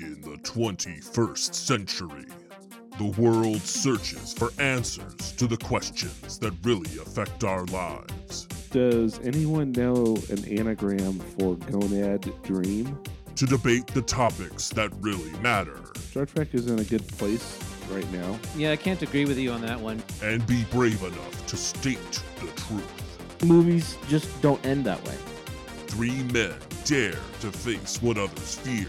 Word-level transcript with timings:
In 0.00 0.20
the 0.20 0.36
21st 0.42 1.52
century, 1.52 2.26
the 2.98 3.20
world 3.20 3.60
searches 3.62 4.32
for 4.32 4.52
answers 4.60 5.32
to 5.32 5.48
the 5.48 5.56
questions 5.56 6.38
that 6.38 6.52
really 6.62 6.98
affect 7.00 7.42
our 7.42 7.64
lives. 7.66 8.46
Does 8.70 9.18
anyone 9.24 9.72
know 9.72 10.16
an 10.30 10.44
anagram 10.46 11.18
for 11.18 11.56
gonad 11.56 12.30
dream? 12.44 12.96
To 13.34 13.46
debate 13.46 13.88
the 13.88 14.02
topics 14.02 14.68
that 14.68 14.92
really 15.00 15.32
matter 15.40 15.80
Star 15.96 16.26
Trek 16.26 16.54
is 16.54 16.68
in 16.70 16.78
a 16.78 16.84
good 16.84 17.06
place 17.08 17.58
right 17.90 18.08
now. 18.12 18.38
Yeah, 18.56 18.70
I 18.70 18.76
can't 18.76 19.02
agree 19.02 19.24
with 19.24 19.36
you 19.38 19.50
on 19.50 19.62
that 19.62 19.80
one. 19.80 20.00
and 20.22 20.46
be 20.46 20.64
brave 20.70 21.02
enough 21.02 21.46
to 21.48 21.56
state 21.56 22.22
the 22.36 22.46
truth. 22.60 23.44
Movies 23.44 23.96
just 24.06 24.40
don't 24.42 24.64
end 24.64 24.84
that 24.86 25.04
way. 25.04 25.16
Three 25.88 26.22
men 26.32 26.54
dare 26.84 27.18
to 27.40 27.50
face 27.50 28.00
what 28.00 28.16
others 28.16 28.54
fear. 28.54 28.86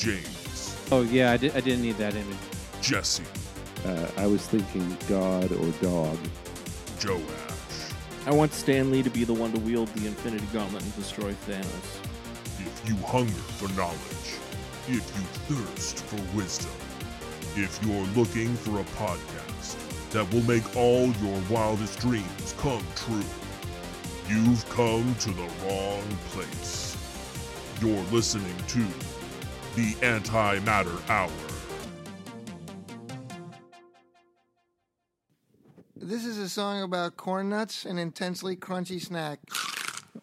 James, 0.00 0.76
Oh 0.90 1.02
yeah, 1.02 1.32
I, 1.32 1.36
di- 1.36 1.50
I 1.52 1.60
didn't 1.60 1.82
need 1.82 1.98
that 1.98 2.14
image. 2.14 2.36
Jesse, 2.80 3.22
Uh, 3.84 4.08
I 4.16 4.26
was 4.26 4.46
thinking 4.46 4.96
God 5.08 5.52
or 5.52 5.70
dog. 5.82 6.18
Joash. 7.04 7.92
I 8.26 8.32
want 8.32 8.52
Stan 8.54 8.90
Lee 8.90 9.02
to 9.02 9.10
be 9.10 9.24
the 9.24 9.32
one 9.34 9.52
to 9.52 9.58
wield 9.60 9.88
the 9.88 10.06
Infinity 10.06 10.46
Gauntlet 10.54 10.82
and 10.82 10.94
destroy 10.96 11.32
Thanos. 11.46 12.00
If 12.58 12.82
you 12.88 12.96
hunger 13.06 13.30
for 13.58 13.68
knowledge, 13.74 14.38
if 14.88 15.04
you 15.16 15.22
thirst 15.54 15.98
for 16.04 16.20
wisdom, 16.36 16.72
if 17.56 17.78
you're 17.84 18.06
looking 18.16 18.54
for 18.56 18.80
a 18.80 18.84
podcast 18.96 19.76
that 20.12 20.32
will 20.32 20.42
make 20.42 20.64
all 20.76 21.08
your 21.22 21.40
wildest 21.50 21.98
dreams 22.00 22.54
come 22.58 22.82
true, 22.96 23.22
you've 24.28 24.66
come 24.70 25.14
to 25.20 25.30
the 25.30 25.48
wrong 25.64 26.02
place. 26.32 26.96
You're 27.82 28.02
listening 28.12 28.56
to 28.68 28.86
the 29.76 29.92
Antimatter 30.02 31.08
Hour. 31.08 31.30
This 35.96 36.24
is 36.24 36.38
a 36.38 36.48
song 36.48 36.82
about 36.82 37.16
corn 37.16 37.50
nuts, 37.50 37.84
an 37.84 37.98
intensely 37.98 38.56
crunchy 38.56 39.00
snack. 39.00 39.40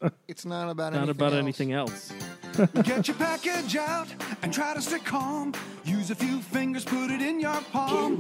It's 0.28 0.44
not 0.46 0.70
about 0.70 0.92
Not 0.94 1.04
anything 1.04 1.10
about 1.16 1.32
else. 1.34 1.40
anything 1.42 1.72
else. 1.72 2.14
Get 2.84 3.08
your 3.08 3.16
package 3.16 3.78
out 3.78 4.08
and 4.44 4.54
try 4.54 4.74
to 4.74 4.82
stay 4.82 5.00
calm. 5.00 5.54
Use 5.86 6.12
a 6.12 6.16
few 6.16 6.42
fingers, 6.42 6.84
put 6.84 7.10
it 7.10 7.22
in 7.22 7.40
your 7.40 7.60
palm. 7.72 8.20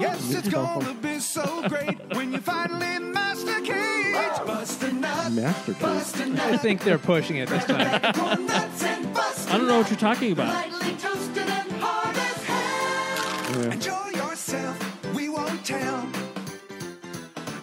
Yes, 0.00 0.34
it's 0.34 0.48
gonna 0.48 0.92
be 0.94 1.20
so 1.20 1.66
great 1.68 1.98
when 2.16 2.32
you 2.32 2.38
finally 2.40 2.98
masticate. 2.98 4.12
Bust 4.44 4.82
a 4.82 4.92
nut, 4.92 5.32
Masterpiece. 5.32 5.80
bust 5.82 6.18
a 6.20 6.24
I 6.24 6.28
nut. 6.28 6.60
think 6.60 6.82
they're 6.82 6.98
pushing 6.98 7.36
it 7.36 7.48
this 7.48 7.64
time. 7.64 8.12
Corn 8.12 8.46
nuts 8.46 8.82
and 8.82 9.13
bust 9.13 9.13
a 9.13 9.13
I 9.54 9.58
don't 9.58 9.68
know 9.68 9.78
what 9.78 9.88
you're 9.88 9.96
talking 10.00 10.32
about. 10.32 10.52
Lightly 10.52 10.96
toasted 10.96 11.48
and 11.48 11.70
hard 11.80 12.16
as 12.16 12.42
hell. 12.42 13.70
Enjoy 13.70 14.08
yourself, 14.18 15.14
we 15.14 15.28
won't 15.28 15.64
tell. 15.64 16.08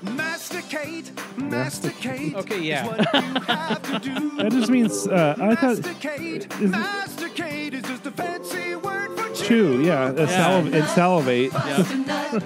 Masticate, 0.01 1.11
masticate. 1.37 2.33
Okay, 2.35 2.61
yeah. 2.61 2.83
Is 2.85 2.87
what 2.87 3.13
you 3.13 3.41
have 3.41 3.81
to 3.91 3.99
do. 3.99 4.31
That 4.41 4.51
just 4.53 4.69
means 4.71 5.05
uh, 5.05 5.35
I 5.37 5.55
thought 5.55 5.79
masticate, 5.79 6.51
is- 6.61 6.71
masticate 6.71 7.73
is 7.73 7.83
just 7.83 8.05
a 8.05 8.11
fancy 8.11 8.75
word 8.77 9.09
for 9.19 9.35
chew. 9.35 9.81
Yeah, 9.83 10.03
uh, 10.05 10.25
saliv- 10.27 10.73
and 10.73 10.87
salivate. 10.91 11.51
Bust 11.51 11.91
a 11.91 11.97
nut. 11.97 12.43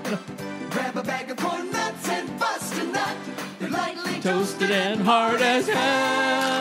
Grab 0.71 0.97
a 0.97 1.03
bag 1.03 1.29
of 1.29 1.37
corn 1.37 1.71
nuts 1.71 2.09
and 2.09 2.39
bust 2.39 2.73
a 2.81 2.85
nut. 2.85 3.15
They're 3.59 3.69
lightly 3.69 4.19
Toasted 4.21 4.71
and 4.71 5.01
hard 5.01 5.39
as 5.41 5.67
hell. 5.67 6.54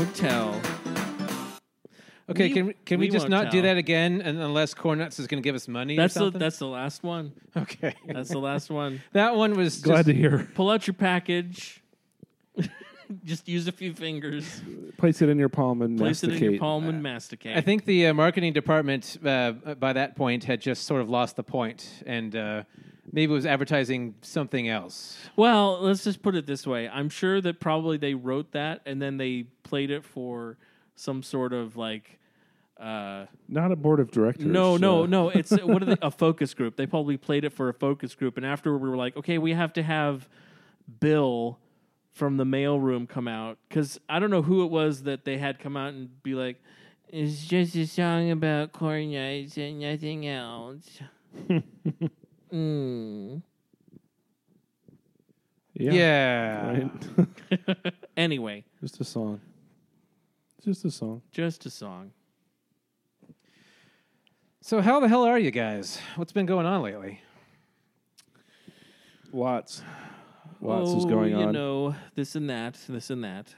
We 0.00 0.06
won't 0.06 0.16
tell. 0.16 0.58
Okay, 2.30 2.48
We- 2.48 2.54
can 2.54 2.66
we, 2.68 2.72
can 2.86 3.00
we, 3.00 3.06
we 3.06 3.10
just 3.10 3.24
won't 3.24 3.30
not 3.32 3.50
do 3.50 3.58
tell. 3.60 3.64
that 3.64 3.76
again 3.76 4.22
and 4.22 4.38
unless 4.38 4.72
Cornuts 4.72 5.20
is 5.20 5.26
going 5.26 5.42
to 5.42 5.46
give 5.46 5.54
us 5.54 5.68
money 5.68 5.94
That's 5.94 6.16
or 6.16 6.20
the 6.20 6.24
something? 6.26 6.38
that's 6.38 6.58
the 6.58 6.68
last 6.68 7.02
one. 7.02 7.32
okay. 7.54 7.94
That's 8.06 8.30
the 8.30 8.38
last 8.38 8.70
one. 8.70 9.02
that 9.12 9.36
one 9.36 9.58
was 9.58 9.82
Glad 9.82 9.96
just, 9.96 10.06
to 10.06 10.14
hear. 10.14 10.48
Pull 10.54 10.70
out 10.70 10.86
your 10.86 10.94
package. 10.94 11.82
Just 13.24 13.46
use 13.46 13.66
a 13.68 13.72
few 13.72 13.92
fingers. 13.92 14.62
Place 14.96 15.20
it 15.20 15.28
in 15.28 15.38
your 15.38 15.48
palm 15.50 15.82
and 15.82 15.98
Place 15.98 16.22
masticate. 16.22 16.36
it 16.42 16.46
in 16.46 16.50
your 16.52 16.60
palm 16.60 16.88
and 16.88 17.02
masticate. 17.02 17.56
I 17.58 17.60
think 17.60 17.84
the 17.84 18.06
uh, 18.06 18.14
marketing 18.14 18.54
department 18.54 19.18
uh, 19.22 19.52
by 19.78 19.92
that 19.92 20.16
point 20.16 20.44
had 20.44 20.62
just 20.62 20.84
sort 20.84 21.02
of 21.02 21.10
lost 21.10 21.36
the 21.36 21.42
point 21.42 22.04
and 22.06 22.34
uh, 22.34 22.62
maybe 23.12 23.32
it 23.32 23.34
was 23.34 23.46
advertising 23.46 24.14
something 24.22 24.68
else. 24.68 25.18
Well, 25.36 25.80
let's 25.80 26.04
just 26.04 26.22
put 26.22 26.34
it 26.34 26.46
this 26.46 26.66
way. 26.66 26.88
I'm 26.88 27.08
sure 27.08 27.40
that 27.40 27.60
probably 27.60 27.96
they 27.96 28.14
wrote 28.14 28.52
that 28.52 28.82
and 28.86 29.00
then 29.00 29.16
they 29.16 29.46
played 29.62 29.90
it 29.90 30.04
for 30.04 30.56
some 30.94 31.22
sort 31.22 31.52
of 31.52 31.76
like 31.76 32.18
uh, 32.80 33.26
Not 33.48 33.72
a 33.72 33.76
board 33.76 34.00
of 34.00 34.10
directors. 34.10 34.46
no, 34.46 34.76
no, 34.76 35.04
uh, 35.04 35.06
no. 35.06 35.28
It's 35.28 35.50
what 35.50 35.82
are 35.82 35.86
they, 35.86 35.96
a 36.02 36.10
focus 36.10 36.54
group. 36.54 36.76
They 36.76 36.86
probably 36.86 37.16
played 37.18 37.44
it 37.44 37.52
for 37.52 37.68
a 37.68 37.74
focus 37.74 38.14
group, 38.14 38.38
and 38.38 38.46
after 38.46 38.76
we 38.76 38.88
were 38.88 38.96
like, 38.96 39.16
okay, 39.18 39.36
we 39.38 39.52
have 39.52 39.72
to 39.74 39.82
have 39.82 40.28
Bill 40.98 41.58
from 42.12 42.38
the 42.38 42.44
mailroom 42.44 43.08
come 43.08 43.28
out 43.28 43.58
because 43.68 44.00
I 44.08 44.18
don't 44.18 44.30
know 44.30 44.42
who 44.42 44.64
it 44.64 44.70
was 44.70 45.02
that 45.02 45.24
they 45.24 45.36
had 45.38 45.58
come 45.58 45.76
out 45.76 45.92
and 45.92 46.22
be 46.22 46.34
like, 46.34 46.56
it's 47.08 47.44
just 47.44 47.76
a 47.76 47.86
song 47.86 48.30
about 48.30 48.72
corn 48.72 49.12
nuts 49.12 49.58
and 49.58 49.80
nothing 49.80 50.26
else. 50.26 51.00
mm. 52.52 53.42
Yeah. 55.74 56.88
Right. 57.16 57.94
Anyway, 58.16 58.64
just 58.80 59.00
a 59.00 59.04
song. 59.04 59.40
Just 60.62 60.84
a 60.84 60.90
song. 60.90 61.22
just 61.32 61.64
a 61.64 61.70
song. 61.70 62.10
So 64.60 64.82
how 64.82 65.00
the 65.00 65.08
hell 65.08 65.24
are 65.24 65.38
you 65.38 65.50
guys? 65.50 65.98
What's 66.16 66.32
been 66.32 66.44
going 66.44 66.66
on 66.66 66.82
lately? 66.82 67.22
Lots. 69.32 69.82
Lots 70.60 70.90
oh, 70.90 70.98
is 70.98 71.04
going 71.06 71.34
on. 71.34 71.40
you 71.40 71.52
know, 71.52 71.94
this 72.14 72.34
and 72.34 72.50
that, 72.50 72.76
this 72.86 73.08
and 73.08 73.24
that. 73.24 73.54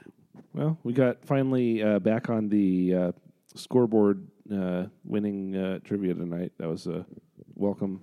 Well, 0.53 0.77
we 0.83 0.93
got 0.93 1.25
finally 1.25 1.83
uh, 1.83 1.99
back 1.99 2.29
on 2.29 2.47
the 2.47 2.95
uh, 2.95 3.11
scoreboard 3.55 4.25
uh, 4.53 4.85
winning 5.03 5.57
uh, 5.57 5.79
trivia 5.83 6.13
tonight. 6.13 6.53
That 6.57 6.69
was 6.69 6.87
a 6.87 7.05
welcome. 7.55 8.01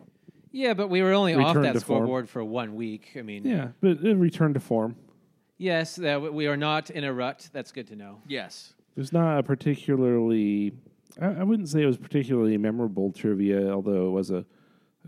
Yeah, 0.53 0.75
but 0.75 0.89
we 0.89 1.03
were 1.03 1.13
only 1.13 1.35
off 1.35 1.55
Return 1.55 1.63
that 1.63 1.75
to 1.75 1.81
form. 1.81 1.99
scoreboard 1.99 2.29
for 2.29 2.43
one 2.45 2.75
week. 2.75 3.13
I 3.17 3.23
mean, 3.23 3.45
Yeah, 3.45 3.69
but 3.81 4.05
it 4.05 4.17
returned 4.17 4.55
to 4.55 4.61
form. 4.61 4.97
yes, 5.59 5.99
uh, 5.99 6.19
we- 6.23 6.31
we 6.31 6.47
are 6.49 6.57
not 6.57 6.91
in 6.91 7.05
a 7.05 7.13
rut. 7.13 7.49
That's 7.53 7.71
good 7.73 7.87
to 7.89 7.97
know. 7.97 8.21
Yes. 8.27 8.75
It 8.97 9.01
was 9.01 9.13
not 9.13 9.39
a 9.39 9.43
particularly. 9.43 10.73
I, 11.21 11.27
I 11.27 11.43
wouldn't 11.45 11.69
say 11.69 11.83
it 11.83 11.87
was 11.87 11.97
particularly 11.99 12.57
memorable 12.59 13.13
trivia, 13.13 13.71
although 13.73 14.09
it 14.09 14.11
was 14.11 14.31
a, 14.31 14.45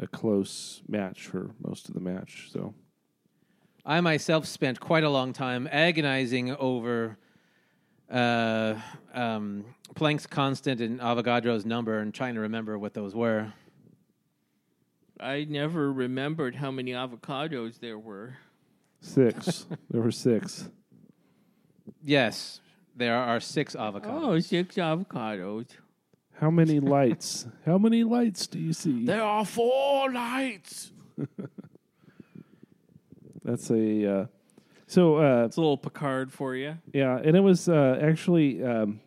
a 0.01 0.07
close 0.07 0.83
match 0.89 1.27
for 1.27 1.51
most 1.65 1.89
of 1.89 1.95
the 1.95 2.01
match. 2.01 2.49
So 2.53 2.75
I 3.85 4.01
myself 4.01 4.47
spent 4.47 4.79
quite 4.81 5.03
a 5.05 5.11
long 5.11 5.33
time 5.33 5.69
agonizing 5.73 6.53
over 6.57 7.19
uh, 8.11 8.75
um, 9.15 9.65
Planck's 9.95 10.27
constant 10.27 10.81
and 10.81 11.01
Avogadro's 11.01 11.65
number 11.67 11.99
and 11.99 12.13
trying 12.15 12.35
to 12.35 12.41
remember 12.41 12.79
what 12.79 12.95
those 12.95 13.15
were. 13.15 13.53
I 15.23 15.45
never 15.45 15.93
remembered 15.93 16.57
how 16.57 16.71
many 16.73 16.91
avocados 16.91 17.79
there 17.79 17.99
were. 17.99 18.39
six. 19.01 19.67
there 19.91 20.03
were 20.03 20.11
six. 20.11 20.69
Yes, 22.03 22.61
there 22.97 23.17
are 23.17 23.39
six 23.39 23.77
avocados. 23.77 24.23
Oh, 24.23 24.39
six 24.41 24.75
avocados. 24.77 25.69
How 26.41 26.51
many 26.51 26.81
lights? 26.81 27.47
How 27.67 27.79
many 27.79 28.03
lights 28.03 28.49
do 28.49 28.59
you 28.59 28.73
see? 28.73 29.07
There 29.07 29.23
are 29.23 29.45
four 29.45 30.11
lights. 30.13 30.91
That's 33.45 33.71
a. 33.71 34.13
Uh, 34.23 34.27
so 34.89 35.17
uh, 35.19 35.45
It's 35.45 35.57
a 35.57 35.61
little 35.61 35.79
Picard 35.79 36.33
for 36.33 36.57
you. 36.57 36.79
Yeah, 36.93 37.17
and 37.23 37.37
it 37.37 37.41
was 37.41 37.69
uh, 37.69 37.99
actually 38.03 38.63
um, 38.65 39.01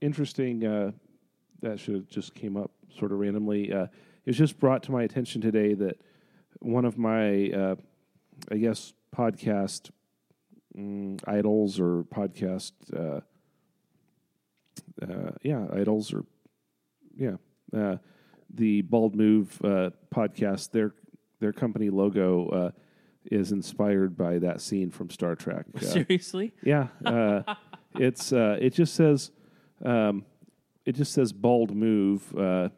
interesting. 0.00 0.66
Uh, 0.66 0.90
that 1.62 1.78
should 1.78 1.94
have 1.94 2.08
just 2.08 2.34
came 2.34 2.56
up 2.56 2.72
sort 2.98 3.12
of 3.12 3.18
randomly. 3.20 3.72
It 4.24 4.30
was 4.30 4.38
just 4.38 4.58
brought 4.58 4.82
to 4.84 4.92
my 4.92 5.02
attention 5.02 5.40
today 5.40 5.74
that 5.74 6.00
one 6.60 6.84
of 6.84 6.96
my, 6.96 7.50
uh, 7.50 7.74
I 8.50 8.56
guess, 8.56 8.94
podcast 9.14 9.90
mm, 10.76 11.20
idols 11.26 11.78
or 11.78 12.04
podcast, 12.04 12.72
uh, 12.96 13.20
uh, 15.02 15.30
yeah, 15.42 15.66
idols 15.72 16.12
or 16.12 16.24
yeah, 17.16 17.36
uh, 17.76 17.96
the 18.52 18.82
Bald 18.82 19.14
Move 19.14 19.60
uh, 19.62 19.90
podcast. 20.14 20.70
Their 20.70 20.94
their 21.40 21.52
company 21.52 21.90
logo 21.90 22.48
uh, 22.48 22.70
is 23.30 23.52
inspired 23.52 24.16
by 24.16 24.38
that 24.38 24.60
scene 24.60 24.90
from 24.90 25.10
Star 25.10 25.34
Trek. 25.34 25.66
Seriously? 25.80 26.52
yeah, 26.62 26.88
uh, 27.04 27.42
it's 27.94 28.32
uh, 28.32 28.56
it 28.60 28.70
just 28.70 28.94
says 28.94 29.30
um, 29.84 30.24
it 30.84 30.92
just 30.92 31.12
says 31.12 31.32
bald 31.32 31.74
move, 31.74 32.34
uh, 32.36 32.68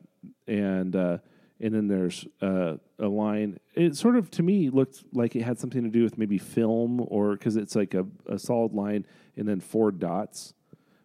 and 0.47 0.95
uh, 0.95 1.19
and 1.61 1.75
then 1.75 1.89
there's 1.89 2.27
uh, 2.43 2.75
a 2.99 3.07
line. 3.09 3.59
It 3.75 3.97
sort 3.97 4.17
of 4.17 4.31
to 4.33 4.43
me 4.43 4.71
looked 4.71 5.05
like 5.13 5.35
it 5.37 5.43
had 5.43 5.59
something 5.59 5.83
to 5.83 5.89
do 5.89 6.03
with 6.03 6.19
maybe 6.19 6.39
film 6.39 7.05
or 7.09 7.33
because 7.33 7.57
it's 7.57 7.75
like 7.75 7.95
a, 7.95 8.07
a 8.27 8.39
solid 8.39 8.73
line 8.73 9.07
and 9.37 9.47
then 9.49 9.61
four 9.61 9.91
dots. 9.91 10.55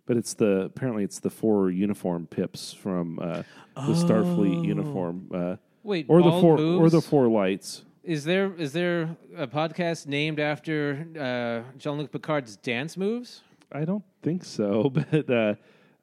but 0.06 0.18
it's 0.18 0.34
the 0.34 0.64
apparently 0.64 1.04
it's 1.04 1.20
the 1.20 1.30
four 1.30 1.70
uniform 1.72 2.28
pips 2.28 2.74
from 2.74 3.20
uh, 3.20 3.44
the 3.76 3.94
Starfleet 3.94 4.66
uniform, 4.66 5.30
uh, 5.34 5.56
Wait, 5.84 6.06
or 6.10 6.22
the 6.22 6.30
Bald 6.30 6.42
four 6.42 6.60
or 6.60 6.90
the 6.90 7.02
four 7.02 7.28
lights. 7.28 7.84
Is 8.04 8.24
there 8.26 8.54
is 8.58 8.74
there 8.74 9.16
a 9.38 9.48
podcast 9.48 10.08
named 10.08 10.40
after 10.40 11.06
uh, 11.18 11.78
Jean-Luc 11.78 12.12
Picard's 12.12 12.58
dance 12.58 12.98
moves? 12.98 13.44
I 13.72 13.86
don't 13.86 14.04
think 14.22 14.44
so, 14.44 14.90
but 15.12 15.30
uh, 15.30 15.56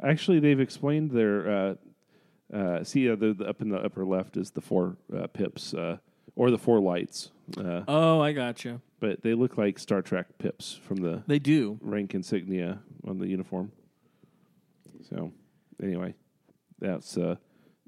actually 0.03 0.41
they've 0.41 0.61
explained 0.61 1.11
their. 1.11 1.51
Uh, 1.51 1.75
uh, 2.53 2.83
see, 2.85 3.11
uh, 3.11 3.17
the, 3.17 3.35
the 3.35 3.45
up 3.49 3.61
in 3.63 3.69
the 3.69 3.79
upper 3.79 4.05
left 4.05 4.37
is 4.37 4.51
the 4.51 4.61
four 4.61 4.97
uh, 5.17 5.27
pips 5.29 5.75
uh, 5.75 5.99
or 6.37 6.51
the 6.51 6.59
four 6.59 6.81
lights, 6.81 7.31
uh, 7.57 7.83
Oh, 7.89 8.21
I 8.21 8.33
gotcha. 8.33 8.81
but 9.01 9.23
they 9.23 9.35
look 9.35 9.59
like 9.59 9.79
Star 9.79 10.03
Trek 10.03 10.27
pips 10.39 10.79
from 10.83 10.99
the 10.99 11.23
They 11.27 11.39
do. 11.39 11.79
rank 11.83 12.15
insignia 12.15 12.81
on 13.07 13.19
the 13.19 13.27
uniform. 13.29 13.73
So, 15.09 15.33
anyway, 15.83 16.15
that's 16.79 17.17
uh, 17.17 17.37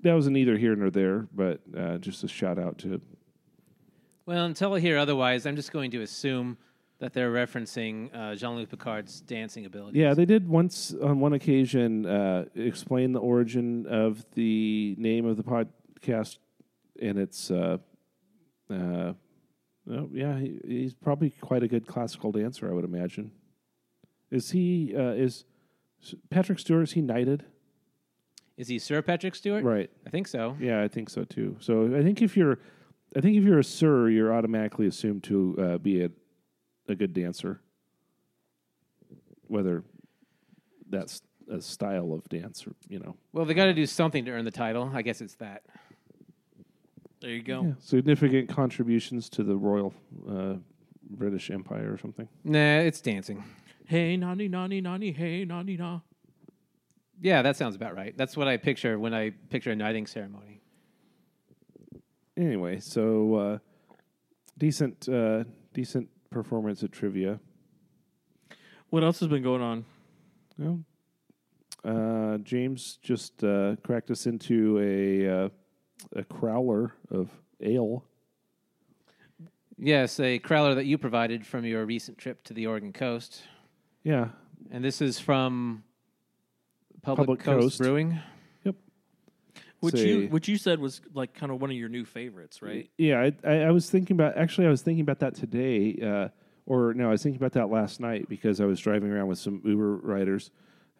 that 0.03 0.15
was 0.15 0.29
neither 0.29 0.57
here 0.57 0.75
nor 0.75 0.91
there, 0.91 1.29
but 1.35 1.61
uh, 1.77 1.99
just 1.99 2.25
a 2.25 2.29
shout 2.29 2.59
out 2.59 2.79
to 2.79 3.01
Well, 4.27 4.45
until 4.47 4.75
I 4.75 4.81
hear 4.81 4.97
otherwise, 4.99 5.45
I'm 5.47 5.57
just 5.57 5.73
going 5.73 5.91
to 5.93 6.03
assume 6.03 6.57
that 7.01 7.13
they're 7.15 7.33
referencing 7.33 8.15
uh, 8.15 8.35
Jean-Luc 8.37 8.69
Picard's 8.71 9.21
dancing 9.23 9.67
abilities. 9.67 9.99
yeah. 9.99 10.15
They 10.15 10.27
did 10.27 10.49
once 10.49 10.95
on 11.03 11.19
one 11.19 11.33
occasion 11.33 12.07
uh, 12.07 12.45
explain 12.55 13.13
the 13.13 13.21
origin 13.21 13.87
of 13.87 14.25
the 14.35 14.95
name 14.99 15.27
of 15.27 15.37
the 15.37 15.43
podcast, 15.43 16.39
and 17.01 17.19
it's 17.19 17.51
uh, 17.51 17.79
uh, 18.71 19.15
oh, 19.91 20.09
yeah, 20.13 20.39
he, 20.39 20.61
he's 20.67 20.95
probably 20.95 21.31
quite 21.31 21.63
a 21.63 21.69
good 21.69 21.87
classical 21.87 22.33
dancer, 22.33 22.71
I 22.71 22.75
would 22.75 22.85
imagine. 22.85 23.33
Is 24.31 24.51
he 24.51 24.95
uh, 24.97 25.13
is 25.13 25.45
Patrick 26.29 26.59
Stewart? 26.59 26.85
Is 26.85 26.93
he 26.93 27.01
knighted? 27.01 27.45
Is 28.57 28.69
he 28.69 28.79
Sir 28.79 29.01
Patrick 29.01 29.35
Stewart? 29.35 29.65
Right. 29.65 29.91
I 30.07 30.11
think 30.11 30.29
so. 30.29 30.55
Yeah, 30.61 30.83
I 30.83 30.89
think 30.89 31.09
so 31.09 31.25
too. 31.25 31.57
So 31.61 31.97
I 31.97 32.03
think 32.03 32.21
if 32.21 32.37
you're, 32.37 32.59
I 33.17 33.21
think 33.21 33.37
if 33.39 33.43
you're 33.43 33.59
a 33.59 33.65
sir, 33.65 34.11
you're 34.11 34.35
automatically 34.35 34.87
assumed 34.87 35.25
to 35.25 35.57
uh, 35.59 35.79
be 35.79 36.03
a, 36.05 36.11
a 36.89 36.95
good 36.95 37.13
dancer. 37.13 37.61
Whether 39.47 39.83
that's 40.89 41.23
a 41.51 41.61
style 41.61 42.13
of 42.13 42.29
dance 42.29 42.67
or 42.67 42.73
you 42.89 43.01
know, 43.01 43.17
Well, 43.33 43.45
they 43.45 43.55
got 43.55 43.65
to 43.67 43.75
do 43.75 43.87
something 43.87 44.25
to 44.25 44.31
earn 44.31 44.45
the 44.45 44.51
title. 44.51 44.91
I 44.95 45.03
guess 45.03 45.21
it's 45.21 45.35
that. 45.37 45.63
There 47.21 47.31
you 47.31 47.43
go. 47.43 47.63
yeah, 47.65 47.73
significant 47.81 48.49
contributions 48.49 49.29
to 49.31 49.43
the 49.43 49.55
royal 49.57 49.93
uh, 50.29 50.55
British 51.11 51.51
Empire 51.51 51.93
or 51.93 51.99
something. 51.99 52.29
Nah, 52.45 52.79
it's 52.79 53.01
dancing. 53.01 53.45
Hey, 53.87 54.17
nani, 54.17 54.49
nani, 54.49 54.81
nani, 54.81 55.13
hey, 55.13 55.45
nani, 55.45 55.77
na. 55.77 56.01
Yeah, 57.21 57.43
that 57.43 57.57
sounds 57.57 57.77
about 57.77 57.95
right. 57.95 58.17
That's 58.17 58.37
what 58.37 58.49
I 58.49 58.57
picture 58.57 58.99
when 58.99 59.13
I 59.13 59.31
picture 59.51 59.71
a 59.73 59.77
knighting 59.77 60.07
ceremony. 60.07 60.63
Anyway, 62.37 62.81
so 62.81 63.35
uh, 63.35 63.59
decent, 64.57 65.07
uh, 65.09 65.45
decent 65.75 66.09
performance 66.41 66.83
at 66.83 66.93
trivia. 66.93 67.41
What 68.91 69.05
else 69.05 69.21
has 69.21 69.29
been 69.29 69.43
going 69.43 69.63
on? 69.63 69.85
Well, 70.59 70.81
uh, 71.85 72.39
James 72.39 72.99
just 73.03 73.43
uh, 73.45 73.77
cracked 73.83 74.11
us 74.11 74.27
into 74.27 74.79
a 74.79 75.45
uh, 75.45 75.49
a 76.17 76.25
crowler 76.25 76.93
of 77.11 77.31
ale. 77.61 78.05
Yes, 79.79 80.21
a 80.21 80.39
crowler 80.39 80.75
that 80.75 80.85
you 80.85 80.99
provided 80.99 81.47
from 81.47 81.65
your 81.65 81.87
recent 81.87 82.19
trip 82.19 82.45
to 82.45 82.53
the 82.53 82.67
Oregon 82.67 82.93
coast. 82.93 83.43
Yeah, 84.03 84.29
And 84.71 84.85
this 84.85 85.01
is 85.01 85.19
from 85.19 85.85
Public, 87.03 87.27
Public 87.27 87.41
Coast, 87.41 87.63
Coast. 87.63 87.79
Brewing. 87.79 88.19
Which 89.81 89.95
Say- 89.95 90.09
you 90.09 90.29
which 90.29 90.47
you 90.49 90.59
said 90.59 90.79
was 90.79 91.01
like 91.15 91.35
kind 91.35 91.51
of 91.51 91.61
one 91.61 91.71
of 91.71 91.77
your 91.77 91.89
new 91.89 92.05
favorites, 92.05 92.61
right? 92.61 92.91
Yeah, 92.99 93.21
I, 93.21 93.33
I, 93.49 93.55
I 93.63 93.71
was 93.71 93.89
thinking 93.89 94.15
about 94.15 94.37
actually 94.37 94.67
I 94.67 94.71
was 94.71 94.83
thinking 94.83 95.03
about 95.03 95.21
that 95.21 95.35
today, 95.35 95.99
uh, 96.03 96.29
or 96.67 96.93
no, 96.93 97.09
I 97.09 97.13
was 97.13 97.23
thinking 97.23 97.41
about 97.41 97.53
that 97.53 97.71
last 97.71 97.99
night 97.99 98.29
because 98.29 98.61
I 98.61 98.67
was 98.67 98.79
driving 98.79 99.11
around 99.11 99.29
with 99.29 99.39
some 99.39 99.63
Uber 99.65 99.97
riders, 99.97 100.51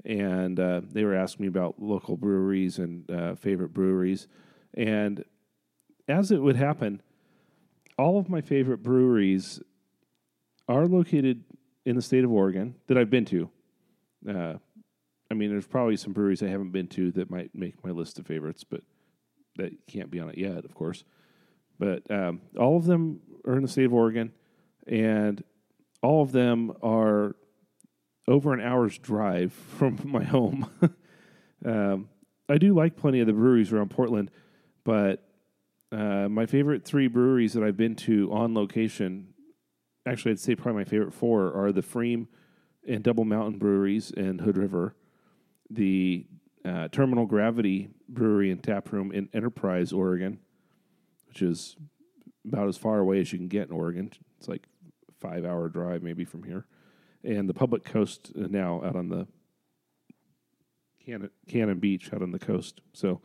and 0.05 0.59
uh, 0.59 0.81
they 0.91 1.05
were 1.05 1.15
asking 1.15 1.45
me 1.45 1.49
about 1.49 1.75
local 1.79 2.17
breweries 2.17 2.79
and 2.79 3.11
uh, 3.11 3.35
favorite 3.35 3.75
breweries, 3.75 4.29
and 4.73 5.25
as 6.09 6.31
it 6.31 6.41
would 6.41 6.57
happen, 6.57 7.03
all 7.99 8.19
of 8.19 8.31
my 8.31 8.41
favorite 8.41 8.83
breweries 8.83 9.61
are 10.69 10.87
located 10.87 11.45
in 11.85 11.97
the 11.97 12.03
state 12.03 12.25
of 12.25 12.33
Oregon 12.33 12.77
that 12.87 12.97
I've 12.97 13.11
been 13.11 13.27
to. 13.27 13.51
I 15.31 15.35
mean, 15.35 15.51
there's 15.51 15.67
probably 15.67 15.97
some 15.97 16.13
breweries 16.13 16.43
I 16.43 16.49
haven't 16.49 16.73
been 16.73 16.89
to 16.89 17.13
that 17.13 17.31
might 17.31 17.55
make 17.55 17.85
my 17.85 17.91
list 17.91 18.19
of 18.19 18.27
favorites, 18.27 18.65
but 18.65 18.83
that 19.57 19.73
can't 19.87 20.11
be 20.11 20.19
on 20.19 20.31
it 20.31 20.39
yet, 20.39 20.65
of 20.65 20.75
course. 20.75 21.05
But 21.79 22.03
um, 22.11 22.41
all 22.59 22.77
of 22.77 22.85
them 22.85 23.21
are 23.47 23.57
in 23.57 23.63
the 23.63 23.69
state 23.69 23.85
of 23.87 23.95
Oregon, 23.95 24.33
and 24.87 25.43
all 26.03 26.23
of 26.23 26.33
them 26.33 26.73
are 26.83 27.37
over 28.27 28.53
an 28.53 28.61
hour's 28.61 28.99
drive 28.99 29.53
from 29.79 29.99
my 30.05 30.25
home. 30.25 30.69
um, 31.65 32.09
I 32.49 32.59
do 32.59 32.75
like 32.75 32.97
plenty 32.97 33.21
of 33.21 33.27
the 33.27 33.33
breweries 33.33 33.73
around 33.73 33.91
Portland, 33.91 34.31
but 34.85 35.25
uh, 35.93 36.29
my 36.29 36.47
favorite 36.47 36.85
three 36.85 37.07
breweries 37.07 37.53
that 37.53 37.63
I've 37.63 37.77
been 37.77 37.95
to 37.97 38.33
on 38.33 38.55
location, 38.55 39.35
actually, 40.07 40.33
I'd 40.33 40.41
say 40.41 40.57
probably 40.57 40.81
my 40.81 40.85
favorite 40.85 41.15
four 41.15 41.53
are 41.53 41.71
the 41.71 41.83
pFriem 41.83 42.27
and 42.89 43.03
Double 43.03 43.25
Mountain 43.25 43.59
breweries 43.59 44.11
in 44.11 44.41
Hood 44.41 44.57
River, 44.57 44.95
the 45.71 46.27
uh, 46.65 46.89
Terminal 46.89 47.27
Gravity 47.27 47.91
Brewery 48.09 48.51
and 48.51 48.63
Tap 48.63 48.93
Room 48.93 49.13
in 49.13 49.29
Enterprise, 49.33 49.93
Oregon, 49.93 50.39
which 51.29 51.43
is 51.43 51.77
about 52.47 52.69
as 52.69 52.77
far 52.77 52.99
away 52.99 53.21
as 53.21 53.33
you 53.33 53.39
can 53.39 53.49
get 53.49 53.69
in 53.69 53.75
Oregon. 53.75 54.11
It's 54.39 54.49
like 54.49 54.67
five 55.21 55.45
hour 55.45 55.69
drive 55.69 56.03
maybe 56.03 56.25
from 56.25 56.43
here. 56.43 56.67
And 57.23 57.49
the 57.49 57.55
Public 57.55 57.85
Coast 57.85 58.33
uh, 58.37 58.47
now 58.49 58.83
out 58.85 58.97
on 58.97 59.09
the 59.09 59.27
Cannon, 61.05 61.31
Cannon 61.49 61.79
Beach 61.79 62.13
out 62.13 62.23
on 62.23 62.33
the 62.33 62.39
coast. 62.39 62.81
So, 62.93 63.21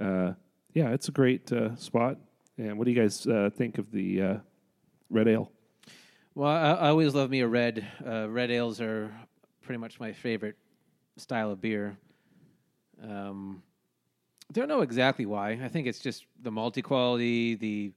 uh, 0.00 0.32
yeah, 0.74 0.90
it's 0.90 1.08
a 1.08 1.12
great 1.12 1.50
uh, 1.52 1.76
spot. 1.76 2.18
And 2.58 2.78
what 2.78 2.84
do 2.84 2.90
you 2.90 3.00
guys 3.00 3.26
uh, 3.26 3.50
think 3.54 3.78
of 3.78 3.90
the 3.90 4.22
uh, 4.22 4.36
red 5.10 5.28
ale? 5.28 5.52
Well, 6.34 6.50
I, 6.50 6.72
I 6.72 6.88
always 6.88 7.14
love 7.14 7.30
me 7.30 7.40
a 7.40 7.48
red. 7.48 7.86
Uh, 8.04 8.28
red 8.28 8.50
ales 8.50 8.80
are 8.80 9.12
pretty 9.62 9.78
much 9.78 10.00
my 10.00 10.12
favorite 10.12 10.56
style 11.16 11.50
of 11.50 11.60
beer. 11.60 11.96
Um, 13.02 13.62
don't 14.52 14.68
know 14.68 14.82
exactly 14.82 15.26
why. 15.26 15.58
I 15.62 15.68
think 15.68 15.86
it's 15.86 15.98
just 15.98 16.24
the 16.42 16.50
multi 16.50 16.82
quality, 16.82 17.54
the 17.54 17.92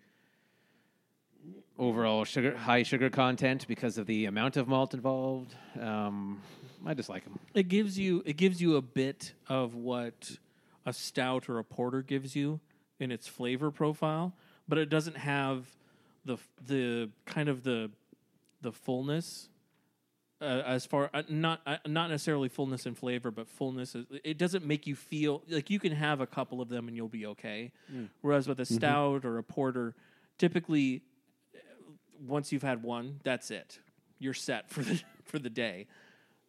overall 1.78 2.26
sugar, 2.26 2.56
high 2.56 2.84
sugar 2.84 3.10
content 3.10 3.66
because 3.68 3.98
of 3.98 4.06
the 4.06 4.26
amount 4.26 4.58
of 4.58 4.68
malt 4.68 4.94
involved. 4.94 5.56
Um, 5.80 6.42
I 6.86 6.94
just 6.94 7.10
like 7.10 7.24
them. 7.24 7.40
It 7.54 7.68
gives 7.68 7.98
you 7.98 8.24
it 8.26 8.38
gives 8.38 8.62
you 8.62 8.76
a 8.76 8.82
bit 8.82 9.34
of 9.48 9.76
what 9.76 10.38
a 10.86 10.94
stout 10.94 11.50
or 11.50 11.60
a 11.60 11.64
porter 11.64 12.02
gives 12.02 12.36
you 12.36 12.60
in 13.00 13.12
its 13.12 13.28
flavor 13.28 13.72
profile, 13.72 14.34
but 14.68 14.78
it 14.78 14.90
doesn't 14.90 15.18
have 15.18 15.66
the 16.26 16.38
the 16.66 17.10
kind 17.26 17.50
of 17.50 17.64
the 17.64 17.92
the 18.62 18.72
fullness 18.72 19.50
uh, 20.42 20.64
as 20.66 20.86
far 20.86 21.10
uh, 21.14 21.24
not 21.30 21.62
uh, 21.66 21.78
not 21.86 22.10
necessarily 22.10 22.50
fullness 22.50 22.86
and 22.86 22.98
flavor, 22.98 23.32
but 23.32 23.48
fullness. 23.50 23.96
Is, 23.96 24.06
it 24.24 24.38
doesn't 24.38 24.66
make 24.66 24.88
you 24.88 24.96
feel 24.96 25.44
like 25.50 25.70
you 25.70 25.80
can 25.80 25.92
have 25.92 26.22
a 26.22 26.28
couple 26.28 26.62
of 26.62 26.70
them 26.70 26.88
and 26.88 26.96
you'll 26.96 27.08
be 27.10 27.26
okay. 27.28 27.72
Whereas 28.22 28.48
with 28.48 28.60
a 28.60 28.66
stout 28.66 29.26
or 29.26 29.38
a 29.38 29.44
porter, 29.44 29.96
typically 30.38 31.02
uh, 31.56 31.60
once 32.26 32.52
you've 32.52 32.64
had 32.64 32.84
one, 32.84 33.20
that's 33.24 33.52
it. 33.52 33.80
You're 34.20 34.34
set 34.34 34.70
for 34.70 34.82
the 34.84 35.02
for 35.26 35.40
the 35.40 35.50
day. 35.50 35.88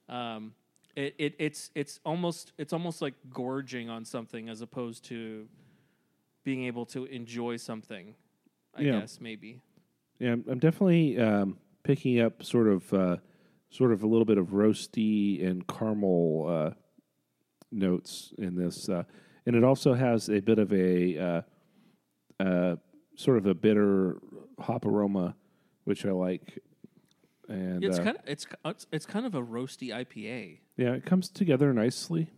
Um, 0.08 0.54
it, 0.96 1.14
it 1.18 1.34
it's 1.38 1.70
it's 1.74 2.00
almost 2.04 2.52
it's 2.58 2.72
almost 2.72 3.00
like 3.02 3.14
gorging 3.32 3.88
on 3.88 4.04
something 4.04 4.48
as 4.48 4.60
opposed 4.60 5.04
to 5.06 5.48
being 6.44 6.64
able 6.64 6.86
to 6.86 7.04
enjoy 7.06 7.56
something. 7.56 8.14
I 8.74 8.82
Yeah. 8.82 9.00
guess 9.00 9.20
maybe. 9.20 9.60
Yeah, 10.18 10.32
I'm 10.32 10.44
I'm 10.48 10.58
definitely 10.58 11.18
um, 11.18 11.58
picking 11.82 12.20
up 12.20 12.42
sort 12.44 12.66
of 12.68 12.92
uh, 12.92 13.16
sort 13.70 13.92
of 13.92 14.02
a 14.02 14.06
little 14.06 14.24
bit 14.24 14.38
of 14.38 14.48
roasty 14.48 15.46
and 15.46 15.66
caramel 15.66 16.46
uh, 16.48 16.70
notes 17.70 18.32
in 18.38 18.56
this, 18.56 18.88
uh, 18.88 19.04
and 19.46 19.56
it 19.56 19.64
also 19.64 19.94
has 19.94 20.28
a 20.28 20.40
bit 20.40 20.58
of 20.58 20.72
a 20.72 21.18
uh, 21.18 21.42
uh, 22.42 22.76
sort 23.16 23.38
of 23.38 23.46
a 23.46 23.54
bitter 23.54 24.18
hop 24.58 24.84
aroma, 24.84 25.36
which 25.84 26.04
I 26.04 26.10
like. 26.10 26.58
And 27.48 27.84
It's 27.84 27.98
uh, 27.98 28.04
kind 28.04 28.16
of 28.16 28.22
it's 28.26 28.46
it's 28.64 28.86
it's 28.92 29.06
kind 29.06 29.26
of 29.26 29.34
a 29.34 29.42
roasty 29.42 29.88
IPA. 29.90 30.58
yeah, 30.76 30.92
it 30.92 31.04
comes 31.04 31.28
together 31.28 31.72
nicely. 31.72 32.28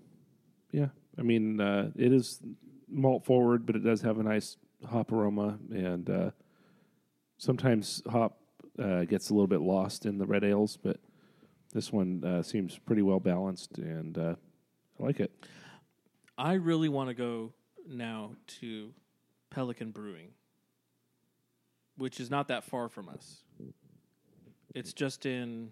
Yeah, 0.71 0.89
I 1.19 1.23
mean 1.23 1.61
uh, 1.61 1.91
it 1.97 2.13
is 2.13 2.41
malt 2.89 3.25
forward, 3.25 3.67
but 3.67 3.77
it 3.77 3.85
does 3.85 4.03
have 4.03 4.19
a 4.19 4.23
nice 4.23 4.57
hop 4.87 5.13
aroma, 5.13 5.59
and 5.71 6.09
uh, 6.09 6.31
sometimes 7.39 8.03
hop 8.09 8.39
uh, 8.79 9.05
gets 9.05 9.31
a 9.31 9.35
little 9.35 9.47
bit 9.47 9.61
lost 9.61 10.07
in 10.07 10.19
the 10.19 10.27
red 10.27 10.45
ales, 10.45 10.79
but 10.83 10.99
this 11.73 11.93
one 11.93 12.23
uh, 12.25 12.43
seems 12.43 12.79
pretty 12.79 13.03
well 13.03 13.21
balanced, 13.21 13.79
and 13.79 14.17
uh, 14.19 14.35
I 15.01 15.03
like 15.03 15.21
it. 15.21 15.33
I 16.37 16.55
really 16.55 16.89
want 16.89 17.09
to 17.09 17.15
go 17.15 17.53
now 17.89 18.33
to 18.61 18.93
Pelican 19.51 19.91
Brewing, 19.91 20.29
which 21.97 22.21
is 22.21 22.31
not 22.31 22.49
that 22.49 22.65
far 22.65 22.89
from 22.89 23.09
us. 23.09 23.43
It's 24.75 24.93
just 24.93 25.27
in 25.27 25.71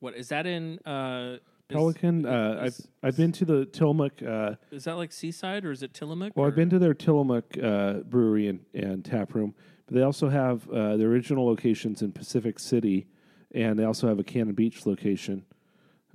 what 0.00 0.14
is 0.14 0.28
that 0.28 0.46
in? 0.46 0.78
Uh, 0.86 1.34
is- 1.34 1.40
Pelican. 1.68 2.24
Uh, 2.24 2.60
I've 2.62 2.76
I've 3.02 3.16
been 3.16 3.32
to 3.32 3.44
the 3.44 3.66
Tillamook. 3.66 4.22
Uh, 4.22 4.54
Is 4.70 4.84
that 4.84 4.96
like 4.96 5.12
Seaside 5.12 5.64
or 5.64 5.70
is 5.72 5.82
it 5.82 5.92
Tillamook? 5.92 6.32
well, 6.36 6.46
or- 6.46 6.48
I've 6.48 6.56
been 6.56 6.70
to 6.70 6.78
their 6.78 6.94
Tillamook 6.94 7.58
uh, 7.62 7.94
brewery 8.08 8.48
and, 8.48 8.60
and 8.74 9.04
tap 9.04 9.34
room, 9.34 9.54
but 9.86 9.94
they 9.96 10.02
also 10.02 10.28
have 10.28 10.68
uh, 10.70 10.96
the 10.96 11.04
original 11.04 11.46
locations 11.46 12.00
in 12.02 12.12
Pacific 12.12 12.58
City, 12.58 13.06
and 13.54 13.78
they 13.78 13.84
also 13.84 14.08
have 14.08 14.18
a 14.18 14.24
Cannon 14.24 14.54
Beach 14.54 14.86
location. 14.86 15.44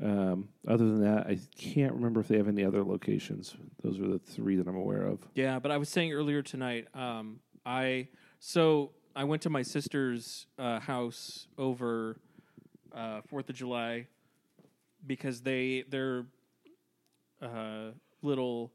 Um, 0.01 0.49
other 0.67 0.85
than 0.85 1.01
that, 1.01 1.27
I 1.27 1.39
can't 1.55 1.93
remember 1.93 2.19
if 2.19 2.27
they 2.27 2.37
have 2.37 2.47
any 2.47 2.65
other 2.65 2.83
locations. 2.83 3.55
Those 3.83 3.99
are 3.99 4.07
the 4.07 4.19
three 4.19 4.55
that 4.55 4.67
I'm 4.67 4.75
aware 4.75 5.05
of. 5.05 5.19
Yeah, 5.35 5.59
but 5.59 5.71
I 5.71 5.77
was 5.77 5.89
saying 5.89 6.13
earlier 6.13 6.41
tonight, 6.41 6.87
um, 6.95 7.39
I 7.65 8.07
so 8.39 8.91
I 9.15 9.23
went 9.23 9.43
to 9.43 9.49
my 9.49 9.61
sister's 9.61 10.47
uh, 10.57 10.79
house 10.79 11.47
over 11.57 12.17
uh, 12.93 13.21
Fourth 13.27 13.49
of 13.49 13.55
July 13.55 14.07
because 15.05 15.41
they 15.41 15.83
their 15.87 16.25
uh, 17.41 17.91
little 18.21 18.71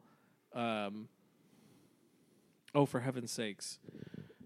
um, 0.55 1.09
oh 2.75 2.87
for 2.87 3.01
heaven's 3.01 3.33
sakes, 3.33 3.81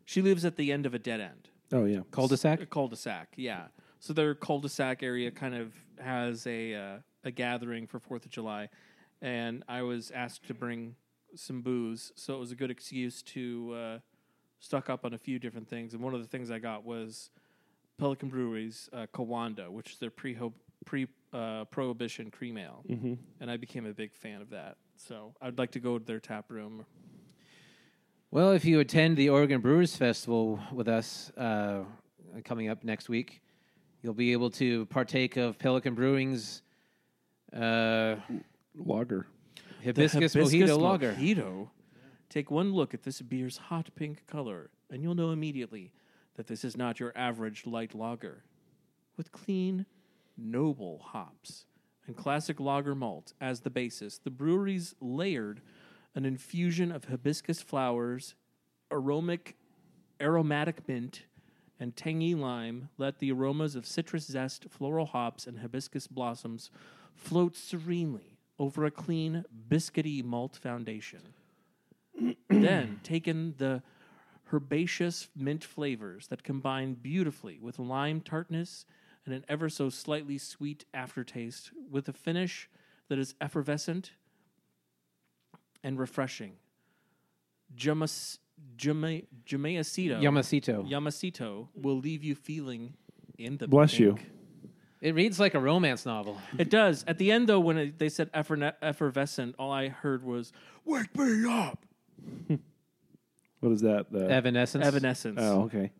she 0.04 0.22
lives 0.22 0.44
at 0.44 0.56
the 0.56 0.72
end 0.72 0.86
of 0.86 0.94
a 0.94 0.98
dead 0.98 1.20
end. 1.20 1.48
Oh 1.70 1.84
yeah, 1.84 2.00
Cul-de-sac. 2.10 2.60
A 2.60 2.66
cul-de-sac, 2.66 3.28
yeah. 3.36 3.66
So 4.02 4.12
their 4.12 4.34
cul-de-sac 4.34 5.04
area 5.04 5.30
kind 5.30 5.54
of 5.54 5.72
has 6.00 6.44
a 6.48 6.74
uh, 6.74 6.96
a 7.22 7.30
gathering 7.30 7.86
for 7.86 8.00
Fourth 8.00 8.24
of 8.24 8.32
July, 8.32 8.68
and 9.20 9.62
I 9.68 9.82
was 9.82 10.10
asked 10.10 10.44
to 10.48 10.54
bring 10.54 10.96
some 11.36 11.62
booze, 11.62 12.10
so 12.16 12.34
it 12.34 12.40
was 12.40 12.50
a 12.50 12.56
good 12.56 12.72
excuse 12.72 13.22
to 13.22 13.72
uh, 13.72 13.98
stock 14.58 14.90
up 14.90 15.04
on 15.04 15.14
a 15.14 15.18
few 15.18 15.38
different 15.38 15.68
things. 15.68 15.94
And 15.94 16.02
one 16.02 16.14
of 16.14 16.20
the 16.20 16.26
things 16.26 16.50
I 16.50 16.58
got 16.58 16.84
was 16.84 17.30
Pelican 17.96 18.28
Brewery's 18.28 18.90
uh, 18.92 19.06
Kiwanda, 19.14 19.70
which 19.70 19.92
is 19.92 19.98
their 19.98 20.10
pre 20.10 20.36
pre 20.84 21.06
uh, 21.32 21.66
prohibition 21.66 22.28
cream 22.28 22.58
ale, 22.58 22.82
mm-hmm. 22.90 23.14
and 23.40 23.48
I 23.48 23.56
became 23.56 23.86
a 23.86 23.92
big 23.92 24.12
fan 24.16 24.42
of 24.42 24.50
that. 24.50 24.78
So 24.96 25.32
I'd 25.40 25.58
like 25.58 25.70
to 25.70 25.80
go 25.80 26.00
to 26.00 26.04
their 26.04 26.18
tap 26.18 26.50
room. 26.50 26.84
Well, 28.32 28.50
if 28.50 28.64
you 28.64 28.80
attend 28.80 29.16
the 29.16 29.28
Oregon 29.28 29.60
Brewers 29.60 29.94
Festival 29.94 30.58
with 30.72 30.88
us 30.88 31.30
uh, 31.36 31.84
coming 32.44 32.68
up 32.68 32.82
next 32.82 33.08
week, 33.08 33.42
you'll 34.02 34.14
be 34.14 34.32
able 34.32 34.50
to 34.50 34.86
partake 34.86 35.36
of 35.36 35.58
Pelican 35.58 35.94
Brewing's 35.94 36.62
uh, 37.52 38.16
lager. 38.74 39.26
hibiscus, 39.82 40.32
The 40.32 40.40
mojito 40.40 40.78
lager. 40.78 41.14
Mojito. 41.14 41.68
Take 42.28 42.50
one 42.50 42.72
look 42.72 42.94
at 42.94 43.02
this 43.02 43.20
beer's 43.20 43.58
hot 43.58 43.90
pink 43.94 44.26
color, 44.26 44.70
and 44.90 45.02
you'll 45.02 45.14
know 45.14 45.30
immediately 45.30 45.92
that 46.36 46.46
this 46.46 46.64
is 46.64 46.76
not 46.76 46.98
your 46.98 47.12
average 47.14 47.66
light 47.66 47.94
lager. 47.94 48.44
With 49.16 49.32
clean, 49.32 49.86
noble 50.36 51.00
hops 51.04 51.66
and 52.06 52.16
classic 52.16 52.58
lager 52.58 52.94
malt 52.94 53.34
as 53.40 53.60
the 53.60 53.70
basis, 53.70 54.18
the 54.18 54.30
brewery's 54.30 54.94
layered 55.00 55.60
an 56.14 56.24
infusion 56.24 56.90
of 56.90 57.04
hibiscus 57.04 57.62
flowers, 57.62 58.34
aromatic, 58.90 59.56
aromatic 60.20 60.86
mint, 60.88 61.24
and 61.82 61.96
tangy 61.96 62.32
lime 62.32 62.88
let 62.96 63.18
the 63.18 63.32
aromas 63.32 63.74
of 63.74 63.84
citrus 63.84 64.26
zest, 64.26 64.66
floral 64.70 65.06
hops, 65.06 65.48
and 65.48 65.58
hibiscus 65.58 66.06
blossoms 66.06 66.70
float 67.16 67.56
serenely 67.56 68.38
over 68.56 68.84
a 68.84 68.90
clean, 68.90 69.44
biscuity 69.68 70.22
malt 70.22 70.56
foundation. 70.56 71.20
then 72.48 73.00
take 73.02 73.26
in 73.26 73.54
the 73.58 73.82
herbaceous 74.52 75.28
mint 75.34 75.64
flavors 75.64 76.28
that 76.28 76.44
combine 76.44 76.94
beautifully 76.94 77.58
with 77.60 77.80
lime 77.80 78.20
tartness 78.20 78.86
and 79.26 79.34
an 79.34 79.44
ever 79.48 79.68
so 79.68 79.88
slightly 79.88 80.38
sweet 80.38 80.84
aftertaste 80.94 81.72
with 81.90 82.08
a 82.08 82.12
finish 82.12 82.70
that 83.08 83.18
is 83.18 83.34
effervescent 83.40 84.12
and 85.82 85.98
refreshing. 85.98 86.52
Jamas, 87.76 88.38
Jama, 88.76 89.20
Jamayacito. 89.46 90.20
Yamasito. 90.20 90.88
Yamasito 90.90 91.68
will 91.74 91.98
leave 91.98 92.22
you 92.24 92.34
feeling 92.34 92.94
in 93.38 93.56
the 93.58 93.68
Bless 93.68 93.98
you. 93.98 94.14
pink. 94.14 94.30
It 95.00 95.14
reads 95.16 95.40
like 95.40 95.54
a 95.54 95.58
romance 95.60 96.06
novel. 96.06 96.38
It 96.58 96.70
does. 96.70 97.04
At 97.08 97.18
the 97.18 97.32
end, 97.32 97.48
though, 97.48 97.58
when 97.58 97.76
it, 97.76 97.98
they 97.98 98.08
said 98.08 98.32
efferne- 98.32 98.74
effervescent, 98.80 99.56
all 99.58 99.72
I 99.72 99.88
heard 99.88 100.22
was 100.22 100.52
"Wake 100.84 101.16
me 101.16 101.44
up." 101.48 101.84
What 103.60 103.70
is 103.70 103.82
that? 103.82 104.06
Uh, 104.12 104.18
Evanescence. 104.18 104.84
Evanescence. 104.84 105.38
Oh, 105.40 105.62
okay. 105.70 105.92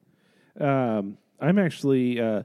Um, 0.61 1.17
I'm 1.39 1.61
actually 1.61 2.21
uh, 2.21 2.43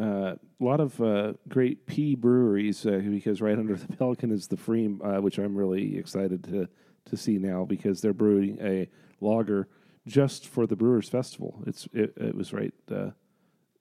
uh, 0.00 0.04
a 0.04 0.38
lot 0.58 0.80
of 0.80 0.98
uh, 1.02 1.34
great 1.50 1.86
P 1.86 2.14
breweries 2.14 2.86
uh, 2.86 3.02
because 3.04 3.42
right 3.42 3.58
under 3.58 3.74
the 3.74 3.86
Pelican 3.98 4.30
is 4.30 4.46
the 4.46 4.56
pFriem, 4.56 5.18
uh, 5.18 5.20
which 5.20 5.38
I'm 5.38 5.54
really 5.54 5.98
excited 5.98 6.44
to 6.44 6.66
to 7.10 7.16
see 7.16 7.36
now 7.36 7.66
because 7.66 8.00
they're 8.00 8.14
brewing 8.14 8.56
a 8.62 8.88
lager 9.20 9.68
just 10.06 10.46
for 10.46 10.66
the 10.66 10.76
Brewers 10.76 11.08
Festival. 11.08 11.62
It's 11.66 11.88
it, 11.92 12.12
it 12.16 12.34
was 12.34 12.52
right. 12.52 12.72
Uh, 12.90 13.10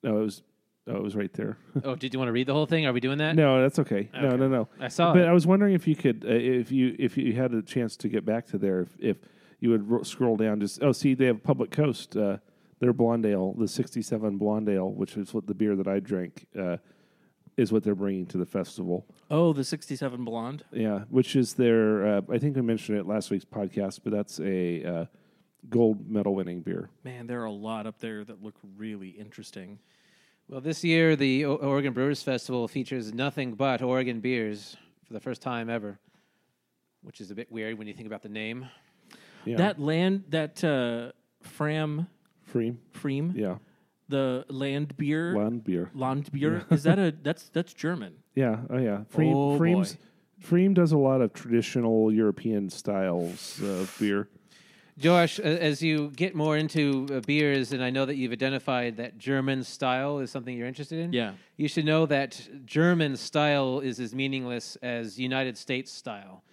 no, 0.04 0.20
it 0.20 0.24
was 0.24 0.44
oh, 0.88 0.96
it 0.98 1.04
was 1.04 1.16
right 1.16 1.32
there. 1.34 1.58
Oh, 1.84 1.96
did 1.96 2.14
you 2.14 2.20
want 2.20 2.30
to 2.30 2.34
read 2.34 2.48
the 2.48 2.54
whole 2.54 2.66
thing? 2.66 2.86
Are 2.86 2.94
we 2.94 3.00
doing 3.00 3.18
that? 3.20 3.36
no, 3.36 3.62
that's 3.62 3.80
okay. 3.80 4.10
No, 4.14 4.28
Okay. 4.30 4.38
no, 4.38 4.48
no. 4.48 4.68
I 4.80 4.88
saw 4.88 5.14
But 5.14 5.24
it. 5.24 5.28
I 5.28 5.34
was 5.34 5.46
wondering 5.48 5.74
if 5.74 5.88
you 5.88 5.96
could, 5.96 6.26
uh, 6.28 6.32
if 6.34 6.72
you 6.72 6.96
if 7.00 7.18
you 7.18 7.34
had 7.34 7.54
a 7.54 7.62
chance 7.62 7.96
to 7.98 8.10
get 8.10 8.26
back 8.26 8.46
to 8.48 8.58
there, 8.58 8.82
if, 8.82 8.90
if 9.00 9.18
you 9.60 9.70
would 9.72 9.90
ro- 9.90 10.04
scroll 10.04 10.36
down, 10.38 10.60
just 10.60 10.82
oh, 10.84 10.92
see, 10.92 11.14
they 11.14 11.26
have 11.26 11.42
Public 11.44 11.72
Coast, 11.72 12.16
uh, 12.18 12.38
their 12.80 12.94
blonde 12.94 13.26
ale, 13.26 13.54
the 13.54 13.68
'67 13.68 14.38
blonde 14.38 14.70
ale, 14.70 14.92
which 14.92 15.16
is 15.18 15.34
what 15.34 15.48
the 15.48 15.54
beer 15.54 15.76
that 15.76 15.88
I 15.88 16.00
drank, 16.00 16.46
uh, 16.60 16.78
is 17.58 17.72
what 17.72 17.84
they're 17.84 17.96
bringing 17.96 18.26
to 18.28 18.38
the 18.38 18.46
festival. 18.46 19.06
Oh, 19.32 19.54
the 19.54 19.64
'67 19.64 20.26
blonde. 20.26 20.66
Yeah, 20.72 21.00
which 21.10 21.36
is 21.36 21.54
their. 21.54 22.18
Uh, 22.18 22.22
I 22.32 22.38
think 22.38 22.58
I 22.58 22.62
mentioned 22.62 22.98
it 22.98 23.06
last 23.08 23.32
week's 23.32 23.46
podcast, 23.46 24.02
but 24.04 24.12
that's 24.12 24.40
a 24.42 24.84
uh, 24.84 25.06
gold 25.70 26.10
medal 26.10 26.36
winning 26.36 26.62
beer. 26.62 26.90
Man, 27.04 27.28
there 27.28 27.42
are 27.42 27.46
a 27.46 27.52
lot 27.52 27.86
up 27.88 28.00
there 28.00 28.24
that 28.24 28.42
look 28.44 28.56
really 28.78 29.10
interesting. 29.10 29.80
Well, 30.48 30.62
this 30.62 30.84
year 30.84 31.16
the 31.16 31.46
o- 31.46 31.56
Oregon 31.56 31.94
Brewers 31.94 32.22
Festival 32.22 32.68
features 32.68 33.14
nothing 33.14 33.54
but 33.54 33.82
Oregon 33.82 34.20
beers 34.20 34.78
for 35.08 35.14
the 35.14 35.20
first 35.20 35.42
time 35.42 35.70
ever, 35.70 35.98
which 37.02 37.20
is 37.22 37.32
a 37.32 37.36
bit 37.36 37.52
weird 37.52 37.78
when 37.78 37.88
you 37.88 37.94
think 37.94 38.08
about 38.08 38.22
the 38.22 38.30
name. 38.30 38.68
Yeah, 39.46 39.58
That 39.58 39.80
land, 39.80 40.26
that 40.30 40.64
uh, 40.64 41.12
Fram, 41.42 42.08
pFriem. 42.52 42.78
pFriem, 42.94 43.36
Yeah, 43.36 43.58
the 44.10 44.46
land 44.50 44.96
beer, 44.98 45.34
blonde 45.34 45.64
beer. 45.64 45.92
land 45.94 46.32
beer. 46.32 46.66
Is 46.72 46.84
that 46.84 46.98
a 47.00 47.14
that's 47.24 47.50
that's 47.50 47.74
German? 47.74 48.14
Yeah, 48.36 48.58
oh 48.70 48.78
yeah. 48.78 49.04
pFriem, 49.14 49.34
Oh, 49.34 49.58
pFriem's, 49.60 49.94
boy. 49.96 50.02
Freem 50.46 50.74
does 50.74 50.92
a 50.92 50.98
lot 50.98 51.22
of 51.22 51.32
traditional 51.34 52.12
European 52.12 52.70
styles 52.70 53.62
of 53.64 53.96
beer. 54.00 54.28
Josh, 54.98 55.40
as 55.40 55.82
you 55.82 56.10
get 56.16 56.36
more 56.36 56.56
into 56.56 57.06
uh, 57.12 57.20
beers, 57.20 57.74
and 57.74 57.84
I 57.84 57.90
know 57.90 58.06
that 58.06 58.16
you've 58.16 58.32
identified 58.32 58.96
that 58.98 59.18
German 59.18 59.64
style 59.64 60.20
is 60.20 60.32
something 60.32 60.56
you're 60.58 60.68
interested 60.68 61.00
in. 61.00 61.12
Yeah. 61.12 61.34
You 61.58 61.68
should 61.68 61.84
know 61.86 62.06
that 62.06 62.42
German 62.66 63.18
style 63.18 63.82
is 63.82 64.00
as 64.00 64.16
meaningless 64.16 64.78
as 64.82 65.20
United 65.20 65.58
States 65.58 65.92
style, 65.92 66.44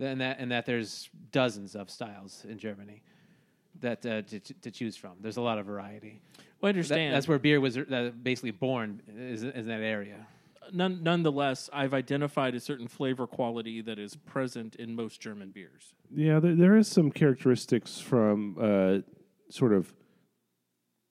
and 0.00 0.20
that 0.20 0.40
and 0.40 0.50
that 0.50 0.66
there's 0.66 1.10
dozens 1.30 1.76
of 1.76 1.90
styles 1.90 2.44
in 2.48 2.58
Germany 2.58 3.02
that 3.80 4.04
uh, 4.04 4.22
to, 4.22 4.40
to 4.40 4.70
choose 4.72 4.96
from. 4.96 5.12
There's 5.20 5.36
a 5.36 5.40
lot 5.42 5.58
of 5.58 5.66
variety. 5.66 6.20
Well, 6.60 6.68
I 6.70 6.72
That- 6.72 6.78
understand. 6.78 7.14
that's 7.14 7.28
where 7.28 7.38
beer 7.38 7.60
was 7.60 7.76
uh, 7.78 8.10
basically 8.20 8.50
born, 8.50 9.00
is, 9.16 9.44
is 9.44 9.54
in 9.54 9.68
that 9.68 9.80
area. 9.80 10.26
None, 10.72 11.02
nonetheless, 11.02 11.68
I've 11.72 11.94
identified 11.94 12.54
a 12.54 12.60
certain 12.60 12.88
flavor 12.88 13.26
quality 13.26 13.80
that 13.82 13.98
is 13.98 14.16
present 14.16 14.76
in 14.76 14.94
most 14.94 15.20
German 15.20 15.50
beers. 15.50 15.94
Yeah, 16.14 16.40
there, 16.40 16.54
there 16.54 16.76
is 16.76 16.88
some 16.88 17.10
characteristics 17.10 17.98
from 17.98 18.56
uh, 18.60 18.98
sort 19.50 19.72
of. 19.72 19.92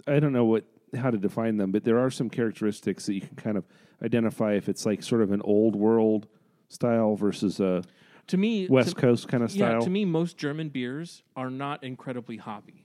I 0.08 0.20
don't 0.20 0.34
know 0.34 0.46
what 0.46 0.66
how 0.96 1.12
to 1.12 1.18
define 1.18 1.58
them, 1.58 1.72
but 1.72 1.84
there 1.84 2.00
are 2.00 2.10
some 2.10 2.30
characteristics 2.30 3.06
that 3.06 3.14
you 3.14 3.22
can 3.22 3.36
kind 3.36 3.58
of 3.58 3.66
identify 4.04 4.54
if 4.54 4.68
it's 4.68 4.86
like 4.86 5.04
sort 5.04 5.22
of 5.22 5.32
an 5.32 5.42
old 5.44 5.76
world 5.76 6.28
style 6.70 7.16
versus 7.16 7.60
a 7.60 7.84
To 8.28 8.38
me, 8.38 8.68
West 8.68 8.96
to, 8.96 8.96
Coast 8.96 9.28
kind 9.28 9.44
of 9.44 9.54
yeah, 9.54 9.70
style. 9.70 9.82
to 9.82 9.90
me, 9.90 10.06
most 10.06 10.38
German 10.38 10.70
beers 10.70 11.24
are 11.36 11.50
not 11.50 11.84
incredibly 11.84 12.38
hoppy. 12.38 12.84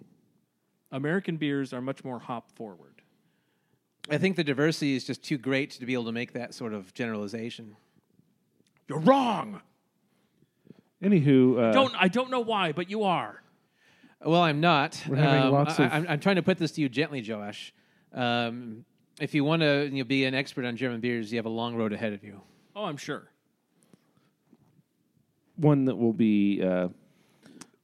American 0.92 1.36
beers 1.36 1.72
are 1.72 1.80
much 1.80 2.04
more 2.04 2.18
hop 2.18 2.52
forward. 2.52 2.95
I 4.10 4.18
think 4.18 4.36
the 4.36 4.44
diversity 4.44 4.94
is 4.96 5.04
just 5.04 5.22
too 5.22 5.38
great 5.38 5.70
to 5.72 5.86
be 5.86 5.92
able 5.94 6.04
to 6.04 6.12
make 6.12 6.32
that 6.34 6.54
sort 6.54 6.72
of 6.72 6.92
generalization. 6.94 7.76
You're 8.88 9.00
wrong. 9.00 9.60
Anywho, 11.02 11.70
uh, 11.70 11.72
Don't 11.72 11.94
I 11.96 12.08
don't 12.08 12.30
know 12.30 12.40
why, 12.40 12.72
but 12.72 12.88
you 12.88 13.02
are. 13.02 13.42
Well, 14.24 14.42
I'm 14.42 14.60
not. 14.60 15.02
We're 15.08 15.16
having 15.16 15.42
Um, 15.42 15.52
lots 15.52 15.78
I, 15.78 15.84
of- 15.86 15.92
I'm, 15.92 16.06
I'm 16.08 16.20
trying 16.20 16.36
to 16.36 16.42
put 16.42 16.56
this 16.58 16.72
to 16.72 16.80
you 16.80 16.88
gently, 16.88 17.20
Josh. 17.20 17.74
Um, 18.14 18.84
if 19.20 19.34
you 19.34 19.44
want 19.44 19.62
to 19.62 19.84
you 19.92 19.98
know, 19.98 20.04
be 20.04 20.24
an 20.24 20.34
expert 20.34 20.64
on 20.64 20.76
German 20.76 21.00
beers, 21.00 21.30
you 21.32 21.38
have 21.38 21.46
a 21.46 21.50
long 21.50 21.74
road 21.76 21.92
ahead 21.92 22.12
of 22.12 22.24
you. 22.24 22.40
Oh, 22.74 22.84
I'm 22.84 22.96
sure. 22.96 23.28
one 25.56 25.84
that 25.86 25.96
will 25.96 26.12
be 26.12 26.62
uh, 26.62 26.88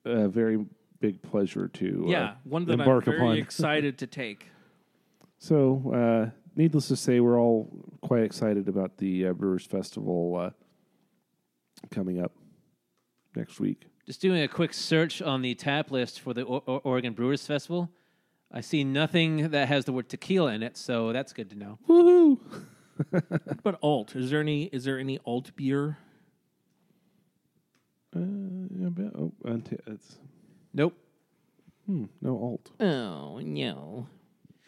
a 0.04 0.28
very 0.28 0.64
big 1.00 1.20
pleasure 1.22 1.68
to 1.68 2.04
uh, 2.06 2.10
yeah, 2.10 2.34
one 2.44 2.64
that 2.66 2.80
I'm 2.80 2.84
very 3.02 3.16
upon. 3.18 3.36
excited 3.38 3.98
to 3.98 4.06
take. 4.06 4.46
So, 5.46 5.92
uh, 5.92 6.30
needless 6.54 6.86
to 6.86 6.94
say, 6.94 7.18
we're 7.18 7.36
all 7.40 7.68
quite 8.00 8.22
excited 8.22 8.68
about 8.68 8.98
the 8.98 9.26
uh, 9.26 9.32
Brewers 9.32 9.66
Festival 9.66 10.36
uh, 10.36 10.50
coming 11.90 12.22
up 12.22 12.30
next 13.34 13.58
week. 13.58 13.86
Just 14.06 14.20
doing 14.20 14.40
a 14.40 14.46
quick 14.46 14.72
search 14.72 15.20
on 15.20 15.42
the 15.42 15.56
tap 15.56 15.90
list 15.90 16.20
for 16.20 16.32
the 16.32 16.46
o- 16.46 16.62
O- 16.68 16.76
Oregon 16.84 17.12
Brewers 17.12 17.44
Festival. 17.44 17.90
I 18.52 18.60
see 18.60 18.84
nothing 18.84 19.48
that 19.50 19.66
has 19.66 19.84
the 19.84 19.92
word 19.92 20.08
tequila 20.08 20.52
in 20.52 20.62
it, 20.62 20.76
so 20.76 21.12
that's 21.12 21.32
good 21.32 21.50
to 21.50 21.58
know. 21.58 21.78
Woohoo! 21.88 22.38
What 23.10 23.24
about 23.58 23.78
alt? 23.82 24.14
Is 24.14 24.30
there 24.30 24.38
any 24.40 24.64
is 24.66 24.84
there 24.84 24.96
any 24.96 25.18
alt 25.26 25.50
beer? 25.56 25.98
Uh, 28.14 28.20
yeah, 28.78 28.90
but- 28.90 29.12
oh, 29.18 29.32
unti- 29.44 29.80
it's 29.88 30.18
Nope. 30.72 30.94
hmm, 31.86 32.04
no 32.20 32.36
alt. 32.38 32.70
Oh 32.78 33.40
no. 33.40 34.06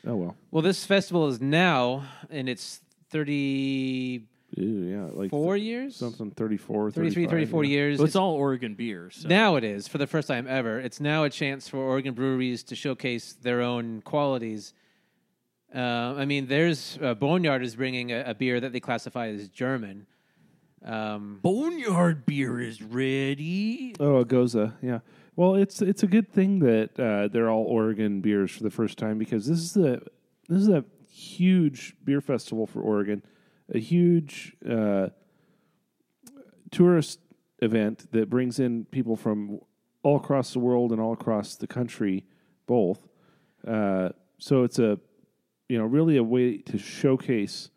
Oh 0.06 0.16
well. 0.16 0.36
Well, 0.50 0.62
this 0.62 0.84
festival 0.84 1.28
is 1.28 1.40
now 1.40 2.04
in 2.30 2.48
its 2.48 2.80
thirty. 3.10 4.26
Ew, 4.56 4.82
yeah, 4.82 5.08
like 5.12 5.30
four 5.30 5.56
years? 5.56 5.96
something 5.96 6.30
34, 6.30 6.92
33, 6.92 7.26
34 7.26 7.64
yeah. 7.64 7.70
years. 7.70 7.98
Well, 7.98 8.06
it's 8.06 8.14
all 8.14 8.34
Oregon 8.34 8.74
beers. 8.74 9.16
so- 9.16 9.28
Now 9.28 9.56
it 9.56 9.64
is 9.64 9.88
for 9.88 9.98
the 9.98 10.06
first 10.06 10.28
time 10.28 10.46
ever. 10.48 10.78
It's 10.78 11.00
now 11.00 11.24
a 11.24 11.30
chance 11.30 11.68
for 11.68 11.78
Oregon 11.78 12.14
breweries 12.14 12.62
to 12.64 12.76
showcase 12.76 13.32
their 13.42 13.62
own 13.62 14.00
qualities. 14.02 14.72
Uh, 15.74 16.14
I 16.16 16.24
mean, 16.24 16.46
there's 16.46 17.00
uh, 17.02 17.14
Boneyard 17.14 17.64
is 17.64 17.74
bringing 17.74 18.12
a, 18.12 18.22
a 18.26 18.34
beer 18.34 18.60
that 18.60 18.72
they 18.72 18.78
classify 18.78 19.26
as 19.28 19.48
German. 19.48 20.06
Um, 20.84 21.40
Boneyard 21.42 22.24
beer 22.24 22.60
is 22.60 22.80
ready. 22.80 23.96
Oh, 23.98 24.18
a 24.18 24.24
Gose, 24.24 24.72
yeah. 24.82 25.00
Well, 25.36 25.56
it's 25.56 25.82
it's 25.82 26.04
a 26.04 26.06
good 26.06 26.32
thing 26.32 26.60
that 26.60 26.98
uh, 26.98 27.28
they're 27.28 27.50
all 27.50 27.64
Oregon 27.64 28.20
beers 28.20 28.52
for 28.52 28.62
the 28.62 28.70
first 28.70 28.98
time 28.98 29.18
because 29.18 29.46
this 29.46 29.58
is 29.58 29.76
a 29.76 30.00
this 30.48 30.60
is 30.60 30.68
a 30.68 30.84
huge 31.10 31.96
beer 32.04 32.20
festival 32.20 32.66
for 32.66 32.80
Oregon, 32.80 33.22
a 33.74 33.78
huge 33.78 34.56
uh, 34.68 35.08
tourist 36.70 37.18
event 37.62 38.10
that 38.12 38.30
brings 38.30 38.60
in 38.60 38.84
people 38.86 39.16
from 39.16 39.58
all 40.04 40.16
across 40.16 40.52
the 40.52 40.60
world 40.60 40.92
and 40.92 41.00
all 41.00 41.12
across 41.12 41.56
the 41.56 41.66
country, 41.66 42.24
both. 42.66 43.08
Uh, 43.66 44.10
so 44.38 44.62
it's 44.62 44.78
a 44.78 45.00
you 45.68 45.78
know 45.78 45.84
really 45.84 46.16
a 46.16 46.22
way 46.22 46.58
to 46.58 46.78
showcase 46.78 47.70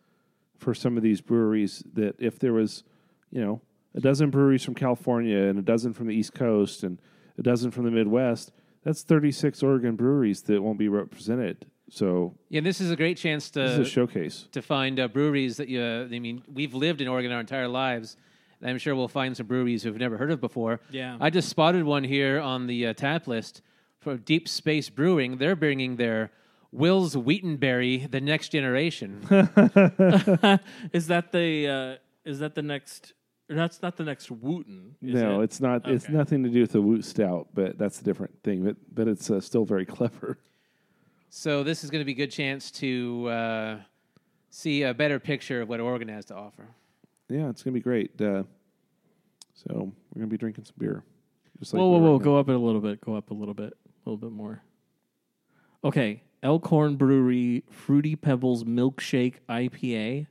for 0.59 0.75
some 0.75 0.95
of 0.95 1.01
these 1.01 1.21
breweries 1.21 1.83
that 1.93 2.15
if 2.19 2.37
there 2.37 2.53
was 2.53 2.83
you 3.31 3.43
know 3.43 3.61
a 3.95 3.99
dozen 3.99 4.29
breweries 4.29 4.63
from 4.63 4.75
California 4.75 5.39
and 5.39 5.57
a 5.57 5.63
dozen 5.63 5.91
from 5.91 6.05
the 6.05 6.13
East 6.13 6.35
Coast 6.35 6.83
and 6.83 6.99
a 7.38 7.41
dozen 7.44 7.72
from 7.72 7.86
the 7.86 7.91
Midwest, 7.91 8.51
that's 8.84 9.03
36 9.03 9.62
Oregon 9.63 9.96
breweries 9.96 10.41
that 10.44 10.62
won't 10.62 10.77
be 10.79 10.88
represented. 10.88 11.65
So 11.89 12.36
yeah, 12.50 12.62
this 12.62 12.82
is 12.82 12.91
a 12.91 12.96
great 12.96 13.17
chance 13.17 13.50
this 13.50 13.72
is 13.72 13.75
to 13.77 13.82
a 13.82 13.86
showcase. 13.86 14.48
to 14.51 14.62
find 14.62 15.00
uh, 15.00 15.08
breweries 15.08 15.58
that 15.58 15.70
you. 15.70 15.82
Uh, 15.82 16.03
I 16.13 16.20
mean, 16.20 16.44
we've 16.53 16.74
lived 16.74 17.00
in 17.01 17.08
Oregon 17.08 17.32
our 17.32 17.39
entire 17.39 17.67
lives. 17.67 18.17
And 18.60 18.70
I'm 18.72 18.79
sure 18.79 18.96
we'll 18.96 19.08
find 19.08 19.38
some 19.38 19.46
breweries 19.46 19.86
we've 19.86 19.98
never 19.98 20.17
heard 20.17 20.32
of 20.32 20.41
before. 20.41 20.79
Yeah. 20.89 21.15
I 21.22 21.29
just 21.29 21.48
spotted 21.48 21.84
one 21.84 22.03
here 22.03 22.39
on 22.39 22.65
the 22.65 22.88
uh, 22.88 22.94
tap 22.94 23.27
list 23.27 23.62
for 24.00 24.17
Deep 24.17 24.50
Space 24.50 24.89
Brewing. 24.89 25.38
They're 25.38 25.56
bringing 25.56 25.98
their 25.98 26.32
Will's 26.72 27.15
Wheatonberry, 27.15 28.10
the 28.10 28.20
next 28.20 28.50
generation. 28.50 29.22
Is 30.91 31.06
that 31.08 31.32
the 31.32 31.67
uh, 31.67 32.29
is 32.29 32.39
that 32.39 32.56
the 32.56 32.62
next? 32.62 33.13
Or 33.50 33.56
that's 33.56 33.82
not 33.82 33.96
the 33.96 34.04
next 34.04 34.30
Wooten. 34.30 34.96
is 35.01 35.13
no, 35.16 35.39
it? 35.39 35.46
it's 35.46 35.62
not. 35.62 35.88
It's 35.88 36.10
nothing 36.10 36.44
to 36.44 36.50
do 36.50 36.62
with 36.62 36.74
the 36.74 36.81
Woot 36.81 37.05
Stout, 37.05 37.48
but 37.53 37.77
that's 37.77 38.01
a 38.01 38.03
different 38.03 38.44
thing. 38.44 38.64
But 38.64 38.75
but 38.94 39.07
it's 39.07 39.29
uh, 39.29 39.40
still 39.40 39.64
very 39.64 39.86
clever. 39.96 40.38
So 41.29 41.64
this 41.64 41.83
is 41.83 41.90
going 41.90 42.01
to 42.01 42.05
be 42.05 42.12
a 42.12 42.16
good 42.16 42.31
chance 42.31 42.72
to 42.72 43.27
uh, 43.27 43.77
see 44.50 44.83
a 44.83 44.94
better 44.94 45.20
picture 45.20 45.62
of 45.62 45.70
what 45.70 45.79
Oregon 45.79 46.07
has 46.10 46.25
to 46.25 46.36
offer. 46.36 46.68
Yeah, 47.29 47.50
it's 47.50 47.64
gonna 47.64 47.74
be 47.74 47.81
great. 47.81 48.20
Uh, 48.22 48.44
so 49.53 49.92
we're 50.14 50.20
gonna 50.20 50.27
be 50.27 50.38
drinking 50.38 50.66
some 50.66 50.75
beer. 50.77 51.03
Just 51.60 51.74
like 51.74 51.79
whoa, 51.79 51.90
whoa, 51.90 51.98
we 51.98 52.03
were 52.03 52.12
whoa! 52.12 52.18
now. 52.18 52.24
Go 52.24 52.38
up 52.38 52.50
it 52.50 52.55
a 52.55 52.60
little 52.60 52.81
bit. 52.81 53.01
Go 53.01 53.16
up 53.16 53.31
a 53.31 53.33
little 53.33 53.53
bit. 53.53 53.74
A 53.74 54.10
little 54.10 54.18
bit 54.18 54.31
more. 54.31 54.62
Okay, 55.83 56.24
Elkhorn 56.42 56.96
Brewery 56.96 57.64
Fruity 57.70 58.16
Pebbles 58.16 58.64
Milkshake 58.64 59.36
IPA. 59.50 60.27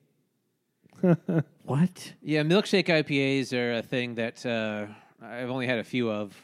what? 1.64 2.12
Yeah, 2.22 2.42
milkshake 2.42 2.87
IPAs 2.88 3.52
are 3.52 3.74
a 3.74 3.82
thing 3.82 4.14
that 4.16 4.44
uh, 4.46 4.87
I've 5.24 5.50
only 5.50 5.66
had 5.66 5.78
a 5.78 5.85
few 5.85 6.11
of. 6.11 6.35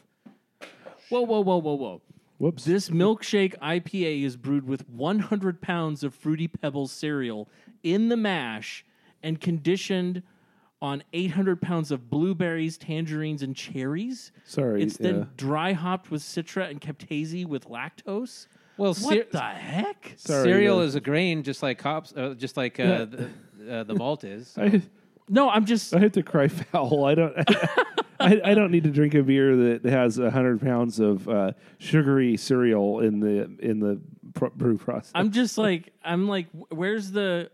Whoa, 1.09 1.21
whoa, 1.21 1.41
whoa, 1.41 1.57
whoa, 1.57 1.73
whoa! 1.75 2.01
Whoops. 2.39 2.65
This 2.65 2.89
milkshake 2.89 3.57
IPA 3.59 4.23
is 4.23 4.35
brewed 4.37 4.67
with 4.67 4.87
100 4.89 5.61
pounds 5.61 6.03
of 6.03 6.13
Fruity 6.13 6.47
Pebbles 6.47 6.91
cereal 6.91 7.47
in 7.83 8.09
the 8.09 8.17
mash 8.17 8.85
and 9.21 9.39
conditioned 9.39 10.23
on 10.81 11.03
800 11.13 11.61
pounds 11.61 11.91
of 11.91 12.09
blueberries, 12.09 12.77
tangerines, 12.77 13.41
and 13.41 13.55
cherries. 13.55 14.31
Sorry, 14.43 14.83
It's 14.83 14.97
then 14.97 15.21
uh, 15.21 15.25
dry 15.37 15.71
hopped 15.71 16.11
with 16.11 16.21
citra 16.21 16.69
and 16.69 16.81
kept 16.81 17.03
hazy 17.03 17.45
with 17.45 17.69
lactose. 17.69 18.47
Well, 18.75 18.93
What 18.95 19.13
cer- 19.13 19.27
the 19.31 19.39
heck? 19.39 20.13
Sorry, 20.17 20.43
cereal 20.43 20.79
uh, 20.79 20.83
is 20.83 20.95
a 20.95 20.99
grain, 20.99 21.43
just 21.43 21.63
like 21.63 21.81
hops, 21.81 22.11
uh, 22.17 22.33
just 22.37 22.57
like 22.57 22.79
uh, 22.79 22.83
Yeah. 22.83 23.05
the, 23.05 23.29
uh, 23.69 23.83
the 23.83 23.95
malt 23.95 24.23
is. 24.23 24.55
I, 24.57 24.81
No, 25.29 25.49
I'm 25.49 25.65
just. 25.65 25.93
I 25.95 25.99
had 25.99 26.13
to 26.13 26.23
cry 26.23 26.47
foul. 26.49 27.05
I 27.05 27.15
don't. 27.15 27.33
I, 28.19 28.39
I 28.43 28.53
don't 28.53 28.71
need 28.71 28.83
to 28.83 28.91
drink 28.91 29.15
a 29.15 29.23
beer 29.23 29.55
that 29.55 29.85
has 29.85 30.17
hundred 30.17 30.61
pounds 30.61 30.99
of 30.99 31.27
uh, 31.27 31.51
sugary 31.77 32.37
cereal 32.37 32.99
in 32.99 33.19
the 33.19 33.49
in 33.59 33.79
the 33.79 33.99
pro- 34.33 34.49
brew 34.51 34.77
process. 34.77 35.11
I'm 35.15 35.31
just 35.31 35.57
like 35.57 35.93
I'm 36.03 36.27
like 36.27 36.47
where's 36.69 37.11
the 37.11 37.49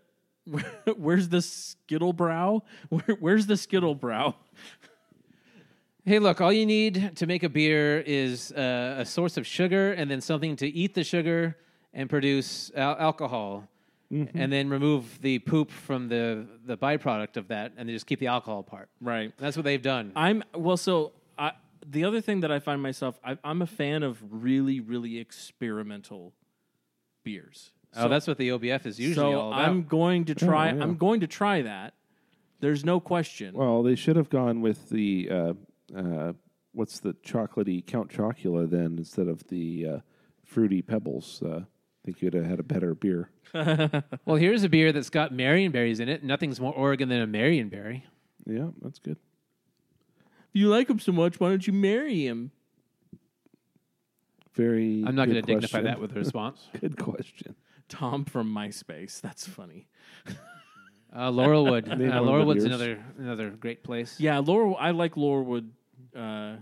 where's 0.98 1.30
the 1.30 1.42
skittle 1.42 2.14
brow? 2.14 2.64
Where, 2.90 3.18
where's 3.20 3.48
the 3.48 3.58
skittle 3.58 3.96
brow? 3.96 4.36
Hey, 6.06 6.20
look, 6.20 6.42
all 6.42 6.52
you 6.54 6.66
need 6.66 7.16
to 7.18 7.28
make 7.28 7.44
a 7.44 7.50
beer 7.50 8.00
is 8.00 8.52
uh, 8.52 8.96
a 9.00 9.06
source 9.06 9.38
of 9.38 9.46
sugar 9.46 9.92
and 9.94 10.10
then 10.10 10.22
something 10.22 10.56
to 10.58 10.68
eat 10.68 10.94
the 10.96 11.04
sugar 11.04 11.56
and 11.94 12.10
produce 12.10 12.72
al- 12.76 12.98
alcohol. 12.98 13.68
And 14.12 14.52
then 14.52 14.70
remove 14.70 15.22
the 15.22 15.38
poop 15.40 15.70
from 15.70 16.10
the, 16.10 16.48
the 16.66 16.76
byproduct 16.76 17.38
of 17.38 17.50
that 17.50 17.74
and 17.78 17.88
they 17.88 17.94
just 17.94 18.08
keep 18.08 18.20
the 18.20 18.28
alcohol 18.28 18.64
part. 18.64 18.90
Right. 19.00 19.32
That's 19.38 19.56
what 19.56 19.66
they've 19.66 19.82
done. 19.82 20.12
I'm 20.16 20.44
well. 20.56 20.78
So 20.78 21.12
I, 21.38 21.52
the 21.88 22.06
other 22.06 22.20
thing 22.20 22.40
that 22.42 22.52
I 22.52 22.60
find 22.60 22.82
myself, 22.82 23.20
I, 23.24 23.38
I'm 23.44 23.62
a 23.62 23.68
fan 23.68 24.02
of 24.04 24.18
really, 24.30 24.80
really 24.80 25.20
experimental 25.20 26.34
beers. 27.24 27.72
oh, 27.96 28.08
that's 28.08 28.28
what 28.28 28.38
the 28.38 28.50
OBF 28.50 28.86
is 28.86 29.00
usually 29.00 29.32
so 29.34 29.40
all 29.40 29.54
about. 29.54 29.68
I'm 29.68 29.84
going 29.84 30.26
to 30.26 30.36
try. 30.36 30.72
yeah. 30.72 30.82
I'm 30.82 30.96
going 30.96 31.20
to 31.20 31.28
try 31.28 31.62
that. 31.62 31.94
There's 32.62 32.84
no 32.84 33.00
question. 33.00 33.54
well, 33.54 33.84
they 33.84 33.96
should 33.96 34.16
have 34.16 34.30
gone 34.30 34.62
with 34.62 34.90
the 34.90 35.30
uh, 35.32 35.54
uh, 35.96 36.34
what's 36.74 37.00
the 37.00 37.14
chocolatey 37.26 37.86
Count 37.86 38.10
Chocula 38.10 38.70
then 38.70 38.96
instead 38.98 39.28
of 39.28 39.48
the 39.48 39.86
uh, 39.86 40.00
fruity 40.44 40.82
Pebbles. 40.82 41.42
Uh, 41.42 41.62
I 41.62 41.64
think 42.06 42.22
you'd 42.22 42.34
have 42.34 42.46
had 42.46 42.60
a 42.60 42.64
better 42.64 42.96
beer. 42.96 43.30
well, 43.54 44.38
here's 44.38 44.64
a 44.64 44.70
beer 44.70 44.92
that's 44.92 45.10
got 45.10 45.34
Marionberries 45.34 46.00
in 46.00 46.10
it. 46.10 46.24
Nothing's 46.24 46.60
more 46.60 46.74
Oregon 46.74 47.10
than 47.10 47.22
a 47.22 47.28
Marionberry. 47.28 48.04
Yeah, 48.46 48.70
that's 48.82 49.00
good. 49.00 49.18
if 50.50 50.54
you 50.54 50.70
like 50.70 50.90
him 50.90 51.00
so 51.00 51.12
much, 51.12 51.40
why 51.40 51.50
don't 51.50 51.66
you 51.66 51.74
marry 51.74 52.26
him? 52.26 52.52
Very. 54.54 55.04
I'm 55.06 55.16
not 55.16 55.26
going 55.26 55.36
to 55.36 55.42
dignify 55.42 55.82
that 55.82 56.00
with 56.00 56.12
a 56.12 56.16
response. 56.20 56.68
Good 56.80 56.98
question. 56.98 57.56
Tom 57.88 58.26
from 58.26 58.54
MySpace. 58.54 59.22
That's 59.22 59.48
funny. 59.48 59.88
Uh, 61.12 61.32
Laurelwood. 61.32 61.88
Name 61.88 62.12
uh, 62.12 62.22
one 62.22 62.22
of 62.22 62.26
the 62.26 62.32
Laurelwood's 62.32 62.64
another 62.66 63.04
another 63.18 63.50
great 63.50 63.84
place. 63.84 64.20
Yeah, 64.20 64.38
Laurel. 64.38 64.78
I 64.80 64.92
like 64.92 65.16
Laurelwood 65.16 65.70
uh, 66.16 66.58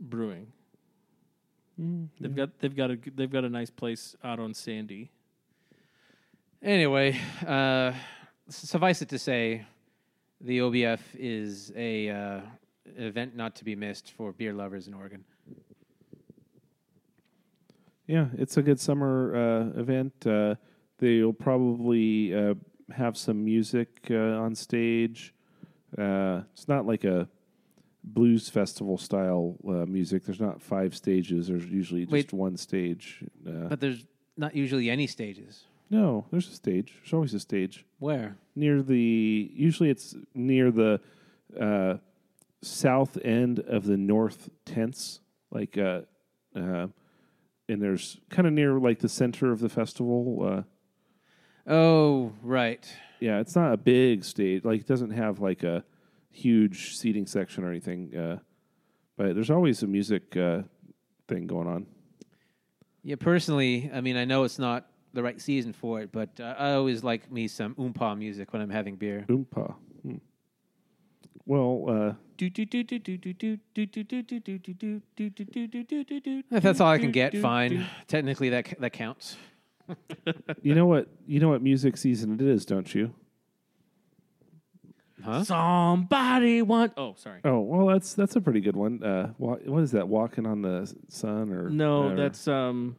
Brewing. 0.00 0.52
They've 1.78 2.34
got 2.34 2.58
they've 2.58 2.74
got 2.74 2.90
a 2.90 2.98
they've 3.14 3.30
got 3.30 3.44
a 3.44 3.48
nice 3.48 3.70
place 3.70 4.16
out 4.24 4.40
on 4.40 4.52
Sandy. 4.52 5.10
Anyway, 6.60 7.16
uh, 7.46 7.92
suffice 8.48 9.00
it 9.00 9.08
to 9.10 9.18
say, 9.18 9.64
the 10.40 10.58
OBF 10.58 10.98
is 11.14 11.72
a 11.76 12.10
uh, 12.10 12.40
event 12.96 13.36
not 13.36 13.54
to 13.56 13.64
be 13.64 13.76
missed 13.76 14.10
for 14.10 14.32
beer 14.32 14.52
lovers 14.52 14.88
in 14.88 14.94
Oregon. 14.94 15.24
Yeah, 18.08 18.26
it's 18.36 18.56
a 18.56 18.62
good 18.62 18.80
summer 18.80 19.36
uh, 19.36 19.80
event. 19.80 20.26
Uh, 20.26 20.56
they'll 20.98 21.32
probably 21.32 22.34
uh, 22.34 22.54
have 22.90 23.16
some 23.16 23.44
music 23.44 24.08
uh, 24.10 24.14
on 24.14 24.56
stage. 24.56 25.34
Uh, 25.96 26.40
it's 26.52 26.66
not 26.66 26.86
like 26.86 27.04
a 27.04 27.28
blues 28.14 28.48
festival 28.48 28.96
style 28.98 29.56
uh, 29.66 29.86
music. 29.86 30.24
There's 30.24 30.40
not 30.40 30.60
five 30.62 30.94
stages. 30.94 31.48
There's 31.48 31.66
usually 31.66 32.02
just 32.02 32.12
Wait. 32.12 32.32
one 32.32 32.56
stage. 32.56 33.22
Uh, 33.46 33.68
But 33.68 33.80
there's 33.80 34.04
not 34.36 34.54
usually 34.56 34.88
any 34.90 35.06
stages. 35.06 35.64
no, 35.90 36.26
there's 36.30 36.48
a 36.48 36.54
stage. 36.54 36.94
There's 37.00 37.12
always 37.12 37.34
a 37.34 37.40
stage 37.40 37.84
Where? 37.98 38.36
near 38.54 38.82
the. 38.82 39.50
Usually, 39.54 39.90
it's 39.90 40.14
near 40.34 40.70
the 40.70 41.00
uh, 41.58 41.94
south 42.62 43.16
end 43.24 43.60
of 43.60 43.84
the 43.84 43.96
north 43.96 44.50
tents, 44.64 45.20
like 45.50 45.76
uh, 45.78 46.02
uh, 46.56 46.86
and 47.68 47.82
there's 47.82 48.18
kind 48.30 48.46
of 48.46 48.52
near 48.52 48.78
like 48.78 48.98
the 49.00 49.08
center 49.08 49.52
of 49.52 49.60
the 49.60 49.68
festival. 49.68 50.38
Uh, 50.42 50.62
Oh, 51.70 52.32
right. 52.42 52.86
yeah, 53.20 53.40
it's 53.40 53.54
not 53.54 53.72
a 53.74 53.76
big 53.76 54.24
stage. 54.24 54.64
Like, 54.64 54.80
it 54.80 54.86
doesn't 54.86 55.10
have 55.10 55.38
like 55.40 55.62
a 55.64 55.84
huge 56.38 56.96
seating 56.96 57.26
section 57.26 57.64
or 57.64 57.70
anything. 57.70 58.14
Uh, 58.16 58.38
but 59.16 59.34
there's 59.34 59.50
always 59.50 59.82
a 59.82 59.86
music 59.86 60.36
uh, 60.36 60.62
thing 61.26 61.46
going 61.46 61.66
on. 61.66 61.86
Yeah, 63.02 63.16
personally, 63.16 63.90
I 63.92 64.00
mean, 64.00 64.16
I 64.16 64.24
know 64.24 64.44
it's 64.44 64.58
not 64.58 64.86
the 65.12 65.22
right 65.22 65.40
season 65.40 65.72
for 65.72 66.00
it, 66.00 66.12
but 66.12 66.38
uh, 66.40 66.54
I 66.58 66.72
always 66.74 67.02
like 67.02 67.30
me 67.30 67.48
some 67.48 67.74
oompa 67.74 68.16
music 68.16 68.52
when 68.52 68.62
I'm 68.62 68.70
having 68.70 68.96
beer. 68.96 69.24
Oompa. 69.28 69.74
Hmm. 70.02 70.16
Well, 71.46 71.84
uh, 71.88 72.12
If 76.50 76.62
that's 76.62 76.80
all 76.80 76.90
I 76.90 76.98
can 76.98 77.10
get, 77.10 77.36
fine. 77.38 77.86
Technically, 78.06 78.50
that 78.50 78.74
that 78.78 78.92
counts. 78.92 79.36
you 80.62 80.74
know 80.74 80.86
what? 80.86 81.08
You 81.26 81.40
know 81.40 81.48
what 81.48 81.62
music 81.62 81.96
season 81.96 82.34
it 82.34 82.42
is, 82.42 82.64
don't 82.66 82.94
you? 82.94 83.14
Huh? 85.28 85.44
Somebody 85.44 86.62
want. 86.62 86.94
Oh, 86.96 87.14
sorry. 87.18 87.40
Oh, 87.44 87.60
well, 87.60 87.86
that's 87.88 88.14
that's 88.14 88.34
a 88.36 88.40
pretty 88.40 88.60
good 88.60 88.76
one. 88.76 89.02
Uh, 89.04 89.32
wa- 89.36 89.56
what 89.66 89.82
is 89.82 89.90
that? 89.92 90.08
Walking 90.08 90.46
on 90.46 90.62
the 90.62 90.90
sun 91.08 91.52
or 91.52 91.68
No, 91.68 92.04
or 92.10 92.16
that's 92.16 92.48
um. 92.48 92.96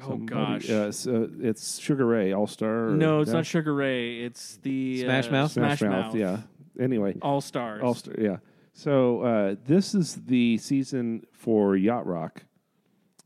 Oh 0.00 0.08
somebody- 0.08 0.66
gosh. 0.68 0.70
uh, 0.70 0.88
it's, 0.88 1.06
uh, 1.06 1.28
it's 1.40 1.78
Sugar 1.78 2.04
Ray 2.06 2.32
All 2.32 2.46
Star. 2.46 2.90
no, 2.90 3.20
it's 3.20 3.30
not 3.30 3.44
Sugar 3.46 3.74
Ray. 3.74 4.20
It's 4.20 4.56
the 4.58 5.02
Smash 5.02 5.28
uh, 5.28 5.30
Mouth? 5.32 5.52
Smash, 5.52 5.78
Smash 5.78 5.90
Mouth. 5.90 6.14
Yeah. 6.14 6.38
Anyway, 6.80 7.16
All 7.22 7.40
stars. 7.40 7.82
All 7.82 7.94
Star. 7.94 8.14
Yeah. 8.18 8.36
So 8.74 9.20
uh, 9.22 9.54
this 9.66 9.94
is 9.94 10.14
the 10.26 10.58
season 10.58 11.24
for 11.32 11.76
yacht 11.76 12.06
rock. 12.06 12.42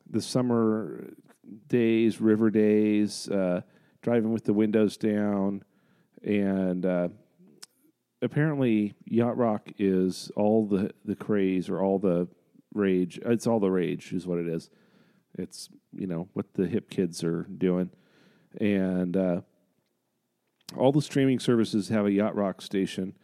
The 0.09 0.21
summer 0.21 1.11
days, 1.69 2.21
river 2.21 2.51
days, 2.51 3.29
uh, 3.29 3.63
driving 4.03 4.33
with 4.33 4.45
the 4.45 4.53
windows 4.53 4.97
down, 4.97 5.65
and 6.23 6.87
uh, 6.87 7.09
apparently 8.22 8.94
yacht 9.04 9.37
rock 9.37 9.70
is 9.78 10.30
all 10.37 10.66
the 10.66 10.92
the 11.04 11.16
craze 11.16 11.68
or 11.68 11.80
all 11.80 11.98
the 11.98 12.28
rage. 12.74 13.18
It's 13.24 13.46
all 13.46 13.61
the 13.61 13.70
rage, 13.70 14.12
is 14.12 14.26
what 14.26 14.38
it 14.38 14.48
is. 14.48 14.70
It's 15.38 15.68
you 15.92 16.06
know 16.06 16.28
what 16.33 16.54
the 16.54 16.66
hip 16.66 16.90
kids 16.90 17.22
are 17.24 17.44
doing, 17.44 17.90
and 18.61 19.16
uh, 19.16 19.40
all 20.76 20.92
the 20.92 21.02
streaming 21.02 21.38
services 21.38 21.88
have 21.88 22.06
a 22.06 22.12
yacht 22.12 22.35
rock 22.35 22.62
station. 22.62 23.14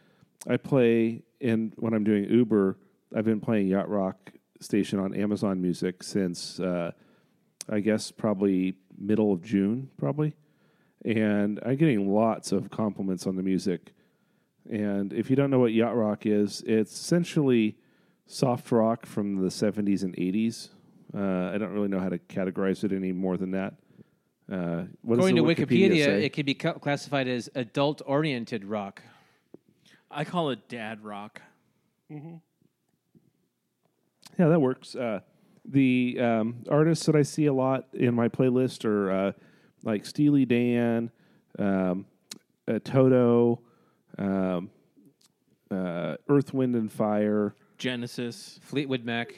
I 0.49 0.57
play, 0.57 1.23
and 1.41 1.73
when 1.77 1.93
I'm 1.93 2.05
doing 2.05 2.25
Uber, 2.25 2.79
I've 3.15 3.25
been 3.25 3.41
playing 3.41 3.69
Yacht 3.69 3.89
Rock 3.89 4.33
station 4.61 4.99
on 4.99 5.15
Amazon 5.15 5.61
Music 5.61 6.03
since 6.03 6.61
uh, 6.61 6.93
I 7.69 7.81
guess 7.81 8.11
probably 8.11 8.77
middle 8.99 9.33
of 9.33 9.43
June, 9.43 9.91
probably. 9.97 10.35
And 11.05 11.61
I'm 11.65 11.77
getting 11.77 12.13
lots 12.13 12.53
of 12.53 12.71
compliments 12.71 13.27
on 13.27 13.37
the 13.37 13.43
music. 13.43 13.93
And 14.71 15.13
if 15.13 15.31
you 15.31 15.37
don't 15.37 15.51
know 15.51 15.59
what 15.59 15.73
Yacht 15.73 15.97
Rock 15.97 16.27
is, 16.27 16.63
it's 16.67 16.93
essentially 16.93 17.77
soft 18.27 18.71
rock 18.73 19.07
from 19.07 19.37
the 19.37 19.49
70s 19.49 20.03
and 20.03 20.15
80s. 20.17 20.71
Uh, 21.15 21.55
I 21.55 21.59
don't 21.59 21.73
really 21.73 21.89
know 21.89 22.01
how 22.01 22.09
to 22.09 22.19
categorize 22.19 22.83
it 22.85 22.93
any 22.93 23.13
more 23.13 23.37
than 23.37 23.53
that. 23.53 23.75
Uh, 24.51 24.85
what 25.03 25.15
According 25.15 25.37
to 25.37 25.43
the 25.43 25.55
Wikipedia, 25.55 26.05
say? 26.05 26.25
it 26.25 26.33
can 26.33 26.47
be 26.47 26.55
ca- 26.55 26.75
classified 26.75 27.29
as 27.29 27.49
adult-oriented 27.55 28.65
rock. 28.65 29.03
I 30.11 30.25
call 30.25 30.51
it 30.51 30.69
dad 30.69 31.05
rock. 31.05 31.43
Yeah, 34.39 34.49
that 34.49 34.61
works. 34.61 34.95
Uh, 34.95 35.21
the 35.65 36.19
um, 36.21 36.65
artists 36.71 37.07
that 37.07 37.17
I 37.17 37.23
see 37.23 37.47
a 37.47 37.53
lot 37.53 37.87
in 37.93 38.15
my 38.15 38.29
playlist 38.29 38.85
are 38.85 39.11
uh, 39.11 39.33
like 39.83 40.07
Steely 40.07 40.45
Dan, 40.45 41.11
um, 41.59 42.07
uh, 42.69 42.79
Toto, 42.85 43.61
um, 44.19 44.71
uh, 45.71 46.17
Earth, 46.29 46.55
Wind, 46.55 46.75
and 46.75 46.91
Fire. 46.91 47.55
Genesis. 47.79 48.59
Fleetwood 48.63 49.05
Mac. 49.05 49.35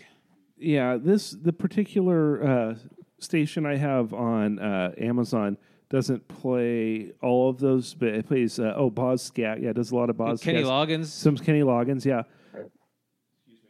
Yeah, 0.57 0.97
this 0.97 1.31
the 1.31 1.53
particular 1.53 2.43
uh, 2.43 2.75
station 3.21 3.67
I 3.67 3.77
have 3.77 4.13
on 4.13 4.59
uh, 4.59 4.93
Amazon 4.99 5.57
doesn't 5.89 6.29
play 6.29 7.13
all 7.23 7.49
of 7.49 7.59
those, 7.59 7.95
but 7.95 8.09
it 8.09 8.27
plays 8.27 8.59
uh, 8.59 8.75
oh 8.77 8.91
Boz 8.91 9.23
Scaggs. 9.23 9.63
Yeah, 9.63 9.71
it 9.71 9.77
does 9.77 9.91
a 9.91 9.97
lot 9.97 10.11
of 10.11 10.17
Boz. 10.17 10.43
Kenny. 10.43 10.63
Loggins. 10.63 11.07
Some 11.07 11.37
Kenny 11.37 11.63
Loggins. 11.63 12.05
Yeah. 12.05 12.23
Excuse 12.53 13.61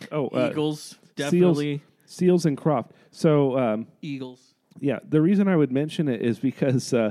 me. 0.00 0.08
Oh, 0.12 0.28
uh, 0.28 0.48
Eagles. 0.50 0.96
Definitely. 1.14 1.82
Seals 2.06 2.46
and 2.46 2.56
Croft. 2.56 2.92
So 3.10 3.58
um, 3.58 3.86
Eagles. 4.02 4.54
yeah, 4.80 4.98
the 5.08 5.20
reason 5.20 5.48
I 5.48 5.56
would 5.56 5.72
mention 5.72 6.08
it 6.08 6.22
is 6.22 6.38
because 6.38 6.92
uh, 6.92 7.10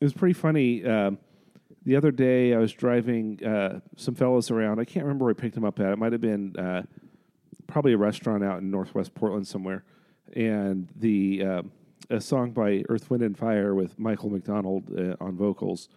it 0.00 0.04
was 0.04 0.12
pretty 0.12 0.32
funny. 0.34 0.84
Um, 0.84 1.18
the 1.86 1.96
other 1.96 2.10
day, 2.10 2.52
I 2.52 2.58
was 2.58 2.72
driving 2.72 3.42
uh, 3.42 3.80
some 3.96 4.14
fellows 4.14 4.50
around. 4.50 4.80
I 4.80 4.84
can't 4.84 5.06
remember 5.06 5.24
where 5.24 5.34
I 5.36 5.40
picked 5.40 5.54
them 5.54 5.64
up 5.64 5.80
at. 5.80 5.92
It 5.92 5.98
might 5.98 6.12
have 6.12 6.20
been 6.20 6.54
uh, 6.56 6.82
probably 7.66 7.94
a 7.94 7.98
restaurant 7.98 8.44
out 8.44 8.58
in 8.58 8.70
Northwest 8.70 9.14
Portland 9.14 9.46
somewhere. 9.46 9.84
And 10.34 10.88
the 10.96 11.44
um 11.44 11.72
a 12.10 12.20
song 12.20 12.52
by 12.52 12.84
Earth, 12.88 13.10
Wind, 13.10 13.22
and 13.22 13.36
Fire 13.36 13.74
with 13.74 13.98
Michael 13.98 14.30
McDonald 14.30 14.90
uh, 14.96 15.16
on 15.20 15.36
vocals 15.36 15.88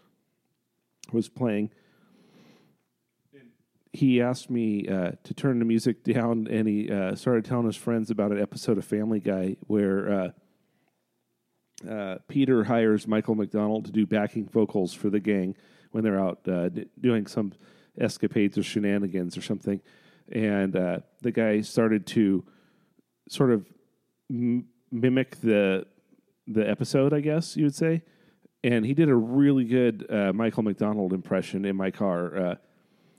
was 1.11 1.29
playing. 1.29 1.71
He 3.91 4.21
asked 4.21 4.49
me 4.49 4.87
uh, 4.87 5.11
to 5.23 5.33
turn 5.33 5.59
the 5.59 5.65
music 5.65 6.03
down, 6.15 6.47
and 6.49 6.67
he 6.67 6.91
uh, 6.91 7.15
started 7.15 7.45
telling 7.45 7.65
his 7.65 7.75
friends 7.75 8.11
about 8.11 8.31
an 8.31 8.41
episode 8.41 8.77
of 8.77 8.85
Family 8.85 9.19
Guy 9.19 9.57
where 9.67 10.33
uh, 11.87 11.89
uh, 11.89 12.17
Peter 12.27 12.63
hires 12.63 13.07
Michael 13.07 13.35
McDonald 13.35 13.85
to 13.85 13.91
do 13.91 14.05
backing 14.05 14.47
vocals 14.47 14.93
for 14.93 15.09
the 15.09 15.19
gang 15.19 15.55
when 15.91 16.03
they're 16.03 16.19
out 16.19 16.39
uh, 16.47 16.69
doing 16.99 17.27
some 17.27 17.53
escapades 17.99 18.57
or 18.57 18.63
shenanigans 18.63 19.37
or 19.37 19.41
something. 19.41 19.81
And 20.31 20.75
uh, 20.75 20.99
the 21.21 21.31
guy 21.31 21.61
started 21.61 22.05
to 22.07 22.45
sort 23.27 23.51
of 23.51 23.65
m- 24.29 24.65
mimic 24.91 25.39
the 25.41 25.85
the 26.47 26.67
episode, 26.67 27.13
I 27.13 27.19
guess 27.19 27.55
you 27.55 27.65
would 27.65 27.75
say. 27.75 28.01
And 28.63 28.85
he 28.85 28.93
did 28.93 29.07
a 29.07 29.15
really 29.15 29.63
good 29.63 30.05
uh, 30.09 30.33
Michael 30.33 30.63
McDonald 30.63 31.13
impression 31.13 31.63
in 31.63 31.75
my 31.75 31.91
car. 31.91 32.35
Uh, 32.35 32.55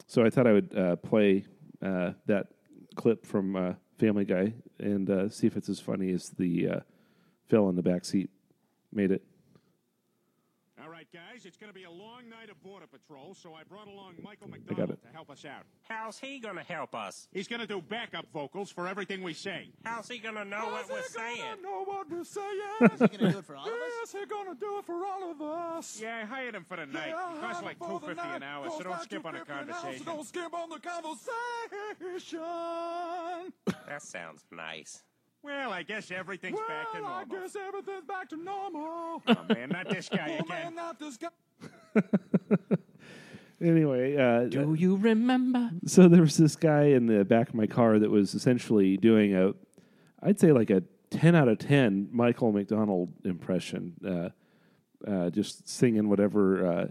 so 0.06 0.24
I 0.24 0.30
thought 0.30 0.46
I 0.46 0.52
would 0.52 0.76
uh, 0.76 0.96
play 0.96 1.46
uh, 1.80 2.12
that 2.26 2.48
clip 2.96 3.24
from 3.24 3.76
Family 3.98 4.24
Guy 4.24 4.52
and 4.80 5.32
see 5.32 5.46
if 5.46 5.56
it's 5.56 5.68
as 5.68 5.78
funny 5.78 6.12
as 6.12 6.30
the 6.30 6.82
Phil 7.48 7.68
in 7.68 7.76
the 7.76 7.82
back 7.82 8.04
seat 8.04 8.30
made 8.92 9.12
it. 9.12 9.22
All 11.12 11.20
right, 11.20 11.32
guys, 11.32 11.46
it's 11.46 11.56
going 11.56 11.70
to 11.70 11.74
be 11.74 11.84
a 11.84 11.90
long 11.90 12.28
night 12.28 12.50
of 12.50 12.62
Border 12.62 12.86
Patrol, 12.86 13.34
so 13.34 13.54
I 13.54 13.62
brought 13.64 13.88
along 13.88 14.14
Michael 14.22 14.48
McDonald 14.48 14.98
to 15.02 15.08
help 15.12 15.30
us 15.30 15.44
out. 15.44 15.62
How's 15.88 16.18
he 16.18 16.38
gonna 16.38 16.62
help 16.62 16.94
us? 16.94 17.26
He's 17.32 17.48
going 17.48 17.60
to 17.60 17.66
do 17.66 17.80
backup 17.80 18.26
vocals 18.32 18.70
for 18.70 18.86
everything 18.86 19.22
we 19.22 19.34
say. 19.34 19.70
How's 19.84 20.08
he 20.08 20.18
gonna 20.18 20.44
know 20.44 20.66
what 20.66 20.88
we're 20.88 21.02
saying? 21.02 21.62
know 21.62 21.84
what 21.84 22.10
we're 22.10 22.24
saying. 22.24 22.60
Is 22.82 23.00
he 23.00 23.08
gonna 23.18 23.32
do 23.32 23.38
it 23.38 23.44
for 23.44 23.56
all 23.56 23.66
of 23.66 23.72
us? 23.72 23.78
yes, 24.00 24.12
he's 24.12 24.26
going 24.26 24.54
to 24.54 24.60
do 24.60 24.78
it 24.78 24.84
for 24.84 25.04
all 25.04 25.30
of 25.30 25.42
us. 25.42 26.00
Yeah, 26.00 26.20
I 26.22 26.24
hired 26.24 26.54
him 26.54 26.64
for 26.64 26.76
the 26.76 26.86
night. 26.86 27.08
It 27.08 27.40
costs 27.40 27.62
like 27.62 27.78
two 27.78 27.98
fifty 28.00 28.28
an 28.28 28.42
hour, 28.42 28.70
so 28.70 28.82
don't 28.82 29.02
skip 29.02 29.24
on 29.26 29.34
the 29.34 29.40
conversation. 29.40 30.04
Don't 30.04 30.26
skip 30.26 30.54
on 30.54 30.68
the 30.68 30.78
conversation. 30.78 32.40
That 33.86 34.02
sounds 34.02 34.44
nice. 34.52 35.02
Well, 35.42 35.72
I 35.72 35.82
guess 35.82 36.10
everything's 36.10 36.58
back 36.68 36.92
to 36.92 37.00
Well, 37.00 37.10
I 37.10 37.24
normal. 37.24 37.38
guess 37.40 37.56
everything's 37.56 38.04
back 38.04 38.28
to 38.30 38.36
normal. 38.36 39.22
Oh 39.26 39.36
man, 39.48 39.70
not 39.70 39.88
this 39.88 40.08
guy 40.08 40.38
Oh 40.42 40.46
man, 40.48 40.60
again. 40.62 40.74
not 40.74 40.98
this 40.98 41.16
guy. 41.16 41.28
Anyway, 43.62 44.16
uh, 44.16 44.44
Do 44.48 44.72
you 44.72 44.96
remember? 44.96 45.70
so 45.84 46.08
there 46.08 46.22
was 46.22 46.38
this 46.38 46.56
guy 46.56 46.84
in 46.84 47.04
the 47.06 47.26
back 47.26 47.50
of 47.50 47.54
my 47.54 47.66
car 47.66 47.98
that 47.98 48.08
was 48.10 48.34
essentially 48.34 48.96
doing 48.96 49.34
a, 49.36 49.52
I'd 50.22 50.40
say 50.40 50.52
like 50.52 50.70
a 50.70 50.82
ten 51.10 51.34
out 51.34 51.46
of 51.46 51.58
ten 51.58 52.08
Michael 52.10 52.52
McDonald 52.52 53.12
impression, 53.22 53.92
uh, 54.02 54.30
uh, 55.10 55.28
just 55.28 55.68
singing 55.68 56.08
whatever 56.08 56.66
uh, 56.66 56.86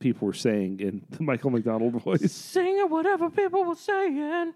people 0.00 0.24
were 0.26 0.32
saying 0.32 0.80
in 0.80 1.04
the 1.10 1.22
Michael 1.22 1.50
McDonald 1.50 2.02
voice. 2.02 2.32
Singing 2.32 2.88
whatever 2.88 3.28
people 3.28 3.64
were 3.64 3.74
saying. 3.74 4.54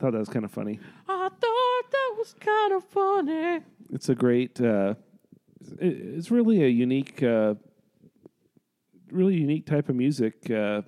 Thought 0.00 0.12
that 0.12 0.18
was 0.18 0.30
kind 0.30 0.46
of 0.46 0.50
funny. 0.50 0.80
I 1.06 1.28
thought 1.28 1.90
that 1.90 2.14
was 2.16 2.34
kind 2.40 2.72
of 2.72 2.84
funny. 2.84 3.60
It's 3.92 4.08
a 4.08 4.14
great. 4.14 4.58
Uh, 4.58 4.94
it, 5.78 5.92
it's 6.16 6.30
really 6.30 6.64
a 6.64 6.68
unique, 6.68 7.22
uh, 7.22 7.56
really 9.12 9.34
unique 9.34 9.66
type 9.66 9.90
of 9.90 9.96
music, 9.96 10.50
uh, 10.50 10.80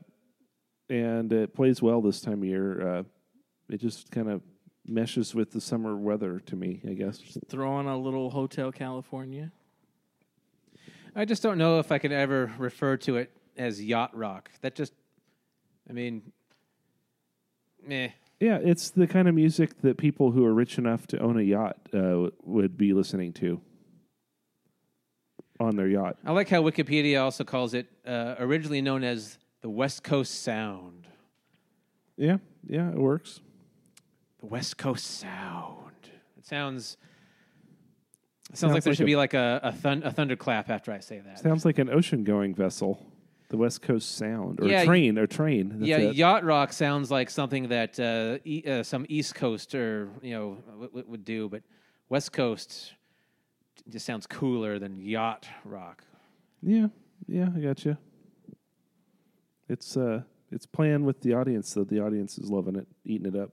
and 0.89 1.31
it 1.31 1.55
plays 1.55 1.83
well 1.83 2.01
this 2.01 2.23
time 2.23 2.39
of 2.39 2.45
year. 2.47 2.89
Uh, 2.89 3.03
it 3.69 3.83
just 3.83 4.11
kind 4.11 4.31
of 4.31 4.41
meshes 4.87 5.35
with 5.35 5.51
the 5.51 5.61
summer 5.61 5.95
weather 5.95 6.41
to 6.47 6.57
me, 6.57 6.81
I 6.89 6.95
guess. 6.95 7.21
Throw 7.49 7.71
on 7.71 7.89
a 7.89 7.99
little 7.99 8.31
Hotel 8.31 8.73
California. 8.73 9.53
I 11.15 11.27
just 11.27 11.43
don't 11.43 11.59
know 11.59 11.81
if 11.81 11.93
I 11.93 11.99
could 11.99 12.13
ever 12.13 12.51
refer 12.57 12.97
to 12.99 13.17
it 13.17 13.31
as 13.59 13.83
yacht 13.85 14.17
rock. 14.17 14.51
That 14.63 14.75
just, 14.75 14.95
I 15.87 15.93
mean, 15.93 16.33
meh. 17.87 18.09
Yeah, 18.43 18.59
it's 18.61 18.91
the 18.91 19.07
kind 19.07 19.29
of 19.29 19.37
music 19.37 19.83
that 19.83 19.99
people 19.99 20.33
who 20.33 20.45
are 20.45 20.53
rich 20.53 20.77
enough 20.77 21.07
to 21.09 21.19
own 21.21 21.39
a 21.39 21.43
yacht 21.43 21.77
uh, 21.95 22.27
would 22.43 22.77
be 22.77 22.93
listening 22.93 23.33
to 23.35 23.61
on 25.61 25.77
their 25.77 25.87
yacht. 25.87 26.17
I 26.25 26.33
like 26.33 26.49
how 26.49 26.61
Wikipedia 26.61 27.23
also 27.23 27.45
calls 27.45 27.73
it 27.73 27.87
uh, 28.05 28.35
originally 28.41 28.83
known 28.83 29.05
as 29.05 29.39
the 29.61 29.71
West 29.71 30.03
Coast 30.03 30.43
Sound. 30.43 31.07
Yeah, 32.17 32.39
yeah, 32.67 32.89
it 32.91 32.97
works. 32.99 33.39
The 34.41 34.47
West 34.47 34.77
Coast 34.77 35.07
Sound. 35.21 35.93
It 36.37 36.45
sounds. 36.45 36.97
It 38.51 38.59
sounds, 38.59 38.59
Sounds 38.59 38.73
like 38.75 38.83
there 38.83 38.91
like 38.91 38.97
should 38.97 39.05
a- 39.05 39.07
be 39.07 39.15
like 39.15 39.35
a 39.35 39.61
a, 39.63 39.71
thun- 39.73 40.03
a 40.03 40.11
thunderclap 40.11 40.69
after 40.69 40.91
I 40.91 40.99
say 40.99 41.21
that. 41.21 41.39
Sounds 41.39 41.65
like 41.65 41.79
an 41.79 41.89
ocean-going 41.89 42.57
vessel, 42.57 43.07
the 43.53 43.59
West 43.59 43.83
Coast 43.83 44.17
Sound, 44.17 44.61
or 44.63 44.67
Yeah, 44.67 44.81
a 44.81 44.85
train, 44.87 45.19
or 45.19 45.27
train. 45.27 45.69
That's 45.79 45.87
yeah, 45.87 45.99
it. 45.99 46.17
yacht 46.17 46.43
rock 46.43 46.73
sounds 46.73 47.11
like 47.11 47.29
something 47.29 47.69
that 47.69 48.01
uh, 48.01 48.39
e- 48.45 48.65
uh, 48.67 48.83
some 48.83 49.05
East 49.11 49.35
Coaster, 49.35 50.09
you 50.23 50.31
know, 50.33 50.55
w- 50.71 50.89
w- 50.89 51.05
would 51.07 51.23
do, 51.25 51.51
but 51.51 51.63
West 52.09 52.33
Coast 52.33 52.95
just 53.91 54.07
sounds 54.07 54.27
cooler 54.27 54.79
than 54.79 54.99
yacht 55.03 55.47
rock. 55.67 56.03
yeah, 56.63 56.87
yeah. 57.29 57.49
I 57.55 57.61
got 57.61 57.85
you. 57.85 57.99
It's 59.69 59.99
uh, 59.99 60.23
it's 60.51 60.65
playing 60.65 61.05
with 61.05 61.21
the 61.21 61.35
audience, 61.35 61.69
so 61.69 61.85
the 61.85 62.01
audience 62.01 62.39
is 62.39 62.51
loving 62.51 62.77
it, 62.77 62.87
eating 63.05 63.27
it 63.35 63.39
up. 63.39 63.51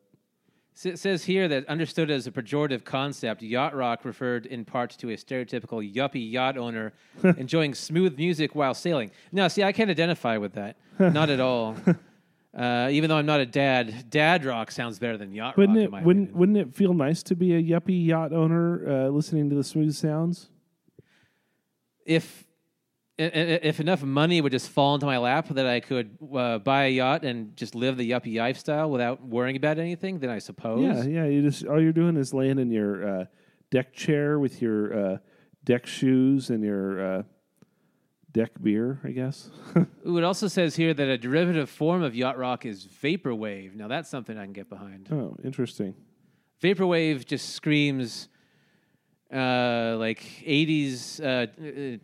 S- 0.80 0.86
It 0.86 1.00
says 1.00 1.26
here 1.26 1.48
that 1.50 1.68
understood 1.68 2.10
as 2.10 2.26
a 2.26 2.32
pejorative 2.32 2.84
concept, 2.86 3.42
yacht 3.42 3.76
rock 3.76 4.06
referred 4.06 4.46
in 4.46 4.64
part 4.64 4.92
to 5.00 5.10
a 5.10 5.18
stereotypical 5.18 5.82
yuppie 5.94 6.32
yacht 6.32 6.58
owner 6.58 6.94
enjoying 7.24 7.74
smooth 7.74 8.18
music 8.18 8.56
while 8.56 8.74
sailing. 8.74 9.12
Now, 9.32 9.48
see, 9.50 9.64
I 9.64 9.72
can't 9.74 9.90
identify 9.90 10.38
with 10.38 10.54
that, 10.54 10.78
not 11.00 11.30
at 11.30 11.40
all. 11.42 11.76
Uh, 12.58 12.88
even 12.92 13.10
though 13.10 13.18
I'm 13.18 13.26
not 13.26 13.42
a 13.42 13.46
dad, 13.46 14.10
dad 14.10 14.44
rock 14.46 14.72
sounds 14.72 14.98
better 15.00 15.18
than 15.18 15.34
yacht 15.34 15.56
Wouldn't 15.58 15.78
rock. 15.78 15.82
it? 15.82 15.86
in 15.86 15.92
my 15.92 16.02
Wouldn't 16.04 16.24
opinion. 16.30 16.40
Wouldn't 16.40 16.58
it 16.70 16.76
feel 16.76 16.94
nice 16.94 17.22
to 17.24 17.36
be 17.36 17.54
a 17.56 17.62
yuppie 17.62 18.06
yacht 18.08 18.32
owner, 18.34 18.88
uh, 18.88 19.10
listening 19.10 19.50
to 19.50 19.56
the 19.56 19.64
smooth 19.64 19.94
sounds? 19.94 20.50
if 22.06 22.44
if 23.20 23.80
enough 23.80 24.02
money 24.02 24.40
would 24.40 24.52
just 24.52 24.70
fall 24.70 24.96
into 24.96 25.06
my 25.06 25.18
lap 25.18 25.50
that 25.50 25.68
I 25.68 25.82
could 25.82 26.18
uh, 26.34 26.60
buy 26.60 26.86
a 26.86 26.90
yacht 26.90 27.26
and 27.26 27.56
just 27.58 27.76
live 27.76 27.98
the 27.98 28.10
yuppie 28.10 28.38
lifestyle 28.38 28.90
without 28.90 29.22
worrying 29.22 29.58
about 29.58 29.78
anything, 29.78 30.20
then 30.20 30.30
I 30.30 30.40
suppose. 30.40 30.82
Yeah, 30.82 31.04
yeah. 31.04 31.26
You 31.26 31.42
just 31.42 31.66
all 31.66 31.82
you're 31.82 31.92
doing 31.92 32.16
is 32.16 32.34
laying 32.34 32.60
in 32.60 32.72
your 32.72 33.22
uh, 33.22 33.26
deck 33.72 33.94
chair 33.94 34.40
with 34.40 34.62
your 34.62 35.14
uh, 35.14 35.18
deck 35.66 35.86
shoes 35.86 36.50
and 36.50 36.64
your 36.64 37.18
uh, 37.18 37.24
deck 38.32 38.52
beer, 38.62 39.02
I 39.04 39.10
guess. 39.10 39.50
Ooh, 40.08 40.18
it 40.18 40.24
also 40.24 40.48
says 40.48 40.76
here 40.76 40.94
that 40.94 41.08
a 41.08 41.18
derivative 41.18 41.70
form 41.70 42.02
of 42.02 42.16
yacht 42.16 42.38
rock 42.38 42.66
is 42.66 42.88
vaporwave. 43.04 43.76
Now 43.76 43.90
that's 43.90 44.10
something 44.10 44.38
I 44.38 44.44
can 44.44 44.54
get 44.54 44.70
behind. 44.70 45.10
oh, 45.12 45.36
interesting. 45.44 45.94
Vaporwave 46.62 47.26
just 47.26 47.50
screams 47.50 48.30
uh, 49.34 49.96
like 49.98 50.20
'80s 50.46 51.20
uh, 51.22 51.26
uh, 51.26 51.46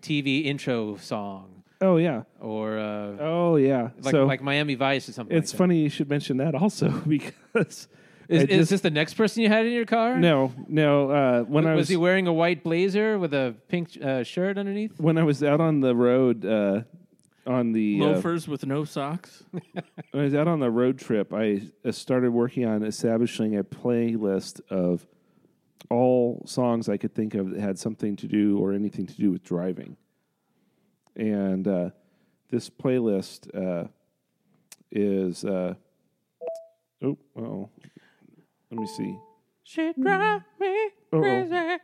TV 0.01 0.45
intro 0.45 0.95
song, 0.97 1.63
Oh 1.81 1.97
yeah. 1.97 2.23
or 2.39 2.77
uh, 2.77 3.17
Oh 3.19 3.55
yeah. 3.57 3.89
like 4.01 4.11
so 4.11 4.25
like 4.25 4.41
Miami 4.41 4.75
Vice 4.75 5.09
or 5.09 5.13
something. 5.13 5.35
it's 5.35 5.51
like 5.51 5.57
that. 5.57 5.63
funny 5.63 5.79
you 5.79 5.89
should 5.89 6.09
mention 6.09 6.37
that 6.37 6.55
also 6.55 6.89
because 7.07 7.87
Is, 8.27 8.41
I 8.41 8.45
is 8.45 8.47
just- 8.47 8.69
this 8.71 8.81
the 8.81 8.89
next 8.91 9.13
person 9.15 9.43
you 9.43 9.49
had 9.49 9.65
in 9.65 9.73
your 9.73 9.85
car? 9.85 10.17
no 10.17 10.51
no 10.67 11.09
uh, 11.11 11.43
when 11.43 11.63
was, 11.65 11.71
I 11.71 11.75
was 11.75 11.89
he 11.89 11.97
wearing 11.97 12.27
a 12.27 12.33
white 12.33 12.63
blazer 12.63 13.17
with 13.19 13.33
a 13.33 13.55
pink 13.67 13.97
uh, 14.03 14.23
shirt 14.23 14.57
underneath? 14.57 14.99
when 14.99 15.17
I 15.17 15.23
was 15.23 15.43
out 15.43 15.61
on 15.61 15.81
the 15.81 15.95
road 15.95 16.45
uh, 16.45 16.81
on 17.47 17.71
the 17.73 18.01
uh, 18.01 18.05
Loafers 18.05 18.47
with 18.47 18.65
no 18.65 18.85
socks. 18.85 19.43
when 19.51 19.63
I 20.13 20.23
was 20.23 20.33
out 20.33 20.47
on 20.47 20.59
the 20.59 20.71
road 20.71 20.97
trip, 20.97 21.31
I 21.31 21.61
uh, 21.85 21.91
started 21.91 22.31
working 22.31 22.65
on 22.65 22.81
establishing 22.83 23.55
a 23.57 23.63
playlist 23.63 24.61
of 24.71 25.05
all 25.89 26.41
songs 26.45 26.89
I 26.89 26.97
could 26.97 27.13
think 27.13 27.33
of 27.35 27.51
that 27.51 27.59
had 27.59 27.77
something 27.79 28.15
to 28.17 28.27
do 28.27 28.57
or 28.59 28.73
anything 28.73 29.05
to 29.07 29.13
do 29.15 29.31
with 29.31 29.43
driving. 29.43 29.97
And 31.15 31.67
uh, 31.67 31.89
this 32.49 32.69
playlist 32.69 33.49
uh, 33.55 33.87
is 34.91 35.45
uh, 35.45 35.75
oh 37.03 37.17
oh, 37.37 37.69
let 38.71 38.79
me 38.79 38.87
see 38.87 39.17
She 39.63 39.93
drive 39.99 40.41
me 40.59 40.89
Uh-oh. 41.13 41.21
crazy 41.21 41.77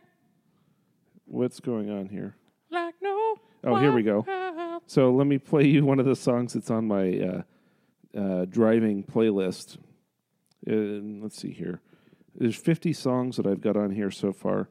what's 1.32 1.60
going 1.60 1.90
on 1.90 2.08
here. 2.08 2.36
like 2.70 2.94
no. 3.02 3.36
Oh, 3.64 3.76
here 3.76 3.92
we 3.92 4.02
go. 4.02 4.80
So 4.86 5.12
let 5.12 5.26
me 5.26 5.38
play 5.38 5.66
you 5.66 5.84
one 5.84 5.98
of 6.00 6.06
the 6.06 6.16
songs 6.16 6.52
that's 6.52 6.70
on 6.70 6.86
my 6.86 7.18
uh, 7.18 7.42
uh, 8.18 8.44
driving 8.46 9.04
playlist. 9.04 9.78
And 10.66 11.22
let's 11.22 11.40
see 11.40 11.52
here. 11.52 11.80
There's 12.34 12.56
50 12.56 12.92
songs 12.92 13.36
that 13.36 13.46
I've 13.46 13.60
got 13.60 13.76
on 13.76 13.90
here 13.90 14.10
so 14.10 14.32
far, 14.32 14.68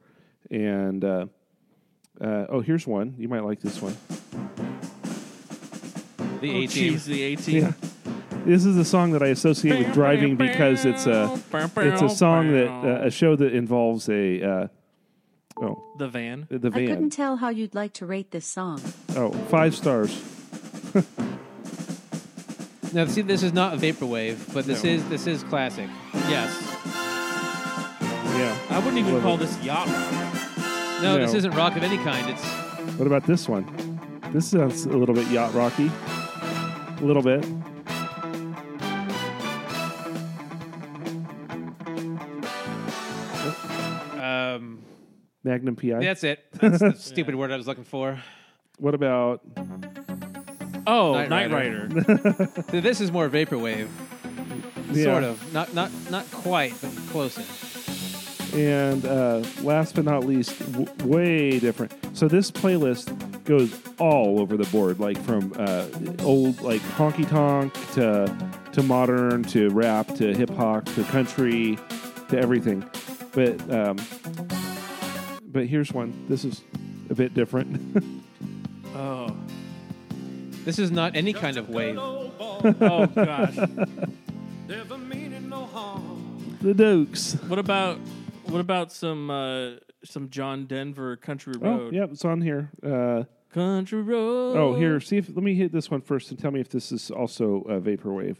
and 0.50 1.04
uh, 1.04 1.26
uh, 2.20 2.46
oh, 2.48 2.60
here's 2.60 2.86
one. 2.86 3.14
You 3.18 3.28
might 3.28 3.44
like 3.44 3.60
this 3.60 3.80
one. 3.80 3.96
The 6.40 6.50
Oh, 6.50 6.56
18. 6.62 6.94
jeez, 6.94 7.04
the 7.04 7.22
18. 7.22 7.54
Yeah. 7.62 7.72
This 8.44 8.64
is 8.64 8.76
a 8.76 8.84
song 8.84 9.12
that 9.12 9.22
I 9.22 9.28
associate 9.28 9.78
with 9.78 9.94
driving 9.94 10.34
because 10.36 10.84
it's 10.84 11.06
a 11.06 11.40
it's 11.54 12.02
a 12.02 12.08
song 12.08 12.50
that 12.50 12.68
uh, 12.68 13.06
a 13.06 13.10
show 13.12 13.36
that 13.36 13.54
involves 13.54 14.08
a 14.08 14.42
uh, 14.42 14.66
oh 15.60 15.80
the 15.98 16.08
van. 16.08 16.48
the 16.50 16.68
van. 16.68 16.82
I 16.82 16.86
couldn't 16.88 17.10
tell 17.10 17.36
how 17.36 17.50
you'd 17.50 17.76
like 17.76 17.92
to 17.94 18.06
rate 18.06 18.32
this 18.32 18.44
song. 18.44 18.80
Oh, 19.14 19.30
five 19.48 19.76
stars. 19.76 20.10
Now, 22.92 23.06
see, 23.06 23.22
this 23.22 23.42
is 23.44 23.52
not 23.54 23.72
a 23.74 23.76
vaporwave, 23.76 24.52
but 24.52 24.66
this 24.66 24.82
No. 24.84 24.90
is 24.90 25.08
this 25.08 25.26
is 25.28 25.44
classic. 25.44 25.88
Yes. 26.28 26.50
Yeah. 28.38 28.56
I 28.70 28.78
wouldn't 28.78 28.98
even 28.98 29.14
Love 29.14 29.22
call 29.22 29.34
it. 29.34 29.38
this 29.40 29.62
yacht. 29.62 29.88
No, 31.02 31.18
this 31.18 31.34
isn't 31.34 31.52
rock 31.52 31.76
of 31.76 31.82
any 31.82 31.98
kind. 31.98 32.28
It's 32.30 32.44
What 32.98 33.06
about 33.06 33.26
this 33.26 33.48
one? 33.48 33.64
This 34.32 34.46
sounds 34.50 34.86
a 34.86 34.96
little 34.96 35.14
bit 35.14 35.26
yacht 35.28 35.52
rocky. 35.54 35.90
A 35.90 37.04
little 37.04 37.22
bit. 37.22 37.44
um, 44.20 44.82
Magnum 45.44 45.76
PI. 45.76 45.98
that's 46.00 46.24
it. 46.24 46.44
That's 46.52 46.78
the 46.78 46.92
stupid 46.98 47.34
word 47.34 47.50
I 47.50 47.56
was 47.56 47.66
looking 47.66 47.84
for. 47.84 48.18
What 48.78 48.94
about 48.94 49.40
Oh, 50.86 51.12
Knight 51.14 51.28
Knight, 51.28 51.50
Rider. 51.50 51.88
Rider. 51.90 52.52
This 52.80 53.00
is 53.00 53.12
more 53.12 53.28
vaporwave, 53.28 53.88
Yeah. 54.92 55.04
sort 55.04 55.24
of. 55.24 55.52
Not 55.52 55.74
not 55.74 55.90
not 56.10 56.30
quite, 56.30 56.74
but 56.80 56.90
closer. 57.10 57.42
And 58.52 59.04
uh, 59.06 59.42
last 59.62 59.94
but 59.94 60.04
not 60.04 60.24
least, 60.24 60.58
w- 60.72 60.88
way 61.04 61.58
different. 61.58 61.92
So 62.12 62.28
this 62.28 62.50
playlist 62.50 63.44
goes 63.44 63.78
all 63.98 64.40
over 64.40 64.56
the 64.58 64.66
board, 64.66 65.00
like 65.00 65.18
from 65.22 65.54
uh, 65.58 65.86
old 66.22 66.60
like 66.60 66.82
honky 66.82 67.26
tonk 67.28 67.72
to 67.94 68.34
to 68.72 68.82
modern 68.82 69.42
to 69.44 69.68
rap 69.70 70.08
to 70.16 70.34
hip 70.34 70.50
hop 70.50 70.84
to 70.94 71.04
country 71.04 71.78
to 72.28 72.38
everything. 72.38 72.84
But 73.32 73.58
um, 73.72 73.96
but 75.46 75.66
here's 75.66 75.92
one. 75.92 76.12
This 76.28 76.44
is 76.44 76.62
a 77.10 77.14
bit 77.14 77.34
different. 77.34 78.04
Oh. 78.94 79.34
This 80.66 80.78
is 80.78 80.90
not 80.90 81.16
any 81.16 81.32
kind 81.32 81.56
of 81.56 81.70
wave. 81.70 81.96
Oh 81.98 83.06
gosh. 83.06 83.54
the 86.60 86.74
Dukes. 86.74 87.32
what 87.48 87.58
about 87.58 87.98
what 88.52 88.60
about 88.60 88.92
some 88.92 89.30
uh, 89.30 89.70
some 90.04 90.28
John 90.30 90.66
Denver 90.66 91.16
Country 91.16 91.54
Oh, 91.60 91.64
Road? 91.78 91.94
yep, 91.94 92.10
it's 92.12 92.24
on 92.24 92.40
here. 92.40 92.70
Uh, 92.84 93.24
Country 93.52 94.02
Road. 94.02 94.56
oh, 94.56 94.74
here. 94.74 95.00
See 95.00 95.16
if 95.18 95.28
let 95.28 95.42
me 95.42 95.54
hit 95.54 95.72
this 95.72 95.90
one 95.90 96.00
first 96.00 96.30
and 96.30 96.38
tell 96.38 96.50
me 96.50 96.60
if 96.60 96.68
this 96.68 96.92
is 96.92 97.10
also 97.10 97.62
uh, 97.68 97.80
vaporwave. 97.80 98.36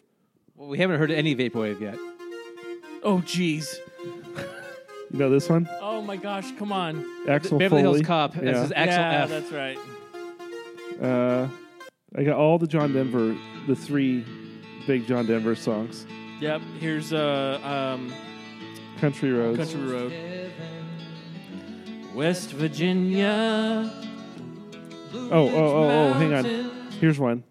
Well, 0.56 0.68
we 0.68 0.78
haven't 0.78 0.98
heard 0.98 1.10
any 1.10 1.34
vaporwave 1.34 1.80
yet. 1.80 1.96
Oh 3.02 3.18
jeez. 3.24 3.74
You 5.10 5.18
know 5.18 5.28
this 5.28 5.48
one? 5.50 5.68
Oh 5.80 6.00
my 6.00 6.16
gosh. 6.16 6.52
Come 6.56 6.72
on. 6.72 7.04
Axel 7.28 7.58
Beverly 7.58 7.82
Foley. 7.82 7.94
Hills 7.98 8.06
Cop. 8.06 8.32
This 8.34 8.44
Yeah. 8.44 8.62
is 8.64 8.72
Axel 8.72 9.00
yeah, 9.02 9.22
F. 9.24 9.28
that's 9.28 9.52
right. 9.52 9.78
Uh, 11.00 11.48
I 12.16 12.22
got 12.24 12.36
all 12.36 12.58
the 12.58 12.66
John 12.66 12.92
Denver, 12.92 13.36
the 13.66 13.74
three 13.76 14.24
big 14.86 15.06
John 15.06 15.26
Denver 15.26 15.54
songs. 15.54 16.06
Yep. 16.40 16.60
Here's 16.80 17.12
uh 17.12 17.58
um 17.62 18.12
Country 19.02 19.32
Roads. 19.32 19.58
Country 19.58 19.80
Road. 19.92 20.12
West 22.14 22.52
Virginia. 22.52 23.90
Oh, 25.12 25.28
oh, 25.32 25.48
oh, 25.48 25.88
oh, 25.90 26.12
hang 26.12 26.32
on. 26.32 26.44
Here's 27.00 27.18
one. 27.18 27.42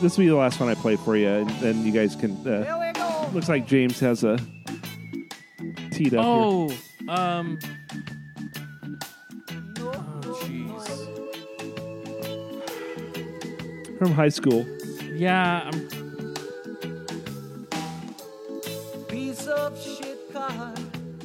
This 0.00 0.16
will 0.16 0.22
be 0.22 0.28
the 0.28 0.36
last 0.36 0.60
one 0.60 0.68
I 0.68 0.76
play 0.76 0.94
for 0.94 1.16
you, 1.16 1.26
and 1.26 1.50
then 1.58 1.84
you 1.84 1.90
guys 1.90 2.14
can. 2.14 2.36
Uh, 2.46 3.30
looks 3.34 3.48
like 3.48 3.66
James 3.66 3.98
has 3.98 4.22
a 4.22 4.38
teed 5.90 6.14
up 6.14 6.24
Oh, 6.24 6.70
um. 7.08 7.58
Oh, 9.80 10.20
jeez. 10.44 10.88
from 13.98 14.12
high 14.12 14.28
school. 14.28 14.64
Yeah, 15.12 15.68
I'm. 15.72 16.03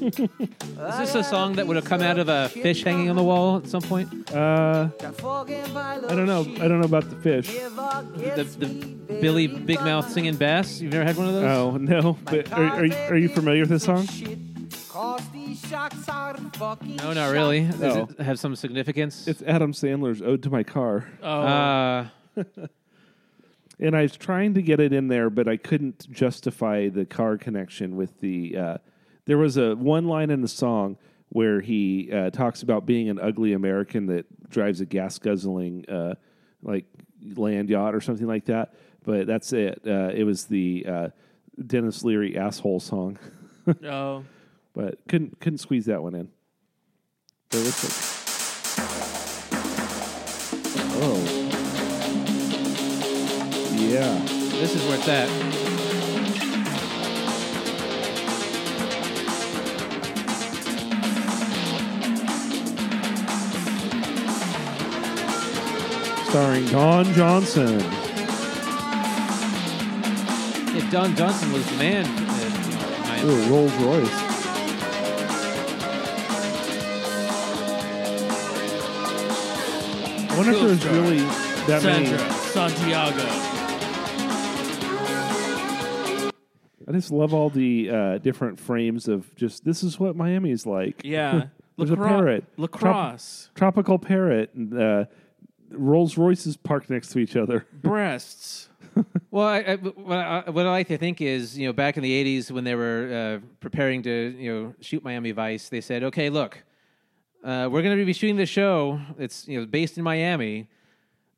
Is 0.01 0.97
this 0.97 1.15
a 1.15 1.23
song 1.23 1.53
that 1.53 1.67
would 1.67 1.75
have 1.75 1.85
come 1.85 2.01
out 2.01 2.19
of 2.19 2.29
a 2.29 2.49
fish 2.49 2.83
hanging 2.83 3.09
on 3.09 3.15
the 3.15 3.23
wall 3.23 3.57
at 3.57 3.67
some 3.67 3.81
point? 3.81 4.31
Uh, 4.33 4.89
I 6.09 6.15
don't 6.15 6.25
know. 6.25 6.41
I 6.41 6.67
don't 6.67 6.79
know 6.79 6.85
about 6.85 7.09
the 7.09 7.15
fish. 7.17 7.47
The, 7.47 8.43
the 8.59 9.19
Billy 9.21 9.47
Big 9.47 9.79
Mouth 9.81 10.09
singing 10.09 10.35
bass? 10.35 10.79
You've 10.79 10.93
never 10.93 11.05
had 11.05 11.17
one 11.17 11.27
of 11.27 11.33
those? 11.33 11.43
Oh 11.43 11.77
no! 11.77 12.17
But 12.25 12.51
are, 12.53 12.63
are, 12.63 12.85
you, 12.85 12.93
are 12.93 13.17
you 13.17 13.29
familiar 13.29 13.61
with 13.61 13.69
this 13.69 13.83
song? 13.83 14.07
No, 16.83 17.13
not 17.13 17.31
really. 17.31 17.61
Does 17.65 17.79
No. 17.79 18.07
it 18.17 18.19
have 18.23 18.39
some 18.39 18.55
significance? 18.55 19.27
It's 19.27 19.41
Adam 19.43 19.73
Sandler's 19.73 20.21
"Ode 20.21 20.43
to 20.43 20.49
My 20.49 20.63
Car," 20.63 21.07
Oh, 21.21 21.41
uh, 21.41 22.07
and 23.79 23.95
I 23.95 24.01
was 24.03 24.15
trying 24.17 24.53
to 24.55 24.61
get 24.61 24.79
it 24.79 24.93
in 24.93 25.07
there, 25.07 25.29
but 25.29 25.47
I 25.47 25.57
couldn't 25.57 26.09
justify 26.11 26.89
the 26.89 27.05
car 27.05 27.37
connection 27.37 27.95
with 27.95 28.19
the. 28.19 28.57
Uh, 28.57 28.77
there 29.29 29.37
was 29.37 29.57
a 29.57 29.75
one 29.75 30.07
line 30.07 30.31
in 30.31 30.41
the 30.41 30.47
song 30.47 30.97
where 31.29 31.61
he 31.61 32.09
uh, 32.11 32.31
talks 32.31 32.63
about 32.63 32.87
being 32.87 33.09
an 33.09 33.19
ugly 33.19 33.53
American 33.53 34.07
that 34.07 34.25
drives 34.49 34.81
a 34.81 34.85
gas 34.85 35.19
guzzling 35.19 35.87
uh, 35.87 36.15
like 36.63 36.85
land 37.35 37.69
yacht 37.69 37.93
or 37.93 38.01
something 38.01 38.25
like 38.25 38.45
that. 38.45 38.73
But 39.03 39.27
that's 39.27 39.53
it. 39.53 39.83
Uh, 39.85 40.09
it 40.15 40.23
was 40.23 40.45
the 40.45 40.83
uh, 40.89 41.07
Denis 41.63 42.03
Leary 42.03 42.39
asshole 42.39 42.79
song, 42.79 43.19
oh. 43.85 44.23
but 44.73 44.97
couldn't 45.07 45.39
couldn't 45.39 45.59
squeeze 45.59 45.85
that 45.85 46.01
one 46.01 46.15
in. 46.15 46.29
But 47.51 47.59
like- 47.59 47.75
Oh. 51.01 51.45
Yeah. 53.77 54.25
this 54.25 54.75
is 54.75 54.83
where 54.87 54.97
it's 54.97 55.07
at. 55.07 55.58
Starring 66.29 66.65
Don 66.67 67.05
Johnson. 67.13 67.79
Yeah, 70.75 70.89
Don 70.91 71.15
Johnson 71.15 71.51
was 71.51 71.65
the 71.71 71.77
man. 71.77 72.05
uh, 72.05 73.17
you 73.19 73.25
know, 73.25 73.33
Ooh, 73.33 73.49
Rolls 73.49 73.73
Royce. 73.77 74.25
I 80.21 80.33
wonder 80.37 80.51
if 80.53 80.59
there's 80.61 80.85
really 80.87 81.17
that 81.67 81.81
Sandra 81.81 82.17
many. 82.17 82.33
Santiago. 82.33 83.25
I 86.87 86.91
just 86.91 87.11
love 87.11 87.33
all 87.33 87.49
the 87.49 87.89
uh, 87.89 88.17
different 88.19 88.59
frames 88.59 89.07
of 89.07 89.33
just 89.35 89.63
this 89.65 89.83
is 89.83 89.99
what 89.99 90.15
Miami's 90.15 90.65
like. 90.65 91.01
Yeah. 91.03 91.47
There's 91.77 91.91
a 91.91 91.93
Lacro- 91.95 92.07
parrot. 92.09 92.43
Lacrosse. 92.57 93.49
Tropical 93.55 93.99
parrot. 93.99 94.53
And, 94.53 94.77
uh, 94.77 95.05
Rolls 95.71 96.17
Royces 96.17 96.57
parked 96.57 96.89
next 96.89 97.09
to 97.09 97.19
each 97.19 97.35
other. 97.35 97.65
Breasts. 97.81 98.69
Well, 99.31 99.47
I, 99.47 99.59
I, 99.59 99.75
what, 99.75 100.17
I, 100.17 100.49
what 100.49 100.65
I 100.65 100.71
like 100.71 100.87
to 100.87 100.97
think 100.97 101.21
is, 101.21 101.57
you 101.57 101.67
know, 101.67 101.73
back 101.73 101.95
in 101.95 102.03
the 102.03 102.39
'80s 102.39 102.51
when 102.51 102.63
they 102.63 102.75
were 102.75 103.39
uh, 103.41 103.47
preparing 103.59 104.01
to, 104.03 104.35
you 104.37 104.53
know, 104.53 104.73
shoot 104.81 105.03
Miami 105.03 105.31
Vice, 105.31 105.69
they 105.69 105.79
said, 105.81 106.03
"Okay, 106.03 106.29
look, 106.29 106.63
uh, 107.43 107.69
we're 107.71 107.81
going 107.81 107.97
to 107.97 108.05
be 108.05 108.13
shooting 108.13 108.35
the 108.35 108.45
show. 108.45 108.99
It's 109.17 109.47
you 109.47 109.59
know 109.59 109.65
based 109.65 109.97
in 109.97 110.03
Miami. 110.03 110.67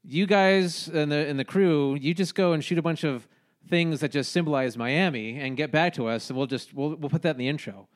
You 0.03 0.25
guys 0.25 0.87
and 0.87 1.11
the 1.11 1.27
and 1.27 1.39
the 1.39 1.45
crew, 1.45 1.95
you 1.95 2.13
just 2.13 2.33
go 2.33 2.53
and 2.53 2.63
shoot 2.63 2.77
a 2.77 2.81
bunch 2.81 3.03
of 3.03 3.27
things 3.69 3.99
that 3.99 4.11
just 4.11 4.31
symbolize 4.31 4.77
Miami 4.77 5.39
and 5.39 5.55
get 5.55 5.71
back 5.71 5.93
to 5.95 6.07
us, 6.07 6.29
and 6.29 6.37
we'll 6.37 6.47
just 6.47 6.73
we'll 6.73 6.95
we'll 6.95 7.09
put 7.09 7.21
that 7.21 7.31
in 7.31 7.37
the 7.37 7.47
intro. 7.47 7.87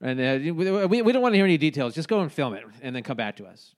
And 0.00 0.20
uh, 0.20 0.52
we, 0.52 0.86
we 0.86 1.02
we 1.02 1.12
don't 1.12 1.22
want 1.22 1.32
to 1.32 1.36
hear 1.36 1.44
any 1.44 1.58
details. 1.58 1.94
Just 1.94 2.08
go 2.08 2.20
and 2.20 2.30
film 2.30 2.54
it, 2.54 2.64
and 2.82 2.94
then 2.94 3.02
come 3.02 3.16
back 3.16 3.36
to 3.36 3.46
us. 3.46 3.74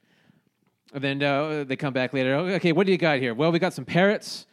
And 0.94 1.02
then 1.02 1.22
uh, 1.22 1.64
they 1.64 1.76
come 1.76 1.92
back 1.92 2.12
later. 2.14 2.34
Okay, 2.36 2.72
what 2.72 2.86
do 2.86 2.92
you 2.92 2.98
got 2.98 3.18
here? 3.18 3.34
Well, 3.34 3.52
we 3.52 3.58
got 3.58 3.72
some 3.74 3.84
parrots. 3.84 4.46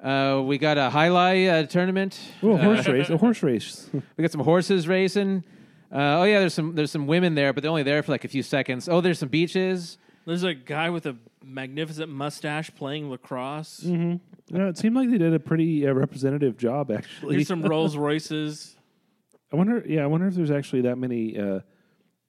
Uh, 0.00 0.42
we 0.44 0.58
got 0.58 0.78
a 0.78 0.90
jai 0.92 1.08
alai 1.08 1.62
uh, 1.64 1.66
tournament. 1.66 2.18
Oh, 2.42 2.52
a 2.52 2.54
Uh, 2.54 2.62
horse 2.62 2.88
race. 2.88 3.10
A 3.10 3.16
horse 3.16 3.42
race. 3.42 3.90
we 4.16 4.22
got 4.22 4.30
some 4.32 4.40
horses 4.40 4.88
racing. 4.88 5.44
Uh, 5.92 6.20
oh 6.20 6.24
yeah, 6.24 6.38
there's 6.40 6.54
some 6.54 6.74
there's 6.74 6.90
some 6.90 7.06
women 7.06 7.34
there, 7.34 7.52
but 7.52 7.62
they're 7.62 7.70
only 7.70 7.82
there 7.82 8.02
for 8.02 8.12
like 8.12 8.24
a 8.24 8.28
few 8.28 8.42
seconds. 8.42 8.88
Oh, 8.88 9.00
there's 9.00 9.18
some 9.18 9.28
beaches. 9.28 9.98
There's 10.24 10.44
a 10.44 10.54
guy 10.54 10.88
with 10.90 11.06
a 11.06 11.16
magnificent 11.44 12.08
mustache 12.10 12.70
playing 12.76 13.10
lacrosse. 13.10 13.82
You 13.82 14.20
know, 14.50 14.68
it 14.68 14.78
seemed 14.78 14.94
like 14.96 15.10
they 15.10 15.18
did 15.18 15.34
a 15.34 15.40
pretty 15.40 15.86
uh, 15.86 15.92
representative 15.92 16.56
job, 16.56 16.90
actually. 16.92 17.36
There's 17.36 17.48
some 17.48 17.62
Rolls 17.72 17.96
Royces. 17.96 18.76
I 19.52 19.56
wonder. 19.56 19.84
Yeah, 19.86 20.02
I 20.04 20.06
wonder 20.06 20.28
if 20.28 20.34
there's 20.34 20.50
actually 20.50 20.82
that 20.82 20.96
many 20.96 21.38
uh, 21.38 21.60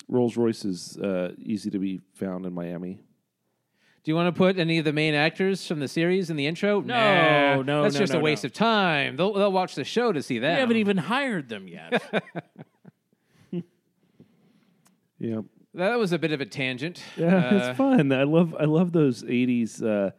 Rolls 0.10 0.36
Royces 0.36 0.98
uh, 0.98 1.34
easy 1.40 1.70
to 1.70 1.80
be 1.80 2.02
found 2.14 2.46
in 2.46 2.54
Miami. 2.54 3.00
Do 4.04 4.12
you 4.12 4.16
want 4.16 4.34
to 4.34 4.38
put 4.38 4.60
any 4.60 4.80
of 4.80 4.86
the 4.86 4.92
main 4.92 5.14
actors 5.14 5.66
from 5.66 5.80
the 5.80 5.88
series 5.88 6.30
in 6.30 6.36
the 6.36 6.46
intro? 6.46 6.82
No, 6.82 6.94
Nah, 6.94 7.62
no, 7.62 7.84
that's 7.84 7.94
no, 7.96 8.00
just 8.02 8.12
no, 8.14 8.20
a 8.20 8.22
waste 8.22 8.44
no. 8.44 8.48
of 8.48 8.54
time. 8.54 9.16
They'll 9.16 9.32
they'll 9.34 9.52
watch 9.52 9.76
the 9.76 9.86
show 9.86 10.12
to 10.12 10.22
see 10.22 10.40
that. 10.40 10.56
We 10.56 10.60
haven't 10.60 10.76
even 10.78 10.98
hired 10.98 11.48
them 11.50 11.68
yet. 11.68 12.04
Yeah, 15.20 15.42
That 15.76 15.98
was 15.98 16.12
a 16.12 16.20
bit 16.20 16.34
of 16.34 16.42
a 16.42 16.46
tangent. 16.46 17.02
yeah, 17.16 17.36
Uh, 17.50 17.56
it's 17.70 17.78
fun. 17.78 18.12
I 18.12 18.24
love. 18.24 18.54
I 18.60 18.66
love 18.66 18.92
those 18.92 19.24
'80s. 19.24 19.82
Uh, 19.82 20.12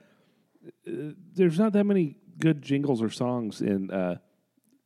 uh, 0.88 1.12
there's 1.34 1.58
not 1.58 1.74
that 1.74 1.84
many 1.84 2.16
good 2.38 2.62
jingles 2.62 3.02
or 3.02 3.10
songs 3.10 3.60
in 3.60 3.90
uh, 3.90 4.16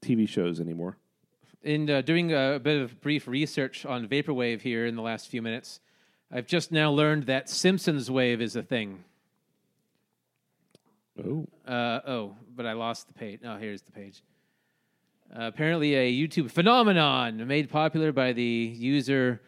TV 0.02 0.28
shows 0.28 0.60
anymore. 0.60 0.98
in 1.62 1.88
uh, 1.88 2.00
doing 2.02 2.32
a 2.32 2.58
bit 2.60 2.82
of 2.82 3.00
brief 3.00 3.28
research 3.28 3.86
on 3.86 4.08
vaporwave 4.08 4.60
here 4.62 4.86
in 4.86 4.96
the 4.96 5.02
last 5.02 5.28
few 5.28 5.40
minutes, 5.42 5.78
I've 6.30 6.46
just 6.46 6.70
now 6.70 6.90
learned 6.90 7.24
that 7.24 7.48
Simpsons 7.48 8.10
wave 8.10 8.40
is 8.40 8.54
a 8.54 8.62
thing. 8.62 9.04
Oh, 11.24 11.46
Uh, 11.66 12.00
oh, 12.06 12.36
but 12.54 12.66
I 12.66 12.72
lost 12.74 13.08
the 13.08 13.14
page. 13.14 13.40
Oh, 13.44 13.56
here's 13.56 13.82
the 13.82 13.92
page. 13.92 14.22
Uh, 15.34 15.44
apparently, 15.46 15.94
a 15.94 16.12
YouTube 16.12 16.50
phenomenon 16.50 17.46
made 17.46 17.70
popular 17.70 18.12
by 18.12 18.32
the 18.32 18.42
user 18.42 19.40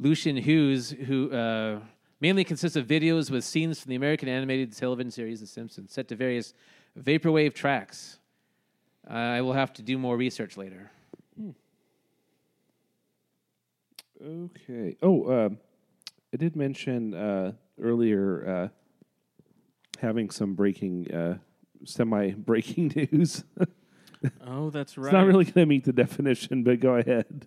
Lucien 0.00 0.36
Hughes, 0.36 0.90
who 0.90 1.30
uh, 1.32 1.80
mainly 2.20 2.44
consists 2.44 2.76
of 2.76 2.86
videos 2.86 3.30
with 3.30 3.44
scenes 3.44 3.80
from 3.80 3.90
the 3.90 3.96
American 3.96 4.28
animated 4.28 4.74
television 4.76 5.10
series 5.10 5.40
The 5.40 5.46
Simpsons, 5.46 5.92
set 5.92 6.08
to 6.08 6.16
various 6.16 6.54
vaporwave 6.98 7.54
tracks. 7.54 8.18
I 9.06 9.40
will 9.40 9.52
have 9.54 9.72
to 9.74 9.82
do 9.82 9.98
more 9.98 10.16
research 10.16 10.56
later. 10.56 10.90
okay. 14.24 14.96
Oh, 15.02 15.46
um, 15.46 15.58
I 16.32 16.36
did 16.36 16.56
mention 16.56 17.14
uh, 17.14 17.52
earlier 17.80 18.46
uh, 18.46 18.68
having 19.98 20.28
some 20.30 20.54
breaking, 20.54 21.10
uh, 21.12 21.38
semi-breaking 21.84 22.92
news. 23.12 23.44
oh, 24.46 24.68
that's 24.70 24.98
right. 24.98 25.06
It's 25.06 25.12
not 25.12 25.26
really 25.26 25.44
going 25.44 25.54
to 25.54 25.66
meet 25.66 25.84
the 25.84 25.92
definition, 25.92 26.64
but 26.64 26.80
go 26.80 26.96
ahead. 26.96 27.46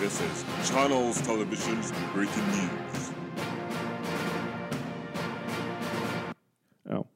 This 0.00 0.20
is 0.20 0.44
Channels 0.68 1.20
Television's 1.22 1.92
breaking 2.12 2.46
news. 2.48 3.10
Oh, 6.90 7.06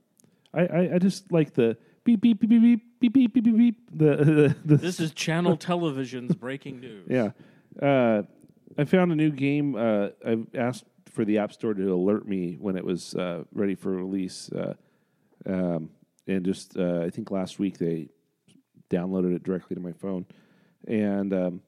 I, 0.55 0.61
I, 0.61 0.95
I 0.95 0.99
just 0.99 1.31
like 1.31 1.55
the 1.55 1.77
beep 2.05 2.21
beep 2.21 2.41
beep 2.41 2.49
beep 2.51 2.61
beep 2.63 3.01
beep 3.01 3.13
beep 3.13 3.35
beep 3.35 3.45
beep 3.45 3.57
beep. 3.57 3.91
The, 3.93 4.17
the, 4.17 4.57
the 4.65 4.77
This 4.77 5.01
is 5.01 5.13
Channel 5.13 5.57
Television's 5.57 6.35
breaking 6.37 6.81
news. 6.81 7.07
yeah. 7.11 7.31
Uh, 7.81 8.23
I 8.81 8.85
found 8.85 9.13
a 9.13 9.15
new 9.15 9.31
game. 9.31 9.77
Uh, 9.77 10.09
I 10.27 10.39
asked 10.55 10.87
for 11.13 11.27
the 11.27 11.37
App 11.37 11.53
Store 11.53 11.75
to 11.75 11.93
alert 11.93 12.27
me 12.27 12.57
when 12.59 12.77
it 12.77 12.85
was 12.85 13.15
uh, 13.15 13.45
ready 13.53 13.75
for 13.75 13.91
release, 13.91 14.51
uh, 14.53 14.73
um, 15.45 15.91
and 16.27 16.43
just 16.47 16.79
uh, 16.79 17.03
I 17.03 17.11
think 17.11 17.31
last 17.31 17.59
week 17.59 17.77
they 17.77 18.09
downloaded 18.89 19.37
it 19.37 19.43
directly 19.43 19.75
to 19.75 19.83
my 19.83 19.93
phone, 19.93 20.25
and 20.89 21.35
um, 21.35 21.61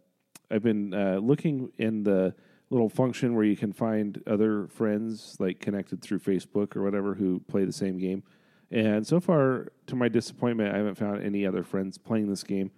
I've 0.51 0.63
been 0.63 0.95
uh, 0.95 1.19
looking 1.23 1.71
in 1.77 2.03
the 2.03 2.35
little 2.71 2.89
function 2.89 3.35
where 3.35 3.45
you 3.45 3.59
can 3.59 3.75
find 3.75 4.23
other 4.27 4.67
friends 4.69 5.37
like 5.39 5.61
connected 5.61 6.01
through 6.01 6.21
Facebook 6.21 6.75
or 6.77 6.83
whatever 6.83 7.13
who 7.13 7.41
play 7.41 7.67
the 7.67 7.73
same 7.73 7.99
game. 7.99 8.23
And 8.71 9.07
so 9.07 9.21
far, 9.21 9.71
to 9.89 9.95
my 9.95 10.09
disappointment, 10.09 10.75
I 10.75 10.79
haven't 10.79 10.95
found 10.95 11.23
any 11.23 11.45
other 11.45 11.63
friends 11.63 11.99
playing 11.99 12.31
this 12.31 12.43
game. 12.43 12.71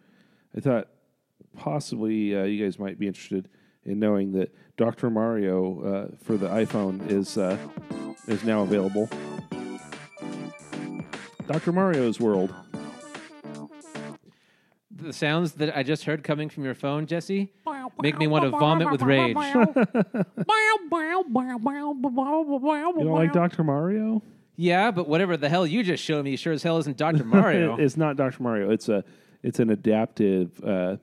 I 0.57 0.61
thought 0.61 0.89
possibly 1.57 2.37
uh, 2.37 2.43
you 2.43 2.64
guys 2.64 2.80
might 2.80 2.99
be 2.99 3.07
interested 3.07 3.49
in 3.85 3.99
knowing 3.99 4.32
that 4.32 4.55
Dr. 4.76 5.11
Mario 5.11 5.80
uh, 6.12 6.16
for 6.24 6.37
the 6.37 6.49
iPhone 6.49 7.09
is 7.11 7.37
uh, 7.39 7.57
is 8.26 8.43
now 8.45 8.62
available. 8.62 9.09
Dr. 11.47 11.72
Mario's 11.72 12.18
World. 12.20 12.55
The 14.91 15.12
sounds 15.12 15.53
that 15.55 15.76
I 15.76 15.82
just 15.82 16.05
heard 16.05 16.22
coming 16.24 16.49
from 16.49 16.64
your 16.64 16.74
phone, 16.74 17.07
Jesse, 17.07 17.53
make 18.01 18.16
me 18.16 18.26
want 18.26 18.45
to 18.45 18.51
vomit 18.51 18.91
with 18.91 19.03
rage. 19.03 19.37
You 23.01 23.05
don't 23.05 23.14
like 23.14 23.32
Dr. 23.32 23.64
Mario? 23.64 24.22
yeah, 24.57 24.91
but 24.93 25.07
whatever 25.09 25.37
the 25.37 25.49
hell 25.49 25.66
you 25.66 25.82
just 25.82 26.03
showed 26.03 26.24
me 26.24 26.37
sure 26.37 26.53
as 26.55 26.62
hell 26.62 26.78
isn't 26.78 26.97
Dr. 26.97 27.24
Mario. 27.24 27.76
it's 27.76 27.97
not 27.97 28.16
Dr. 28.16 28.43
Mario. 28.43 28.70
It's 28.70 28.89
a 28.89 29.05
it's 29.43 29.59
an 29.59 29.68
adaptive. 29.70 30.59
Uh, 30.64 30.97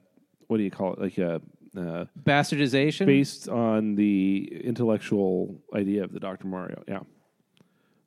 what 0.47 0.57
do 0.57 0.63
you 0.63 0.71
call 0.71 0.93
it? 0.93 0.99
Like 0.99 1.17
a 1.19 1.41
uh, 1.77 2.05
Bastardization. 2.23 3.05
based 3.05 3.47
on 3.49 3.95
the 3.95 4.61
intellectual 4.63 5.61
idea 5.75 6.03
of 6.03 6.11
the 6.11 6.19
Dr. 6.19 6.47
Mario. 6.47 6.83
Yeah, 6.87 6.99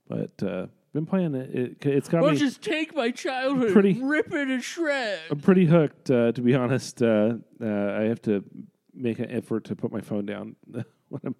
but 0.09 0.43
uh, 0.43 0.67
been 0.93 1.07
playing 1.07 1.35
it. 1.35 1.55
it 1.55 1.87
it's 1.87 2.09
got 2.09 2.23
Or 2.23 2.31
me. 2.33 2.37
just 2.37 2.63
take 2.63 2.95
my 2.95 3.11
childhood, 3.11 3.73
Pretty- 3.73 4.01
rip 4.03 4.33
it 4.33 4.47
to 4.47 4.61
shreds. 4.61 5.23
I'm 5.31 5.41
pretty 5.41 5.65
hooked, 5.67 6.11
uh, 6.11 6.33
to 6.33 6.41
be 6.41 6.55
honest. 6.55 7.03
Uh, 7.03 7.35
uh, 7.61 7.67
I 7.67 8.03
have 8.03 8.21
to 8.23 8.45
make 8.93 9.19
an 9.19 9.31
effort 9.31 9.65
to 9.65 9.75
put 9.77 9.91
my 9.91 10.01
phone 10.01 10.25
down 10.27 10.55
when 11.09 11.21
I'm 11.25 11.35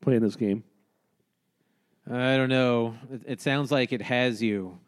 playing 0.00 0.20
this 0.20 0.36
game. 0.36 0.62
I 2.10 2.36
don't 2.36 2.48
know. 2.48 2.94
It, 3.12 3.22
it 3.26 3.40
sounds 3.40 3.70
like 3.72 3.92
it 3.92 4.02
has 4.02 4.42
you, 4.42 4.78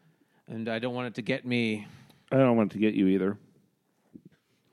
and 0.47 0.67
I 0.69 0.79
don't 0.79 0.93
want 0.93 1.07
it 1.07 1.15
to 1.15 1.21
get 1.21 1.45
me. 1.45 1.87
I 2.31 2.37
don't 2.37 2.57
want 2.57 2.71
it 2.71 2.73
to 2.75 2.79
get 2.79 2.93
you 2.93 3.07
either. 3.07 3.37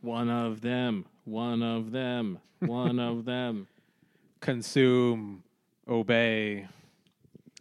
One 0.03 0.29
of 0.29 0.61
them. 0.61 1.07
One 1.25 1.63
of 1.63 1.93
them. 1.93 2.39
One 2.59 2.99
of 2.99 3.25
them. 3.25 3.69
Consume, 4.41 5.45
obey. 5.89 6.67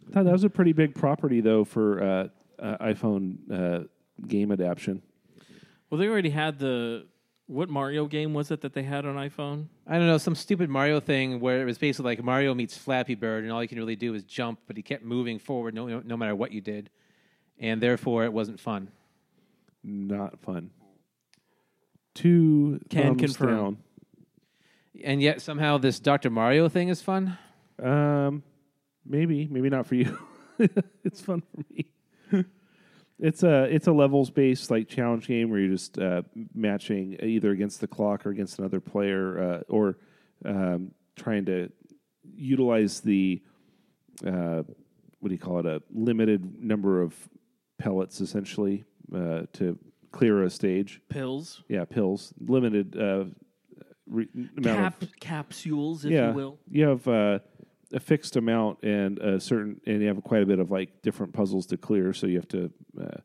That 0.08 0.24
was 0.24 0.44
a 0.44 0.50
pretty 0.50 0.72
big 0.72 0.94
property, 0.94 1.40
though, 1.40 1.64
for 1.64 2.02
uh, 2.02 2.28
uh, 2.58 2.76
iPhone 2.78 3.36
uh, 3.50 3.84
game 4.26 4.50
adaptation. 4.50 5.00
Well, 5.88 5.98
they 5.98 6.08
already 6.08 6.30
had 6.30 6.58
the. 6.58 7.06
What 7.46 7.68
Mario 7.68 8.06
game 8.06 8.32
was 8.32 8.50
it 8.50 8.62
that 8.62 8.72
they 8.72 8.82
had 8.82 9.04
on 9.04 9.16
iPhone? 9.16 9.66
I 9.86 9.98
don't 9.98 10.06
know 10.06 10.16
some 10.16 10.34
stupid 10.34 10.70
Mario 10.70 11.00
thing 11.00 11.38
where 11.38 11.60
it 11.60 11.64
was 11.64 11.76
basically 11.76 12.12
like 12.12 12.24
Mario 12.24 12.54
meets 12.54 12.76
Flappy 12.76 13.14
Bird, 13.14 13.44
and 13.44 13.52
all 13.52 13.60
you 13.60 13.68
can 13.68 13.78
really 13.78 13.96
do 13.96 14.14
is 14.14 14.22
jump, 14.22 14.60
but 14.66 14.76
he 14.76 14.82
kept 14.82 15.04
moving 15.04 15.38
forward 15.38 15.74
no, 15.74 15.86
no, 15.86 16.02
no 16.04 16.16
matter 16.16 16.34
what 16.34 16.52
you 16.52 16.60
did, 16.60 16.88
and 17.58 17.82
therefore 17.82 18.24
it 18.24 18.32
wasn't 18.32 18.58
fun. 18.58 18.88
Not 19.84 20.40
fun. 20.40 20.70
Two 22.14 22.80
Can 22.90 23.16
thumbs 23.16 23.20
confirm. 23.20 23.78
And 25.04 25.22
yet 25.22 25.40
somehow 25.40 25.78
this 25.78 25.98
Dr. 25.98 26.30
Mario 26.30 26.68
thing 26.68 26.88
is 26.88 27.00
fun. 27.00 27.38
Um, 27.82 28.42
maybe, 29.04 29.48
maybe 29.50 29.70
not 29.70 29.86
for 29.86 29.94
you. 29.94 30.18
it's 31.04 31.20
fun 31.20 31.42
for 31.42 31.64
me. 31.70 32.44
it's 33.18 33.42
a 33.42 33.64
it's 33.64 33.86
a 33.86 33.92
levels 33.92 34.30
based 34.30 34.70
like 34.70 34.88
challenge 34.88 35.26
game 35.26 35.50
where 35.50 35.60
you're 35.60 35.70
just 35.70 35.98
uh, 35.98 36.22
matching 36.54 37.16
either 37.22 37.50
against 37.50 37.80
the 37.80 37.88
clock 37.88 38.26
or 38.26 38.30
against 38.30 38.58
another 38.58 38.80
player, 38.80 39.42
uh, 39.42 39.60
or 39.68 39.98
um, 40.44 40.92
trying 41.16 41.44
to 41.46 41.70
utilize 42.34 43.00
the 43.00 43.40
uh, 44.26 44.62
what 45.20 45.28
do 45.28 45.34
you 45.34 45.38
call 45.38 45.60
it 45.60 45.66
a 45.66 45.82
limited 45.90 46.62
number 46.62 47.00
of 47.00 47.14
pellets 47.78 48.20
essentially 48.20 48.84
uh, 49.14 49.42
to 49.52 49.78
clear 50.12 50.42
a 50.42 50.50
stage. 50.50 51.00
Pills. 51.08 51.62
Yeah, 51.68 51.84
pills, 51.84 52.32
limited 52.38 52.96
uh, 52.96 53.24
re- 54.06 54.28
amount 54.56 54.78
Cap, 54.78 55.02
of 55.02 55.20
capsules, 55.20 56.04
if 56.04 56.12
yeah. 56.12 56.28
you 56.28 56.34
will. 56.34 56.58
You 56.70 56.86
have 56.88 57.08
uh, 57.08 57.38
a 57.92 58.00
fixed 58.00 58.36
amount 58.36 58.82
and 58.82 59.18
a 59.18 59.40
certain, 59.40 59.80
and 59.86 60.00
you 60.00 60.08
have 60.08 60.22
quite 60.22 60.42
a 60.42 60.46
bit 60.46 60.58
of 60.58 60.70
like 60.70 61.02
different 61.02 61.32
puzzles 61.32 61.66
to 61.66 61.76
clear. 61.76 62.12
So 62.12 62.26
you 62.26 62.36
have 62.36 62.48
to 62.48 62.70
uh, 63.00 63.20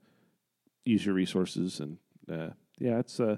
use 0.85 1.05
your 1.05 1.15
resources, 1.15 1.79
and 1.79 1.97
uh, 2.31 2.49
yeah, 2.79 2.99
it's 2.99 3.19
uh, 3.19 3.37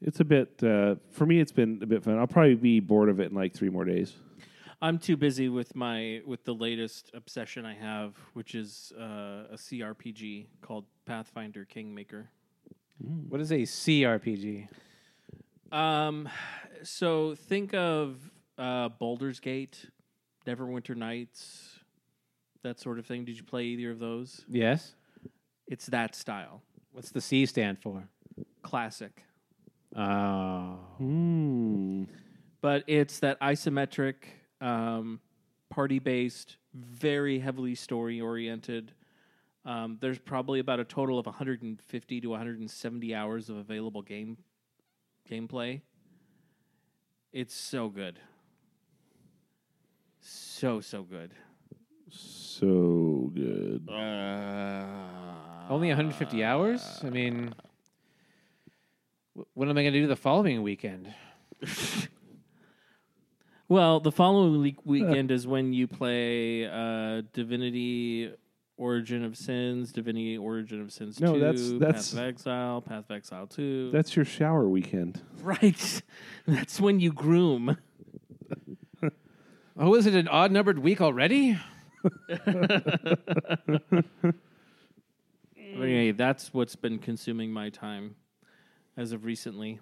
it's 0.00 0.20
a 0.20 0.24
bit 0.24 0.62
uh, 0.62 0.96
for 1.10 1.26
me. 1.26 1.40
It's 1.40 1.52
been 1.52 1.80
a 1.82 1.86
bit 1.86 2.04
fun. 2.04 2.18
I'll 2.18 2.26
probably 2.26 2.54
be 2.54 2.80
bored 2.80 3.08
of 3.08 3.20
it 3.20 3.30
in 3.30 3.34
like 3.34 3.54
three 3.54 3.70
more 3.70 3.84
days. 3.84 4.14
I'm 4.82 4.98
too 4.98 5.16
busy 5.16 5.48
with 5.48 5.74
my 5.74 6.20
with 6.26 6.44
the 6.44 6.54
latest 6.54 7.10
obsession 7.14 7.64
I 7.64 7.74
have, 7.74 8.14
which 8.34 8.54
is 8.54 8.92
uh, 8.98 9.44
a 9.50 9.56
CRPG 9.56 10.46
called 10.60 10.84
Pathfinder 11.06 11.64
Kingmaker. 11.64 12.30
What 12.98 13.40
is 13.40 13.52
a 13.52 13.58
CRPG? 13.62 14.68
Um, 15.72 16.28
so 16.82 17.34
think 17.34 17.74
of 17.74 18.16
uh, 18.58 18.88
Baldur's 18.88 19.40
Gate, 19.40 19.86
Neverwinter 20.46 20.96
Nights, 20.96 21.78
that 22.62 22.80
sort 22.80 22.98
of 22.98 23.06
thing. 23.06 23.24
Did 23.24 23.36
you 23.36 23.42
play 23.44 23.64
either 23.64 23.90
of 23.90 23.98
those? 23.98 24.44
Yes. 24.48 24.94
It's 25.68 25.86
that 25.86 26.14
style, 26.14 26.62
What's 26.92 27.10
the 27.10 27.20
C 27.20 27.44
stand 27.46 27.78
for? 27.80 28.08
classic. 28.62 29.22
Oh. 29.94 30.78
Hmm. 30.98 32.04
but 32.60 32.84
it's 32.86 33.20
that 33.20 33.40
isometric, 33.40 34.14
um, 34.60 35.20
party 35.70 35.98
based, 35.98 36.56
very 36.74 37.38
heavily 37.38 37.74
story 37.74 38.20
oriented. 38.20 38.92
Um, 39.66 39.98
there's 40.00 40.18
probably 40.18 40.60
about 40.60 40.78
a 40.78 40.84
total 40.84 41.18
of 41.18 41.26
150 41.26 42.20
to 42.20 42.28
170 42.28 43.14
hours 43.14 43.50
of 43.50 43.56
available 43.56 44.00
game 44.00 44.36
gameplay. 45.28 45.80
It's 47.32 47.52
so 47.54 47.88
good, 47.88 48.20
so 50.20 50.80
so 50.80 51.02
good. 51.02 51.32
So 52.10 53.32
good. 53.34 53.88
Only 55.68 55.88
150 55.88 56.44
hours? 56.44 57.00
I 57.02 57.10
mean, 57.10 57.52
wh- 59.36 59.42
what 59.54 59.68
am 59.68 59.76
I 59.76 59.82
going 59.82 59.92
to 59.94 60.00
do 60.00 60.06
the 60.06 60.14
following 60.16 60.62
weekend? 60.62 61.12
Well, 63.68 63.98
the 63.98 64.12
following 64.12 64.60
week, 64.60 64.76
weekend 64.84 65.32
is 65.32 65.44
when 65.44 65.72
you 65.72 65.88
play 65.88 66.66
uh, 66.66 67.22
Divinity 67.32 68.32
Origin 68.78 69.24
of 69.24 69.36
Sins, 69.36 69.90
Divinity 69.92 70.36
Origin 70.36 70.80
of 70.82 70.92
Sins 70.92 71.18
No, 71.20 71.34
2, 71.34 71.40
that's- 71.40 71.70
that's- 71.78 72.10
Path 72.10 72.20
of 72.20 72.26
Exile, 72.28 72.80
Path 72.82 73.04
of 73.10 73.16
Exile 73.16 73.46
2. 73.46 73.90
That's 73.90 74.14
your 74.16 74.24
shower 74.24 74.68
weekend. 74.68 75.22
right. 75.42 76.02
That's 76.46 76.78
when 76.80 77.00
you 77.00 77.12
groom. 77.12 77.78
Oh, 79.78 79.94
is 79.94 80.06
it 80.06 80.14
an 80.14 80.28
odd 80.28 80.52
numbered 80.52 80.78
week 80.78 81.00
already? 81.00 81.58
Anyway, 85.58 86.12
that's 86.12 86.54
what's 86.54 86.74
been 86.76 86.98
consuming 86.98 87.52
my 87.52 87.68
time 87.68 88.14
as 88.96 89.12
of 89.12 89.24
recently. 89.24 89.78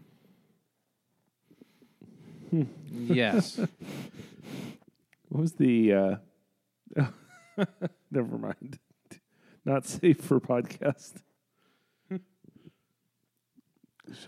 yes. 2.91 3.61
What 5.29 5.41
was 5.41 5.53
the? 5.55 6.21
Uh, 6.97 7.07
never 8.13 8.39
mind. 8.39 8.79
Not 9.65 9.85
safe 9.87 10.21
for 10.21 10.41
podcast. 10.41 11.15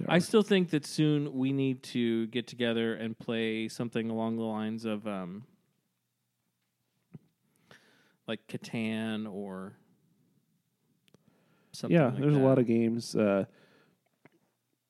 I 0.09 0.19
still 0.21 0.43
think 0.43 0.71
that 0.71 0.87
soon 0.87 1.35
we 1.35 1.53
need 1.53 1.83
to 1.85 2.27
get 2.29 2.47
together 2.47 2.95
and 2.95 3.17
play 3.19 3.69
something 3.69 4.09
along 4.11 4.37
the 4.37 4.43
lines 4.45 4.85
of 4.87 5.07
um, 5.07 5.45
like 8.27 8.41
Catan 8.49 9.31
or 9.33 9.75
something. 11.73 11.95
yeah, 11.97 12.07
like 12.07 12.19
there's 12.21 12.35
that. 12.35 12.41
a 12.41 12.45
lot 12.47 12.59
of 12.59 12.67
games. 12.67 13.15
Uh, 13.15 13.45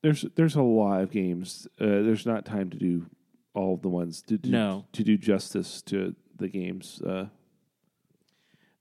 there's 0.02 0.24
there's 0.36 0.54
a 0.54 0.62
lot 0.62 1.00
of 1.02 1.10
games. 1.10 1.66
Uh, 1.80 1.84
there's 1.86 2.24
not 2.26 2.44
time 2.44 2.70
to 2.70 2.76
do 2.78 3.06
all 3.54 3.76
the 3.76 3.88
ones 3.88 4.22
to 4.22 4.38
do, 4.38 4.50
No. 4.50 4.84
to 4.92 5.02
do 5.02 5.16
justice 5.18 5.82
to 5.82 6.14
the 6.36 6.48
games. 6.48 7.02
Uh, 7.02 7.26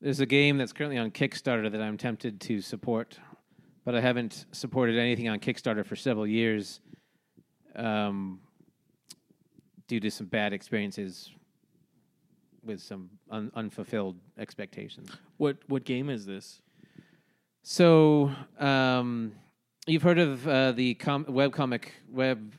There's 0.02 0.20
a 0.20 0.26
game 0.26 0.58
that's 0.58 0.74
currently 0.74 0.98
on 0.98 1.12
Kickstarter 1.12 1.72
that 1.72 1.82
I'm 1.82 1.98
tempted 1.98 2.40
to 2.42 2.62
support, 2.62 3.18
but 3.86 3.96
I 3.96 4.02
haven't 4.02 4.46
supported 4.52 4.98
anything 4.98 5.30
on 5.30 5.40
Kickstarter 5.40 5.86
for 5.86 5.96
several 5.96 6.28
years 6.28 6.80
um, 7.76 8.40
due 9.88 10.00
to 10.00 10.12
some 10.12 10.28
bad 10.28 10.54
experiences 10.54 11.32
with 12.64 12.82
some 12.82 13.10
un- 13.30 13.52
unfulfilled 13.56 14.18
expectations. 14.38 15.10
What 15.38 15.58
what 15.68 15.86
game 15.86 16.10
is 16.10 16.26
this? 16.26 16.62
So, 17.64 18.32
um, 18.60 19.32
you've 19.88 20.04
heard 20.04 20.20
of 20.20 20.48
uh, 20.48 20.72
the 20.74 20.94
com- 20.96 21.26
web 21.28 21.52
comic 21.52 21.94
web, 22.12 22.54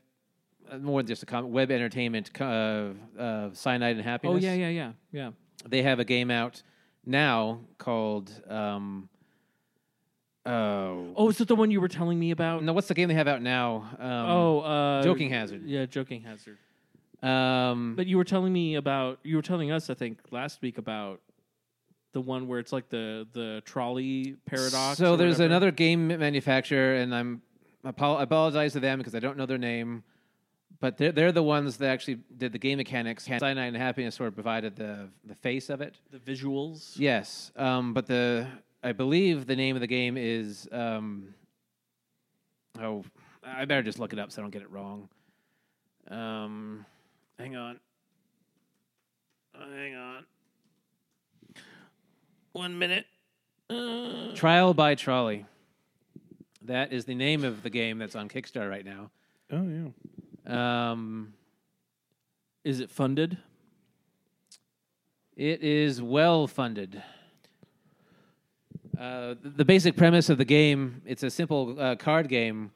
uh, 0.71 0.79
more 0.79 1.01
than 1.01 1.07
just 1.07 1.23
a 1.23 1.27
comic, 1.27 1.53
web 1.53 1.71
entertainment, 1.71 2.31
uh, 2.41 2.89
uh, 3.19 3.51
Cyanide 3.53 3.97
and 3.97 4.05
Happiness. 4.05 4.43
Oh 4.43 4.47
yeah, 4.47 4.55
yeah, 4.55 4.69
yeah, 4.69 4.93
yeah. 5.13 5.31
They 5.69 5.83
have 5.83 6.01
a 6.01 6.05
game 6.05 6.31
out 6.31 6.63
now 7.07 7.61
called. 7.79 8.31
Um, 8.49 9.09
oh, 10.45 11.13
Oh, 11.17 11.29
is 11.31 11.41
it 11.41 11.49
the 11.49 11.57
one 11.57 11.71
you 11.71 11.81
were 11.81 11.89
telling 11.89 12.19
me 12.19 12.31
about? 12.31 12.63
no! 12.63 12.73
What's 12.73 12.89
the 12.89 12.95
game 12.95 13.09
they 13.09 13.15
have 13.15 13.29
out 13.29 13.43
now? 13.43 13.89
Um, 13.99 14.11
oh, 14.11 14.61
uh, 14.61 15.03
Joking 15.03 15.31
Hazard. 15.31 15.63
Yeah, 15.65 15.87
Joking 15.87 16.23
Hazard. 16.23 16.59
Um, 17.23 17.95
But 17.97 18.07
you 18.07 18.17
were 18.19 18.25
telling 18.25 18.53
me 18.53 18.75
about 18.75 19.19
you 19.23 19.37
were 19.37 19.43
telling 19.43 19.71
us, 19.73 19.89
I 19.91 19.95
think, 19.95 20.19
last 20.31 20.61
week 20.63 20.79
about 20.79 21.21
the 22.13 22.21
one 22.21 22.47
where 22.49 22.59
it's 22.59 22.73
like 22.73 22.89
the 22.89 23.27
the 23.33 23.63
trolley 23.65 24.37
paradox. 24.47 24.99
So 24.99 25.15
or 25.15 25.17
there's 25.17 25.35
whatever. 25.37 25.45
another 25.47 25.71
game 25.71 26.09
manufacturer, 26.09 26.95
and 26.97 27.15
I'm 27.15 27.43
apo- 27.85 28.19
apologize 28.19 28.73
to 28.75 28.81
them 28.81 28.99
because 28.99 29.15
I 29.15 29.19
don't 29.21 29.37
know 29.37 29.47
their 29.47 29.59
name, 29.59 30.03
but 30.81 30.97
they're 30.97 31.13
they're 31.13 31.33
the 31.33 31.43
ones 31.43 31.77
that 31.79 31.89
actually 31.89 32.19
did 32.37 32.53
the 32.53 32.59
game 32.59 32.79
mechanics. 32.79 33.25
Cyanide 33.25 33.69
and 33.69 33.77
Happiness 33.77 34.15
sort 34.15 34.29
of 34.29 34.35
provided 34.35 34.77
the 34.77 35.09
the 35.25 35.35
face 35.35 35.71
of 35.71 35.81
it. 35.81 35.97
the 36.11 36.19
visuals. 36.19 36.95
Yes, 36.97 37.53
um, 37.57 37.95
but 37.95 38.07
the 38.07 38.47
I 38.83 38.93
believe 38.93 39.47
the 39.47 39.57
name 39.57 39.77
of 39.77 39.81
the 39.81 39.87
game 39.87 40.17
is 40.17 40.69
um, 40.73 41.35
oh 42.81 43.05
I 43.45 43.65
better 43.65 43.83
just 43.83 43.99
look 43.99 44.13
it 44.13 44.19
up 44.19 44.33
so 44.33 44.41
I 44.41 44.45
don't 44.45 44.51
get 44.51 44.63
it 44.63 44.71
wrong. 44.71 45.09
Um, 46.09 46.85
hang 47.39 47.57
on. 47.57 47.81
Hang 49.59 49.95
on. 49.95 50.25
One 52.53 52.79
minute. 52.79 53.07
Uh, 53.69 54.35
Trial 54.35 54.75
by 54.75 54.95
Trolley. 54.95 55.47
That 56.63 56.93
is 56.93 57.05
the 57.05 57.15
name 57.15 57.45
of 57.45 57.63
the 57.63 57.71
game 57.71 57.99
that's 57.99 58.17
on 58.17 58.29
Kickstarter 58.29 58.69
right 58.71 58.85
now. 58.85 59.11
Oh 59.51 59.69
yeah. 59.69 59.89
Um, 60.47 61.33
Is 62.65 62.81
it 62.81 62.91
funded? 62.91 63.39
It 65.37 65.63
is 65.63 66.01
well 66.01 66.47
funded. 66.47 67.03
Uh, 68.99 69.35
the 69.43 69.65
basic 69.65 69.95
premise 69.97 70.31
of 70.31 70.39
the 70.39 70.45
game 70.45 71.03
it's 71.05 71.23
a 71.23 71.29
simple 71.31 71.79
uh, 71.79 71.97
card 71.97 72.29
game 72.29 72.71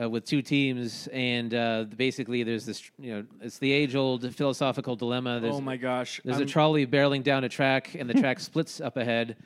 uh, 0.00 0.08
with 0.08 0.24
two 0.24 0.40
teams, 0.42 1.08
and 1.12 1.52
uh, 1.52 1.84
basically 1.96 2.44
there's 2.44 2.64
this 2.64 2.88
you 2.98 3.12
know 3.12 3.24
it's 3.40 3.58
the 3.58 3.72
age 3.72 3.96
old 3.96 4.32
philosophical 4.34 4.94
dilemma. 4.94 5.40
There's, 5.40 5.56
oh 5.56 5.60
my 5.60 5.76
gosh! 5.76 6.20
There's 6.24 6.36
I'm- 6.36 6.46
a 6.46 6.48
trolley 6.48 6.86
barreling 6.86 7.24
down 7.24 7.42
a 7.42 7.48
track, 7.48 7.96
and 7.96 8.08
the 8.08 8.14
track 8.14 8.38
splits 8.48 8.80
up 8.80 8.96
ahead. 8.96 9.36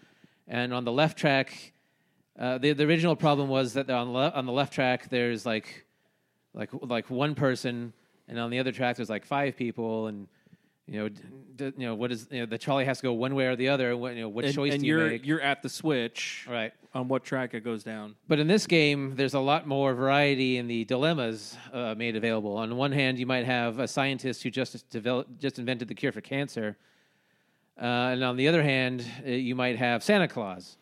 And 0.47 0.75
on 0.75 0.85
the 0.85 0.93
left 0.93 1.17
track, 1.17 1.73
uh, 2.39 2.59
the 2.59 2.75
the 2.75 2.85
original 2.85 3.17
problem 3.17 3.49
was 3.49 3.73
that 3.73 3.89
on 3.89 4.13
le- 4.13 4.31
on 4.31 4.45
the 4.45 4.53
left 4.53 4.75
track 4.75 5.09
there's 5.09 5.47
like 5.47 5.84
like 6.55 6.71
like 6.83 7.11
one 7.11 7.35
person, 7.35 7.93
and 8.29 8.39
on 8.39 8.51
the 8.51 8.59
other 8.59 8.73
track 8.73 8.97
there's 8.97 9.11
like 9.11 9.25
five 9.25 9.57
people, 9.57 10.07
and 10.07 10.29
you 10.87 10.99
know 10.99 11.09
d- 11.09 11.23
d- 11.57 11.73
you 11.77 11.87
know 11.87 11.95
what 11.95 12.13
is 12.13 12.29
you 12.31 12.41
know 12.41 12.47
the 12.47 12.59
trolley 12.59 12.85
has 12.85 12.99
to 12.99 13.03
go 13.03 13.13
one 13.13 13.35
way 13.35 13.47
or 13.47 13.57
the 13.57 13.69
other. 13.69 13.97
What 13.97 14.15
you 14.15 14.23
know 14.23 14.29
what 14.29 14.45
and, 14.45 14.55
choice 14.55 14.73
and 14.73 14.81
do 14.81 14.87
you 14.87 14.97
you're 14.97 15.09
make? 15.09 15.27
you're 15.27 15.41
at 15.41 15.63
the 15.63 15.69
switch 15.69 16.47
right. 16.49 16.73
on 16.95 17.09
what 17.09 17.25
track 17.25 17.55
it 17.55 17.65
goes 17.65 17.83
down. 17.83 18.15
But 18.29 18.39
in 18.39 18.47
this 18.47 18.67
game, 18.67 19.15
there's 19.17 19.35
a 19.35 19.41
lot 19.41 19.67
more 19.67 19.95
variety 19.95 20.59
in 20.59 20.67
the 20.69 20.85
dilemmas 20.85 21.57
uh, 21.73 21.95
made 21.97 22.17
available. 22.17 22.57
On 22.57 22.77
one 22.77 22.93
hand, 22.93 23.19
you 23.19 23.27
might 23.27 23.45
have 23.45 23.79
a 23.81 23.89
scientist 23.89 24.43
who 24.43 24.51
just 24.51 24.89
developed, 24.91 25.39
just 25.41 25.59
invented 25.59 25.89
the 25.89 25.95
cure 25.95 26.13
for 26.13 26.21
cancer, 26.21 26.77
uh, 27.81 28.13
and 28.13 28.23
on 28.23 28.37
the 28.37 28.47
other 28.47 28.63
hand, 28.63 29.05
uh, 29.27 29.31
you 29.31 29.55
might 29.55 29.77
have 29.77 30.03
Santa 30.05 30.29
Claus, 30.29 30.77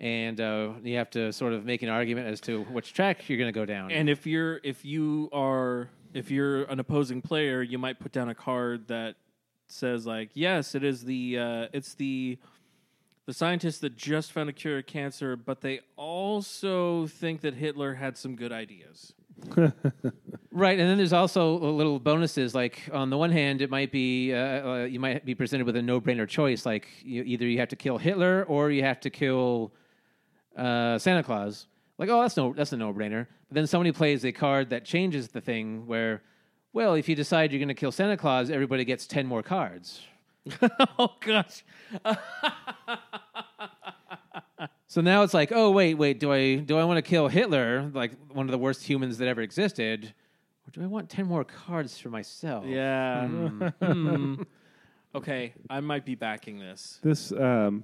and 0.00 0.40
uh, 0.40 0.70
you 0.82 0.96
have 0.96 1.10
to 1.10 1.32
sort 1.32 1.52
of 1.52 1.64
make 1.64 1.82
an 1.82 1.90
argument 1.90 2.26
as 2.26 2.40
to 2.40 2.64
which 2.64 2.94
track 2.94 3.28
you're 3.28 3.38
going 3.38 3.52
to 3.52 3.58
go 3.58 3.66
down. 3.66 3.92
And 3.92 4.08
if 4.08 4.26
you're 4.26 4.60
if 4.64 4.84
you 4.84 5.28
are 5.32 5.90
if 6.14 6.30
you're 6.30 6.64
an 6.64 6.80
opposing 6.80 7.20
player, 7.22 7.62
you 7.62 7.78
might 7.78 8.00
put 8.00 8.10
down 8.10 8.28
a 8.30 8.34
card 8.34 8.88
that 8.88 9.16
says 9.68 10.06
like, 10.06 10.30
yes, 10.34 10.74
it 10.74 10.82
is 10.82 11.04
the 11.04 11.38
uh, 11.38 11.66
it's 11.72 11.94
the 11.94 12.38
the 13.26 13.34
scientists 13.34 13.78
that 13.78 13.96
just 13.96 14.32
found 14.32 14.48
a 14.48 14.52
cure 14.52 14.78
of 14.78 14.86
cancer, 14.86 15.36
but 15.36 15.60
they 15.60 15.80
also 15.96 17.06
think 17.06 17.42
that 17.42 17.54
Hitler 17.54 17.94
had 17.94 18.16
some 18.16 18.34
good 18.34 18.50
ideas. 18.50 19.12
Right, 20.52 20.80
and 20.80 20.88
then 20.88 20.96
there's 20.96 21.12
also 21.12 21.56
little 21.58 22.00
bonuses. 22.00 22.56
Like 22.56 22.90
on 22.92 23.08
the 23.08 23.16
one 23.16 23.30
hand, 23.30 23.62
it 23.62 23.70
might 23.70 23.92
be 23.92 24.34
uh, 24.34 24.68
uh, 24.68 24.84
you 24.84 24.98
might 24.98 25.24
be 25.24 25.36
presented 25.36 25.64
with 25.64 25.76
a 25.76 25.82
no-brainer 25.82 26.26
choice. 26.26 26.66
Like 26.66 26.88
you, 27.04 27.22
either 27.22 27.46
you 27.46 27.58
have 27.58 27.68
to 27.68 27.76
kill 27.76 27.98
Hitler 27.98 28.44
or 28.48 28.72
you 28.72 28.82
have 28.82 28.98
to 29.00 29.10
kill 29.10 29.72
uh, 30.56 30.98
Santa 30.98 31.22
Claus. 31.22 31.66
Like 31.98 32.08
oh, 32.08 32.22
that's 32.22 32.36
no 32.36 32.52
that's 32.52 32.72
a 32.72 32.76
no-brainer. 32.76 33.26
But 33.48 33.54
then 33.54 33.66
somebody 33.66 33.92
plays 33.92 34.24
a 34.24 34.32
card 34.32 34.70
that 34.70 34.84
changes 34.84 35.28
the 35.28 35.40
thing. 35.40 35.86
Where, 35.86 36.22
well, 36.72 36.94
if 36.94 37.08
you 37.08 37.16
decide 37.16 37.52
you're 37.52 37.58
going 37.58 37.68
to 37.68 37.74
kill 37.74 37.92
Santa 37.92 38.16
Claus, 38.16 38.50
everybody 38.50 38.84
gets 38.84 39.06
ten 39.06 39.26
more 39.26 39.42
cards. 39.42 40.00
oh 40.98 41.14
gosh. 41.20 41.64
So 44.90 45.00
now 45.00 45.22
it's 45.22 45.32
like, 45.32 45.52
oh 45.54 45.70
wait, 45.70 45.94
wait, 45.94 46.18
do 46.18 46.32
I 46.32 46.56
do 46.56 46.76
I 46.76 46.82
want 46.82 46.96
to 46.96 47.02
kill 47.02 47.28
Hitler, 47.28 47.88
like 47.94 48.10
one 48.32 48.46
of 48.46 48.50
the 48.50 48.58
worst 48.58 48.82
humans 48.82 49.18
that 49.18 49.28
ever 49.28 49.40
existed, 49.40 50.12
or 50.66 50.70
do 50.72 50.82
I 50.82 50.86
want 50.88 51.08
ten 51.08 51.26
more 51.26 51.44
cards 51.44 51.96
for 51.96 52.08
myself? 52.08 52.64
Yeah. 52.66 53.28
Hmm. 53.28 54.42
Okay, 55.12 55.54
I 55.68 55.80
might 55.80 56.04
be 56.04 56.14
backing 56.14 56.60
this. 56.60 57.00
This 57.02 57.32
um, 57.32 57.82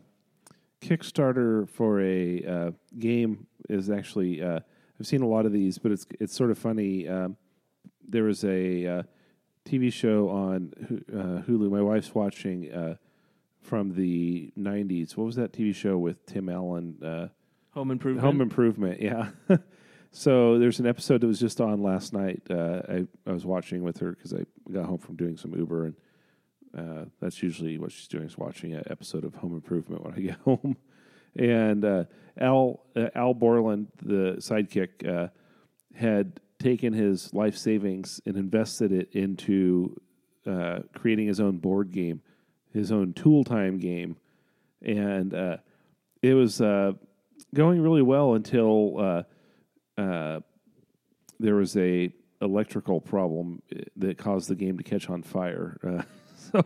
Kickstarter 0.80 1.68
for 1.68 2.00
a 2.00 2.44
uh, 2.44 2.70
game 2.98 3.46
is 3.68 3.90
actually 3.90 4.42
uh, 4.42 4.60
I've 4.98 5.06
seen 5.06 5.22
a 5.22 5.26
lot 5.28 5.46
of 5.46 5.52
these, 5.52 5.78
but 5.78 5.92
it's 5.92 6.06
it's 6.20 6.34
sort 6.34 6.50
of 6.50 6.58
funny. 6.58 7.08
Um, 7.08 7.36
there 8.08 8.24
was 8.24 8.44
a 8.44 8.86
uh, 8.86 9.02
TV 9.64 9.92
show 9.92 10.28
on 10.28 10.72
uh, 11.12 11.42
Hulu. 11.48 11.70
My 11.70 11.82
wife's 11.82 12.14
watching 12.14 12.72
uh, 12.72 12.96
from 13.60 13.94
the 13.94 14.52
'90s. 14.58 15.16
What 15.16 15.24
was 15.24 15.36
that 15.36 15.52
TV 15.52 15.74
show 15.74 15.98
with 15.98 16.24
Tim 16.26 16.48
Allen? 16.48 16.96
Uh, 17.02 17.28
Home 17.72 17.90
improvement. 17.90 18.24
Home 18.24 18.40
Improvement, 18.40 19.02
yeah. 19.02 19.28
so 20.10 20.58
there's 20.58 20.80
an 20.80 20.86
episode 20.86 21.20
that 21.20 21.26
was 21.26 21.38
just 21.38 21.60
on 21.60 21.82
last 21.82 22.14
night. 22.14 22.42
Uh, 22.48 22.80
I 22.88 23.06
I 23.26 23.32
was 23.32 23.44
watching 23.44 23.82
with 23.82 23.98
her 23.98 24.12
because 24.12 24.32
I 24.32 24.46
got 24.72 24.86
home 24.86 24.96
from 24.96 25.16
doing 25.16 25.36
some 25.36 25.54
Uber, 25.54 25.84
and 25.84 25.94
uh, 26.76 27.04
that's 27.20 27.42
usually 27.42 27.78
what 27.78 27.90
she's 27.90 28.08
doing 28.08 28.24
is 28.24 28.36
watching 28.36 28.74
an 28.74 28.82
episode 28.90 29.24
of 29.24 29.34
Home 29.36 29.54
Improvement 29.54 30.04
when 30.04 30.14
I 30.14 30.20
get 30.20 30.36
home. 30.44 30.76
And 31.34 31.84
uh, 31.84 32.04
Al 32.38 32.80
uh, 32.94 33.08
Al 33.14 33.34
Borland, 33.34 33.88
the 34.02 34.36
sidekick, 34.38 35.06
uh, 35.06 35.28
had 35.94 36.40
taken 36.58 36.92
his 36.92 37.32
life 37.32 37.56
savings 37.56 38.20
and 38.26 38.36
invested 38.36 38.92
it 38.92 39.10
into 39.12 40.00
uh, 40.46 40.80
creating 40.94 41.26
his 41.26 41.40
own 41.40 41.58
board 41.58 41.92
game, 41.92 42.20
his 42.72 42.92
own 42.92 43.12
tool 43.12 43.44
time 43.44 43.78
game, 43.78 44.16
and 44.82 45.32
it 46.22 46.34
was 46.34 46.58
going 47.54 47.80
really 47.80 48.02
well 48.02 48.34
until 48.34 49.24
there 49.96 51.54
was 51.54 51.76
a 51.76 52.10
electrical 52.40 53.00
problem 53.00 53.62
that 53.96 54.18
caused 54.18 54.48
the 54.48 54.54
game 54.54 54.78
to 54.78 54.84
catch 54.84 55.08
on 55.10 55.22
fire. 55.22 55.78
So 56.52 56.64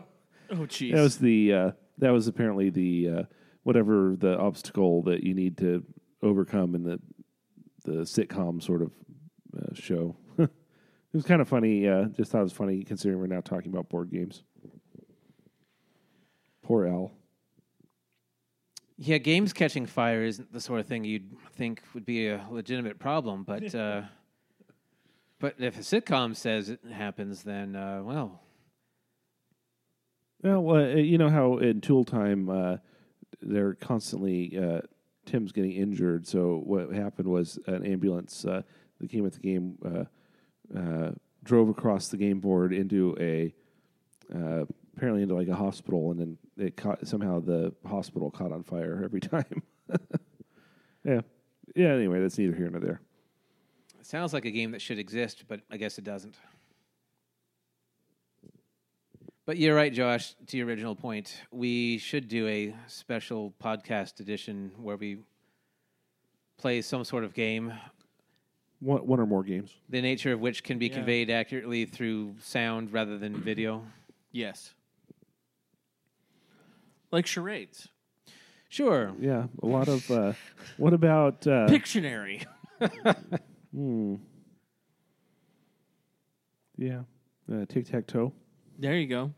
Oh 0.51 0.65
jeez. 0.67 0.93
that 0.93 1.01
was 1.01 1.17
the 1.17 1.53
uh, 1.53 1.71
that 1.99 2.09
was 2.11 2.27
apparently 2.27 2.69
the 2.69 3.09
uh, 3.09 3.23
whatever 3.63 4.15
the 4.17 4.37
obstacle 4.37 5.01
that 5.03 5.23
you 5.23 5.33
need 5.33 5.57
to 5.59 5.83
overcome 6.21 6.75
in 6.75 6.83
the 6.83 6.99
the 7.85 8.01
sitcom 8.01 8.61
sort 8.61 8.81
of 8.81 8.91
uh, 9.57 9.73
show. 9.73 10.15
it 10.37 10.49
was 11.13 11.23
kind 11.23 11.41
of 11.41 11.47
funny. 11.47 11.87
Uh, 11.87 12.05
just 12.05 12.31
thought 12.31 12.41
it 12.41 12.43
was 12.43 12.53
funny 12.53 12.83
considering 12.83 13.19
we're 13.19 13.27
now 13.27 13.39
talking 13.41 13.71
about 13.71 13.87
board 13.89 14.11
games. 14.11 14.43
Poor 16.63 16.85
Al. 16.85 17.11
Yeah, 18.97 19.17
games 19.17 19.51
catching 19.51 19.85
fire 19.87 20.23
isn't 20.23 20.53
the 20.53 20.61
sort 20.61 20.79
of 20.79 20.85
thing 20.85 21.03
you'd 21.03 21.35
think 21.55 21.81
would 21.93 22.05
be 22.05 22.27
a 22.27 22.45
legitimate 22.51 22.99
problem, 22.99 23.43
but 23.43 23.73
uh, 23.75 24.01
but 25.39 25.55
if 25.59 25.77
a 25.77 25.81
sitcom 25.81 26.35
says 26.35 26.69
it 26.69 26.81
happens, 26.91 27.43
then 27.43 27.75
uh, 27.75 28.01
well, 28.03 28.41
Well, 30.43 30.69
uh, 30.71 30.95
you 30.95 31.17
know 31.17 31.29
how 31.29 31.57
in 31.57 31.81
Tool 31.81 32.03
Time 32.03 32.49
uh, 32.49 32.77
they're 33.41 33.75
constantly 33.75 34.57
uh, 34.57 34.81
Tim's 35.25 35.51
getting 35.51 35.73
injured. 35.73 36.27
So 36.27 36.61
what 36.65 36.91
happened 36.91 37.27
was 37.27 37.59
an 37.67 37.85
ambulance 37.85 38.43
uh, 38.45 38.63
that 38.99 39.09
came 39.09 39.23
with 39.23 39.35
the 39.35 39.39
game 39.39 39.77
uh, 39.85 40.77
uh, 40.77 41.11
drove 41.43 41.69
across 41.69 42.07
the 42.07 42.17
game 42.17 42.39
board 42.39 42.73
into 42.73 43.15
a 43.19 43.53
apparently 44.97 45.21
into 45.23 45.35
like 45.35 45.47
a 45.47 45.55
hospital, 45.55 46.11
and 46.11 46.19
then 46.19 46.37
it 46.57 46.75
caught 46.75 47.07
somehow 47.07 47.39
the 47.39 47.73
hospital 47.85 48.31
caught 48.31 48.51
on 48.51 48.63
fire 48.63 49.01
every 49.03 49.19
time. 49.21 49.61
yeah, 51.03 51.21
yeah. 51.75 51.89
Anyway, 51.89 52.19
that's 52.19 52.37
neither 52.37 52.55
here 52.55 52.69
nor 52.69 52.79
there. 52.81 53.01
it 53.99 54.05
sounds 54.05 54.33
like 54.33 54.45
a 54.45 54.51
game 54.51 54.71
that 54.71 54.81
should 54.81 54.99
exist, 54.99 55.45
but 55.47 55.61
I 55.69 55.77
guess 55.77 55.97
it 55.97 56.03
doesn't. 56.03 56.35
But 59.51 59.57
you're 59.57 59.75
right, 59.75 59.91
Josh. 59.91 60.33
To 60.47 60.55
your 60.55 60.65
original 60.65 60.95
point, 60.95 61.41
we 61.51 61.97
should 61.97 62.29
do 62.29 62.47
a 62.47 62.73
special 62.87 63.53
podcast 63.61 64.21
edition 64.21 64.71
where 64.81 64.95
we 64.95 65.17
play 66.57 66.81
some 66.81 67.03
sort 67.03 67.25
of 67.25 67.33
game, 67.33 67.73
One, 68.79 69.05
one 69.05 69.19
or 69.19 69.25
more 69.25 69.43
games. 69.43 69.75
the 69.89 70.01
nature 70.01 70.31
of 70.31 70.39
which 70.39 70.63
can 70.63 70.77
be 70.77 70.87
Yeah. 70.87 70.93
conveyed 70.93 71.29
accurately 71.29 71.83
through 71.83 72.35
sound 72.39 72.93
rather 72.93 73.17
than 73.17 73.35
video. 73.41 73.85
yes. 74.31 74.73
Like 77.11 77.25
charades. 77.27 77.89
Sure. 78.69 79.11
Yeah, 79.19 79.47
a 79.61 79.65
lot 79.65 79.89
of. 79.89 80.09
Uh, 80.09 80.31
what 80.77 80.93
about 80.93 81.45
uh, 81.45 81.67
Pictionary. 81.67 82.45
Hmm. 83.73 84.15
Yeah. 86.77 87.01
Uh, 87.51 87.65
Tic 87.67 87.87
tac 87.87 88.07
toe. 88.07 88.31
There 88.79 88.95
you 88.95 89.07
go. 89.07 89.33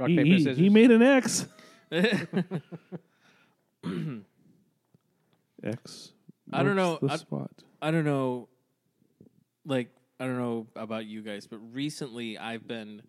Rock, 0.00 0.08
He, 0.08 0.16
paper, 0.16 0.26
he, 0.26 0.38
scissors. 0.38 0.58
he 0.58 0.68
made 0.70 0.90
an 0.90 1.02
X. 1.02 1.46
X. 5.62 6.12
I 6.52 6.62
don't 6.62 6.76
marks 6.76 7.02
know. 7.02 7.06
The 7.08 7.12
I- 7.12 7.16
spot. 7.16 7.50
I 7.82 7.90
don't 7.90 8.04
know. 8.04 8.48
Like 9.64 9.88
I 10.18 10.26
don't 10.26 10.38
know 10.38 10.66
about 10.76 11.06
you 11.06 11.22
guys, 11.22 11.46
but 11.46 11.58
recently 11.72 12.36
I've 12.38 12.66
been 12.66 13.02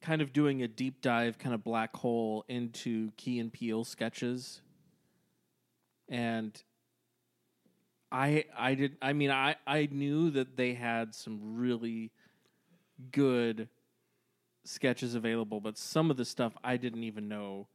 kind 0.00 0.22
of 0.22 0.32
doing 0.32 0.62
a 0.62 0.68
deep 0.68 1.00
dive, 1.00 1.38
kind 1.38 1.54
of 1.54 1.64
black 1.64 1.94
hole 1.96 2.44
into 2.48 3.10
Key 3.16 3.38
and 3.40 3.52
Peele 3.52 3.84
sketches, 3.84 4.60
and 6.08 6.60
I 8.12 8.44
I 8.56 8.74
did 8.74 8.96
I 9.02 9.12
mean 9.12 9.30
I 9.30 9.56
I 9.66 9.88
knew 9.90 10.30
that 10.30 10.56
they 10.56 10.74
had 10.74 11.14
some 11.14 11.56
really 11.56 12.10
good 13.10 13.68
sketches 14.64 15.14
available, 15.14 15.60
but 15.60 15.78
some 15.78 16.10
of 16.10 16.16
the 16.16 16.24
stuff 16.24 16.56
I 16.64 16.76
didn't 16.76 17.04
even 17.04 17.28
know 17.28 17.68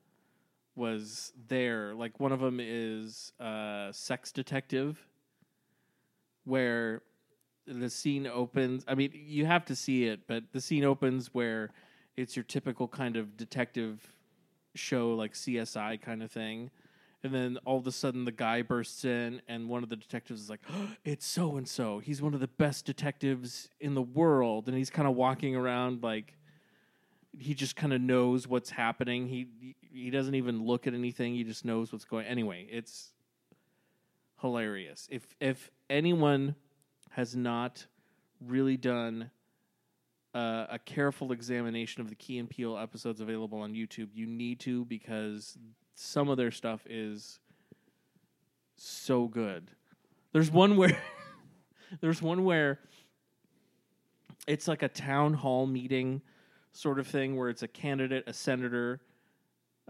was 0.75 1.33
there. 1.47 1.93
Like 1.93 2.19
one 2.19 2.31
of 2.31 2.39
them 2.39 2.59
is 2.61 3.33
uh, 3.39 3.91
Sex 3.91 4.31
Detective, 4.31 5.05
where 6.45 7.01
the 7.67 7.89
scene 7.89 8.27
opens. 8.27 8.83
I 8.87 8.95
mean, 8.95 9.11
you 9.13 9.45
have 9.45 9.65
to 9.65 9.75
see 9.75 10.05
it, 10.05 10.21
but 10.27 10.43
the 10.51 10.61
scene 10.61 10.83
opens 10.83 11.33
where 11.33 11.69
it's 12.17 12.35
your 12.35 12.43
typical 12.43 12.87
kind 12.87 13.15
of 13.15 13.37
detective 13.37 14.13
show, 14.75 15.13
like 15.13 15.33
CSI 15.33 16.01
kind 16.01 16.23
of 16.23 16.31
thing. 16.31 16.71
And 17.21 17.33
then 17.33 17.57
all 17.65 17.77
of 17.77 17.85
a 17.85 17.91
sudden, 17.91 18.23
the 18.23 18.31
guy 18.31 18.61
bursts 18.61 19.03
in, 19.03 19.41
and 19.49 19.67
one 19.67 19.83
of 19.83 19.89
the 19.89 19.97
detectives 19.97 20.41
is 20.41 20.49
like, 20.49 20.61
"It's 21.03 21.25
so 21.25 21.57
and 21.57 21.67
so. 21.67 21.99
He's 21.99 22.21
one 22.21 22.33
of 22.33 22.39
the 22.39 22.47
best 22.47 22.85
detectives 22.85 23.69
in 23.81 23.93
the 23.93 24.01
world." 24.01 24.67
And 24.67 24.77
he's 24.77 24.89
kind 24.89 25.07
of 25.07 25.15
walking 25.15 25.55
around 25.55 26.01
like 26.01 26.38
he 27.37 27.53
just 27.53 27.75
kind 27.75 27.93
of 27.93 28.01
knows 28.01 28.47
what's 28.47 28.69
happening. 28.69 29.27
He 29.27 29.75
he 29.81 30.09
doesn't 30.09 30.35
even 30.35 30.65
look 30.65 30.87
at 30.87 30.93
anything. 30.93 31.35
He 31.35 31.43
just 31.43 31.65
knows 31.65 31.91
what's 31.91 32.05
going. 32.05 32.25
Anyway, 32.25 32.67
it's 32.71 33.11
hilarious. 34.41 35.07
If 35.11 35.35
if 35.39 35.69
anyone 35.89 36.55
has 37.11 37.35
not 37.35 37.85
really 38.41 38.77
done 38.77 39.31
uh, 40.33 40.67
a 40.69 40.79
careful 40.79 41.31
examination 41.31 42.01
of 42.01 42.09
the 42.09 42.15
Key 42.15 42.37
and 42.37 42.49
Peele 42.49 42.77
episodes 42.77 43.19
available 43.21 43.59
on 43.59 43.73
YouTube, 43.73 44.09
you 44.13 44.25
need 44.25 44.59
to 44.61 44.85
because 44.85 45.57
some 45.95 46.29
of 46.29 46.37
their 46.37 46.51
stuff 46.51 46.85
is 46.89 47.39
so 48.77 49.27
good. 49.27 49.71
There's 50.31 50.51
one 50.51 50.77
where 50.77 50.97
there's 52.01 52.21
one 52.21 52.43
where 52.43 52.79
it's 54.47 54.67
like 54.67 54.83
a 54.83 54.87
town 54.87 55.33
hall 55.33 55.67
meeting 55.67 56.21
sort 56.79 56.97
of 56.97 57.07
thing 57.07 57.35
where 57.35 57.49
it's 57.49 57.61
a 57.61 57.67
candidate, 57.67 58.23
a 58.25 58.31
senator, 58.31 59.01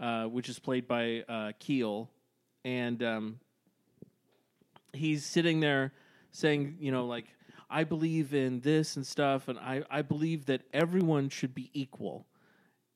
uh, 0.00 0.24
which 0.24 0.48
is 0.48 0.58
played 0.58 0.88
by 0.88 1.22
uh, 1.28 1.52
Keel, 1.60 2.10
and 2.64 3.00
um, 3.04 3.40
he's 4.92 5.24
sitting 5.24 5.60
there 5.60 5.92
saying, 6.32 6.76
you 6.80 6.90
know, 6.90 7.06
like 7.06 7.26
I 7.70 7.84
believe 7.84 8.34
in 8.34 8.58
this 8.60 8.96
and 8.96 9.06
stuff, 9.06 9.46
and 9.46 9.56
I 9.56 9.84
I 9.88 10.02
believe 10.02 10.46
that 10.46 10.62
everyone 10.72 11.28
should 11.28 11.54
be 11.54 11.70
equal, 11.72 12.26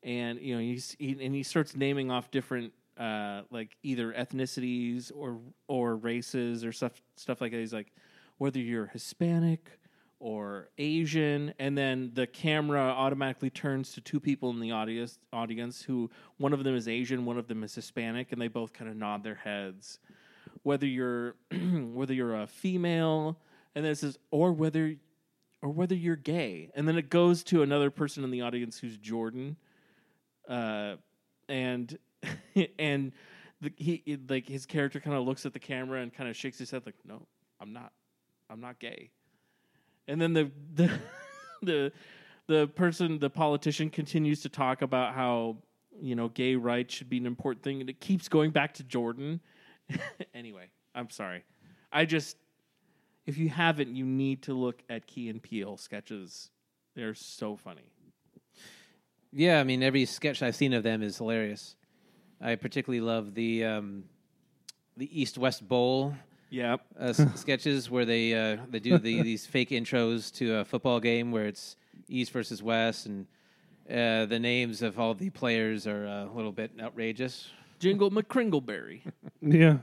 and 0.03 0.41
you 0.41 0.57
know 0.57 0.61
he's 0.61 0.97
he, 0.99 1.13
and 1.25 1.33
he 1.33 1.45
starts 1.45 1.77
naming 1.77 2.11
off 2.11 2.33
different 2.33 2.73
uh, 2.99 3.43
like 3.53 3.77
either 3.85 4.13
ethnicities 4.13 5.13
or 5.15 5.39
or 5.69 5.95
races 5.95 6.65
or 6.65 6.73
stuff 6.73 7.01
stuff 7.15 7.41
like 7.41 7.53
that. 7.53 7.59
He's 7.59 7.73
like 7.73 7.93
whether 8.39 8.59
you're 8.59 8.87
Hispanic 8.87 9.79
or 10.25 10.71
Asian, 10.79 11.53
and 11.59 11.77
then 11.77 12.11
the 12.15 12.27
camera 12.27 12.81
automatically 12.81 13.51
turns 13.51 13.93
to 13.93 14.01
two 14.01 14.19
people 14.19 14.49
in 14.49 14.59
the 14.59 14.71
audience 14.71 15.19
audience 15.35 15.83
who 15.83 16.11
one 16.39 16.55
of 16.55 16.65
them 16.65 16.75
is 16.75 16.89
Asian, 16.89 17.27
one 17.27 17.37
of 17.37 17.47
them 17.47 17.63
is 17.63 17.75
Hispanic, 17.75 18.33
and 18.33 18.41
they 18.41 18.49
both 18.49 18.73
kind 18.73 18.91
of 18.91 18.97
nod 18.97 19.23
their 19.23 19.35
heads. 19.35 19.99
Whether 20.63 20.87
you're 20.87 21.37
whether 21.93 22.15
you're 22.15 22.41
a 22.41 22.47
female, 22.47 23.39
and 23.75 23.85
then 23.85 23.93
it 23.93 23.99
says, 23.99 24.19
or 24.31 24.51
whether 24.51 24.97
or 25.61 25.69
whether 25.69 25.95
you're 25.95 26.17
gay, 26.17 26.71
and 26.75 26.89
then 26.89 26.97
it 26.97 27.11
goes 27.11 27.45
to 27.45 27.61
another 27.61 27.91
person 27.91 28.25
in 28.25 28.31
the 28.31 28.41
audience 28.41 28.79
who's 28.79 28.97
Jordan, 28.97 29.59
uh, 30.49 30.95
and 31.51 31.99
and 32.79 33.13
the, 33.61 33.75
he 33.77 34.19
like 34.31 34.49
his 34.49 34.65
character 34.65 35.01
kind 35.01 35.19
of 35.19 35.27
looks 35.27 35.45
at 35.45 35.53
the 35.53 35.59
camera 35.59 36.01
and 36.01 36.15
kind 36.15 36.31
of 36.31 36.35
shakes 36.35 36.59
his 36.59 36.71
head 36.71 36.85
like, 36.87 36.97
no, 37.05 37.27
I'm 37.61 37.75
not, 37.75 37.93
I'm 38.49 38.63
not 38.63 38.79
gay. 38.81 39.11
And 40.09 40.21
then 40.21 40.33
the 40.33 40.51
the 40.75 40.91
the 41.63 41.93
the 42.47 42.67
person, 42.69 43.19
the 43.19 43.31
politician, 43.31 43.91
continues 43.91 44.43
to 44.43 44.49
talk 44.49 44.83
about 44.83 45.15
how 45.15 45.57
you 46.01 46.15
know 46.15 46.29
gay 46.29 46.57
rights 46.57 46.95
should 46.95 47.09
be 47.09 47.19
an 47.19 47.27
important 47.27 47.63
thing, 47.63 47.81
and 47.81 47.91
it 47.91 48.01
keeps 48.01 48.29
going 48.29 48.51
back 48.51 48.75
to 48.75 48.85
Jordan. 48.85 49.41
anyway, 50.35 50.69
I'm 50.95 51.11
sorry. 51.11 51.45
I 51.93 52.05
just 52.05 52.37
if 53.27 53.39
you 53.39 53.49
haven't, 53.49 53.95
you 53.95 54.05
need 54.05 54.43
to 54.43 54.55
look 54.55 54.83
at 54.91 55.07
Key 55.07 55.29
and 55.29 55.43
Peele 55.43 55.77
sketches. 55.77 56.51
They're 56.95 57.15
so 57.15 57.57
funny. 57.57 57.91
Yeah, 59.33 59.61
I 59.61 59.65
mean 59.65 59.83
every 59.83 60.05
sketch 60.05 60.43
I've 60.43 60.55
seen 60.55 60.73
of 60.75 60.83
them 60.83 61.03
is 61.03 61.19
hilarious. 61.19 61.77
I 62.41 62.55
particularly 62.57 63.01
love 63.01 63.35
the 63.35 63.65
um, 63.65 64.05
the 64.97 65.21
East 65.21 65.39
West 65.39 65.67
Bowl 65.67 66.15
Yep. 66.51 66.81
uh, 66.99 67.13
sketches 67.13 67.91
where 67.91 68.05
they 68.05 68.35
uh, 68.35 68.59
they 68.71 68.79
do 68.79 68.99
the, 68.99 69.23
these 69.31 69.47
fake 69.47 69.71
intros 69.71 70.33
to 70.35 70.57
a 70.57 70.65
football 70.65 71.01
game 71.01 71.33
where 71.33 71.47
it's 71.47 71.77
East 72.09 72.33
versus 72.33 72.63
West 72.63 73.07
and 73.07 73.27
uh, 73.91 74.25
the 74.27 74.39
names 74.39 74.83
of 74.83 74.99
all 74.99 75.15
the 75.15 75.31
players 75.31 75.87
are 75.87 76.07
uh, 76.07 76.25
a 76.25 76.33
little 76.35 76.53
bit 76.53 76.73
outrageous. 76.81 77.51
Jingle 77.79 78.11
McCringleberry. 78.11 79.03
Yeah, 79.43 79.79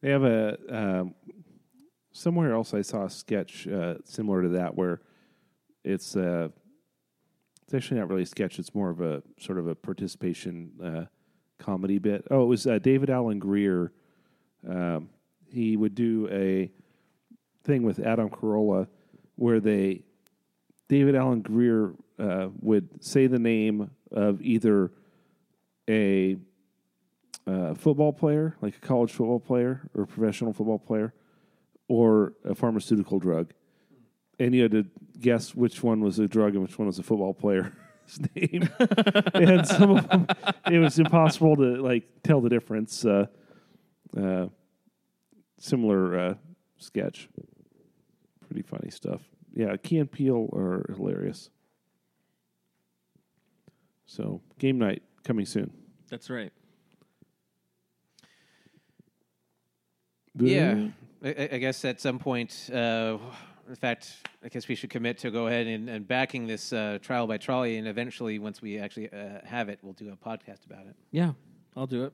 they 0.00 0.08
have 0.08 0.24
a 0.24 0.56
um, 0.70 1.14
somewhere 2.12 2.54
else. 2.54 2.72
I 2.72 2.80
saw 2.80 3.04
a 3.04 3.10
sketch 3.10 3.68
uh, 3.68 3.96
similar 4.04 4.40
to 4.40 4.48
that 4.50 4.74
where 4.74 5.02
it's 5.84 6.16
uh, 6.16 6.48
it's 7.62 7.74
actually 7.74 8.00
not 8.00 8.08
really 8.08 8.22
a 8.22 8.26
sketch. 8.26 8.58
It's 8.58 8.74
more 8.74 8.88
of 8.88 9.02
a 9.02 9.22
sort 9.38 9.58
of 9.58 9.66
a 9.66 9.74
participation 9.74 10.70
uh, 10.82 11.04
comedy 11.58 11.98
bit. 11.98 12.26
Oh, 12.30 12.44
it 12.44 12.46
was 12.46 12.66
uh, 12.66 12.78
David 12.78 13.10
Alan 13.10 13.38
Grier. 13.38 13.92
Um, 14.66 15.10
he 15.56 15.76
would 15.76 15.94
do 15.94 16.28
a 16.30 16.70
thing 17.64 17.82
with 17.82 17.98
Adam 17.98 18.28
Carolla 18.28 18.86
where 19.36 19.60
they 19.60 20.02
David 20.88 21.16
Alan 21.16 21.40
Grier 21.40 21.94
uh, 22.18 22.48
would 22.60 23.02
say 23.04 23.26
the 23.26 23.38
name 23.38 23.90
of 24.12 24.40
either 24.40 24.92
a 25.88 26.36
uh, 27.46 27.74
football 27.74 28.12
player, 28.12 28.56
like 28.60 28.76
a 28.76 28.80
college 28.80 29.12
football 29.12 29.40
player 29.40 29.88
or 29.94 30.02
a 30.02 30.06
professional 30.06 30.52
football 30.52 30.78
player, 30.78 31.12
or 31.88 32.34
a 32.44 32.54
pharmaceutical 32.54 33.18
drug, 33.18 33.52
and 34.38 34.54
you 34.54 34.62
had 34.62 34.72
to 34.72 34.86
guess 35.20 35.54
which 35.54 35.82
one 35.82 36.00
was 36.00 36.18
a 36.18 36.28
drug 36.28 36.54
and 36.54 36.62
which 36.62 36.78
one 36.78 36.86
was 36.86 36.98
a 36.98 37.02
football 37.02 37.34
player's 37.34 37.72
name. 38.34 38.68
and 39.34 39.66
some 39.66 39.96
of 39.96 40.08
them, 40.08 40.26
it 40.70 40.78
was 40.78 40.98
impossible 40.98 41.56
to 41.56 41.82
like 41.82 42.04
tell 42.22 42.40
the 42.40 42.48
difference. 42.50 43.04
Uh, 43.04 43.26
uh, 44.16 44.46
similar 45.58 46.18
uh, 46.18 46.34
sketch, 46.78 47.28
pretty 48.46 48.62
funny 48.62 48.90
stuff. 48.90 49.22
Yeah, 49.54 49.76
Key 49.76 49.98
and 49.98 50.10
Peele 50.10 50.48
are 50.52 50.84
hilarious. 50.94 51.50
So 54.06 54.40
game 54.58 54.78
night 54.78 55.02
coming 55.24 55.46
soon. 55.46 55.72
That's 56.10 56.30
right. 56.30 56.52
Yeah, 60.38 60.88
I, 61.24 61.28
I- 61.30 61.48
I 61.52 61.58
guess 61.58 61.84
at 61.84 62.00
some 62.00 62.18
point, 62.18 62.68
uh, 62.72 63.16
in 63.68 63.74
fact, 63.74 64.16
I 64.44 64.48
guess 64.48 64.68
we 64.68 64.74
should 64.74 64.90
commit 64.90 65.18
to 65.18 65.30
go 65.30 65.46
ahead 65.46 65.66
and, 65.66 65.88
and 65.88 66.06
backing 66.06 66.46
this 66.46 66.72
uh, 66.72 66.98
trial 67.00 67.26
by 67.26 67.38
trolley, 67.38 67.78
and 67.78 67.88
eventually, 67.88 68.38
once 68.38 68.60
we 68.60 68.78
actually 68.78 69.10
uh, 69.12 69.40
have 69.44 69.68
it, 69.70 69.78
we'll 69.82 69.94
do 69.94 70.12
a 70.12 70.16
podcast 70.16 70.66
about 70.66 70.86
it. 70.86 70.94
Yeah, 71.10 71.32
I'll 71.74 71.86
do 71.86 72.04
it. 72.04 72.12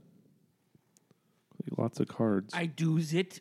Lots 1.76 2.00
of 2.00 2.08
cards. 2.08 2.52
I 2.54 2.66
do's 2.66 3.14
it. 3.14 3.40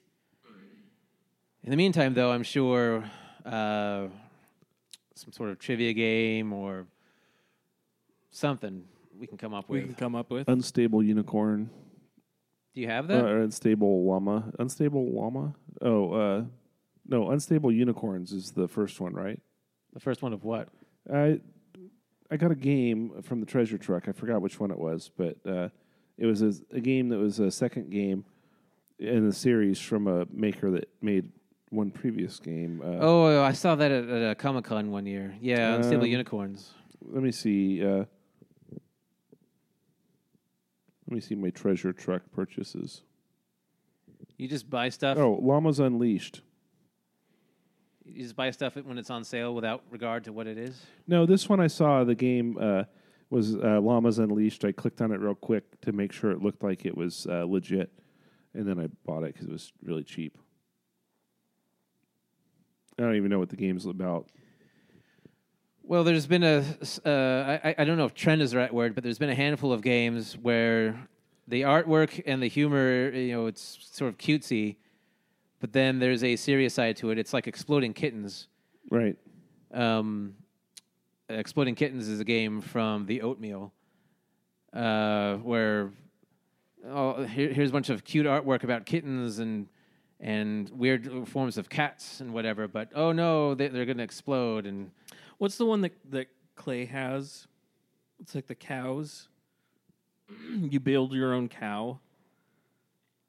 In 1.63 1.69
the 1.69 1.77
meantime, 1.77 2.13
though, 2.13 2.31
I'm 2.31 2.43
sure 2.43 3.03
uh, 3.45 4.07
some 5.15 5.31
sort 5.31 5.49
of 5.49 5.59
trivia 5.59 5.93
game 5.93 6.53
or 6.53 6.87
something 8.31 8.83
we 9.17 9.27
can 9.27 9.37
come 9.37 9.53
up 9.53 9.69
with. 9.69 9.75
We 9.81 9.87
with. 9.87 9.97
can 9.97 10.05
come 10.05 10.15
up 10.15 10.31
with. 10.31 10.47
Unstable 10.47 11.03
unicorn. 11.03 11.69
Do 12.73 12.81
you 12.81 12.87
have 12.87 13.05
Uh, 13.05 13.15
that? 13.15 13.25
or 13.25 13.41
unstable 13.41 14.05
llama. 14.05 14.51
Unstable 14.59 15.11
llama? 15.13 15.53
Oh, 15.81 16.13
uh, 16.13 16.43
no, 17.07 17.29
unstable 17.31 17.71
unicorns 17.71 18.31
is 18.31 18.51
the 18.51 18.67
first 18.67 18.99
one, 18.99 19.13
right? 19.13 19.39
the 19.93 19.99
first 19.99 20.21
one 20.21 20.31
of 20.31 20.45
what? 20.45 20.69
I 21.13 21.41
I 22.31 22.37
got 22.37 22.49
a 22.49 22.55
game 22.55 23.21
from 23.23 23.41
the 23.41 23.45
treasure 23.45 23.77
truck. 23.77 24.07
I 24.07 24.13
forgot 24.13 24.41
which 24.41 24.57
one 24.57 24.71
it 24.71 24.79
was, 24.79 25.11
but 25.17 25.35
uh, 25.45 25.67
it 26.21 26.27
was 26.27 26.43
a, 26.43 26.53
a 26.71 26.79
game 26.79 27.09
that 27.09 27.17
was 27.17 27.39
a 27.39 27.49
second 27.49 27.89
game 27.89 28.23
in 28.99 29.25
the 29.27 29.33
series 29.33 29.79
from 29.79 30.05
a 30.07 30.27
maker 30.31 30.69
that 30.69 30.87
made 31.01 31.27
one 31.71 31.89
previous 31.89 32.39
game. 32.39 32.79
Uh, 32.83 32.97
Oh, 33.01 33.41
I 33.41 33.53
saw 33.53 33.73
that 33.73 33.91
at, 33.91 34.07
at 34.07 34.31
a 34.31 34.35
Comic 34.35 34.65
Con 34.65 34.91
one 34.91 35.07
year. 35.07 35.33
Yeah, 35.41 35.73
Unstable 35.73 36.03
Um, 36.03 36.09
Unicorns. 36.11 36.73
Let 37.03 37.23
me 37.23 37.31
see. 37.31 37.83
Uh, 37.83 38.05
let 41.07 41.15
me 41.15 41.19
see 41.19 41.33
my 41.33 41.49
treasure 41.49 41.91
truck 41.91 42.21
purchases. 42.31 43.01
You 44.37 44.47
just 44.47 44.69
buy 44.69 44.89
stuff. 44.89 45.17
Oh, 45.17 45.39
Llamas 45.41 45.79
Unleashed. 45.79 46.41
You 48.05 48.21
just 48.21 48.35
buy 48.35 48.51
stuff 48.51 48.75
when 48.75 48.99
it's 48.99 49.09
on 49.09 49.23
sale 49.23 49.55
without 49.55 49.81
regard 49.89 50.25
to 50.25 50.33
what 50.33 50.45
it 50.45 50.59
is. 50.59 50.79
No, 51.07 51.25
this 51.25 51.49
one 51.49 51.59
I 51.59 51.67
saw 51.67 52.03
the 52.03 52.15
game 52.15 52.57
uh, 52.61 52.83
was 53.31 53.55
uh, 53.55 53.79
Llamas 53.79 54.19
Unleashed. 54.19 54.65
I 54.65 54.71
clicked 54.71 55.01
on 55.01 55.11
it 55.11 55.19
real 55.19 55.35
quick 55.35 55.79
to 55.81 55.91
make 55.91 56.11
sure 56.11 56.31
it 56.31 56.41
looked 56.41 56.63
like 56.63 56.85
it 56.85 56.95
was 56.95 57.25
uh, 57.27 57.45
legit, 57.45 57.91
and 58.53 58.67
then 58.67 58.79
I 58.79 58.87
bought 59.05 59.23
it 59.23 59.33
because 59.33 59.47
it 59.47 59.51
was 59.51 59.71
really 59.83 60.03
cheap. 60.03 60.37
I 62.99 63.03
don't 63.03 63.15
even 63.15 63.29
know 63.29 63.39
what 63.39 63.49
the 63.49 63.55
game's 63.55 63.85
about. 63.85 64.27
Well, 65.83 66.03
there's 66.03 66.27
been 66.27 66.43
a, 66.43 66.63
uh, 67.05 67.59
I, 67.63 67.75
I 67.77 67.83
don't 67.83 67.97
know 67.97 68.05
if 68.05 68.13
trend 68.13 68.41
is 68.41 68.51
the 68.51 68.57
right 68.57 68.73
word, 68.73 68.93
but 68.93 69.03
there's 69.03 69.17
been 69.17 69.29
a 69.29 69.35
handful 69.35 69.73
of 69.73 69.81
games 69.81 70.37
where 70.37 71.07
the 71.47 71.63
artwork 71.63 72.21
and 72.25 72.41
the 72.41 72.47
humor, 72.47 73.09
you 73.09 73.33
know, 73.33 73.47
it's 73.47 73.77
sort 73.81 74.09
of 74.09 74.17
cutesy, 74.17 74.75
but 75.59 75.73
then 75.73 75.99
there's 75.99 76.23
a 76.23 76.35
serious 76.35 76.73
side 76.73 76.97
to 76.97 77.11
it. 77.11 77.17
It's 77.17 77.33
like 77.33 77.47
Exploding 77.47 77.93
Kittens. 77.93 78.47
Right. 78.89 79.17
Um, 79.73 80.35
Exploding 81.39 81.75
Kittens 81.75 82.07
is 82.07 82.19
a 82.19 82.25
game 82.25 82.61
from 82.61 83.05
the 83.05 83.21
Oatmeal, 83.21 83.71
uh, 84.73 85.35
where 85.35 85.91
oh, 86.87 87.23
here, 87.23 87.53
here's 87.53 87.69
a 87.69 87.73
bunch 87.73 87.89
of 87.89 88.03
cute 88.03 88.25
artwork 88.25 88.63
about 88.63 88.85
kittens 88.85 89.39
and 89.39 89.67
and 90.19 90.69
weird 90.69 91.27
forms 91.27 91.57
of 91.57 91.69
cats 91.69 92.21
and 92.21 92.33
whatever. 92.33 92.67
But 92.67 92.89
oh 92.95 93.11
no, 93.11 93.55
they, 93.55 93.67
they're 93.67 93.85
going 93.85 93.97
to 93.97 94.03
explode 94.03 94.65
and 94.65 94.91
What's 95.41 95.57
the 95.57 95.65
one 95.65 95.81
that 95.81 95.93
that 96.11 96.27
Clay 96.55 96.85
has? 96.85 97.47
It's 98.19 98.35
like 98.35 98.45
the 98.45 98.53
cows. 98.53 99.27
you 100.45 100.79
build 100.79 101.13
your 101.13 101.33
own 101.33 101.49
cow, 101.49 101.99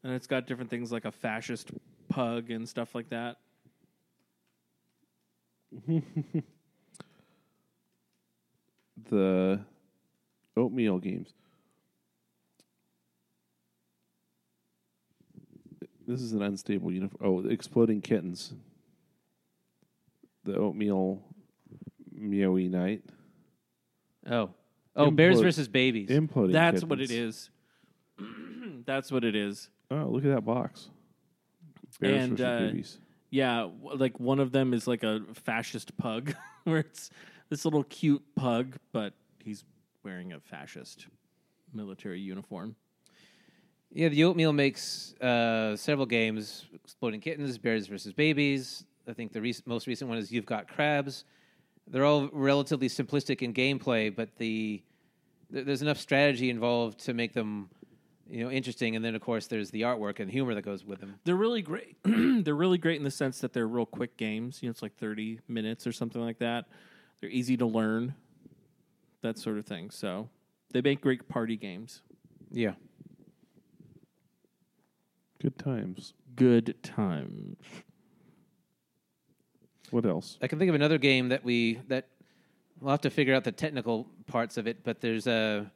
and 0.05 0.12
it's 0.12 0.26
got 0.26 0.46
different 0.46 0.68
things 0.68 0.92
like 0.92 1.07
a 1.07 1.11
fascist 1.11 1.70
pug 2.11 2.50
and 2.50 2.68
stuff 2.68 2.94
like 2.94 3.09
that. 3.09 3.38
the 9.11 9.61
oatmeal 10.57 10.98
games. 10.98 11.32
This 16.07 16.20
is 16.20 16.32
an 16.32 16.42
unstable 16.42 16.92
uniform. 16.92 17.20
Oh, 17.24 17.48
exploding 17.48 18.00
kittens. 18.00 18.53
The 20.44 20.57
oatmeal 20.57 21.22
meowy 22.18 22.68
night. 22.68 23.03
oh 24.28 24.50
oh 24.96 25.11
bears 25.11 25.40
versus 25.40 25.68
babies. 25.68 26.09
Imploding. 26.09 26.53
That's 26.53 26.84
what 26.84 27.00
it 27.00 27.11
is. 27.11 27.50
That's 28.84 29.12
what 29.12 29.24
it 29.24 29.36
is. 29.36 29.70
Oh, 29.90 30.09
look 30.11 30.24
at 30.24 30.34
that 30.34 30.44
box. 30.44 30.88
Bears 32.00 32.22
And, 32.22 32.30
versus 32.38 32.44
uh, 32.44 32.59
babies. 32.66 32.98
Yeah, 33.30 33.68
w- 33.82 33.96
like 33.96 34.18
one 34.18 34.40
of 34.40 34.50
them 34.53 34.74
is 34.74 34.86
like 34.86 35.05
a 35.05 35.20
fascist 35.44 35.96
pug, 35.96 36.34
where 36.64 36.78
it's 36.80 37.11
this 37.53 37.66
little 37.66 37.84
cute 37.84 38.22
pug, 38.34 38.76
but 38.92 39.12
he's 39.44 39.62
wearing 40.03 40.32
a 40.32 40.40
fascist 40.40 41.07
military 41.74 42.18
uniform. 42.18 42.74
Yeah, 43.90 44.09
the 44.09 44.24
Oatmeal 44.24 44.55
makes 44.55 45.12
uh, 45.20 45.76
several 45.76 46.07
games: 46.07 46.64
Exploding 46.72 47.20
Kittens, 47.20 47.59
Bears 47.59 47.88
versus 47.88 48.14
Babies. 48.14 48.86
I 49.07 49.12
think 49.12 49.34
the 49.34 49.55
most 49.66 49.86
recent 49.86 50.09
one 50.09 50.16
is 50.16 50.32
You've 50.32 50.46
Got 50.46 50.66
Crabs. 50.66 51.26
They're 51.86 52.07
all 52.07 52.30
relatively 52.32 52.88
simplistic 52.88 53.42
in 53.42 53.53
gameplay, 53.53 54.14
but 54.16 54.30
the 54.38 54.82
th- 55.53 55.66
there's 55.66 55.82
enough 55.82 55.98
strategy 55.98 56.48
involved 56.48 57.00
to 57.00 57.12
make 57.12 57.34
them, 57.34 57.68
you 58.30 58.44
know, 58.44 58.50
interesting. 58.50 58.96
And 58.96 59.05
then, 59.05 59.14
of 59.14 59.20
course, 59.20 59.46
there's 59.46 59.70
the 59.70 59.82
artwork 59.82 60.20
and 60.20 60.30
humor 60.30 60.55
that 60.55 60.62
goes 60.62 60.86
with 60.86 61.00
them. 61.00 61.16
They're 61.24 61.36
really 61.36 61.61
great. 61.61 61.98
they're 62.05 62.55
really 62.55 62.78
great 62.78 62.96
in 62.96 63.05
the 63.05 63.11
sense 63.11 63.40
that 63.40 63.53
they're 63.53 63.68
real 63.68 63.84
quick 63.84 64.16
games. 64.16 64.62
You 64.62 64.68
know, 64.68 64.70
it's 64.70 64.80
like 64.80 64.96
30 64.96 65.40
minutes 65.48 65.86
or 65.86 65.92
something 65.92 66.22
like 66.22 66.38
that. 66.38 66.64
They're 67.22 67.30
easy 67.30 67.56
to 67.58 67.66
learn, 67.66 68.14
that 69.22 69.38
sort 69.38 69.56
of 69.56 69.64
thing. 69.64 69.90
So 69.90 70.28
they 70.72 70.82
make 70.82 71.00
great 71.00 71.28
party 71.28 71.56
games. 71.56 72.02
Yeah. 72.50 72.72
Good 75.40 75.56
times. 75.56 76.14
Good 76.34 76.82
times. 76.82 77.56
What 79.90 80.04
else? 80.04 80.36
I 80.42 80.48
can 80.48 80.58
think 80.58 80.68
of 80.68 80.74
another 80.74 80.98
game 80.98 81.28
that 81.28 81.44
we 81.44 81.80
that 81.88 82.08
we'll 82.80 82.90
have 82.90 83.02
to 83.02 83.10
figure 83.10 83.34
out 83.34 83.44
the 83.44 83.52
technical 83.52 84.08
parts 84.26 84.56
of 84.56 84.66
it, 84.66 84.82
but 84.82 85.00
there's 85.00 85.26
a 85.26 85.70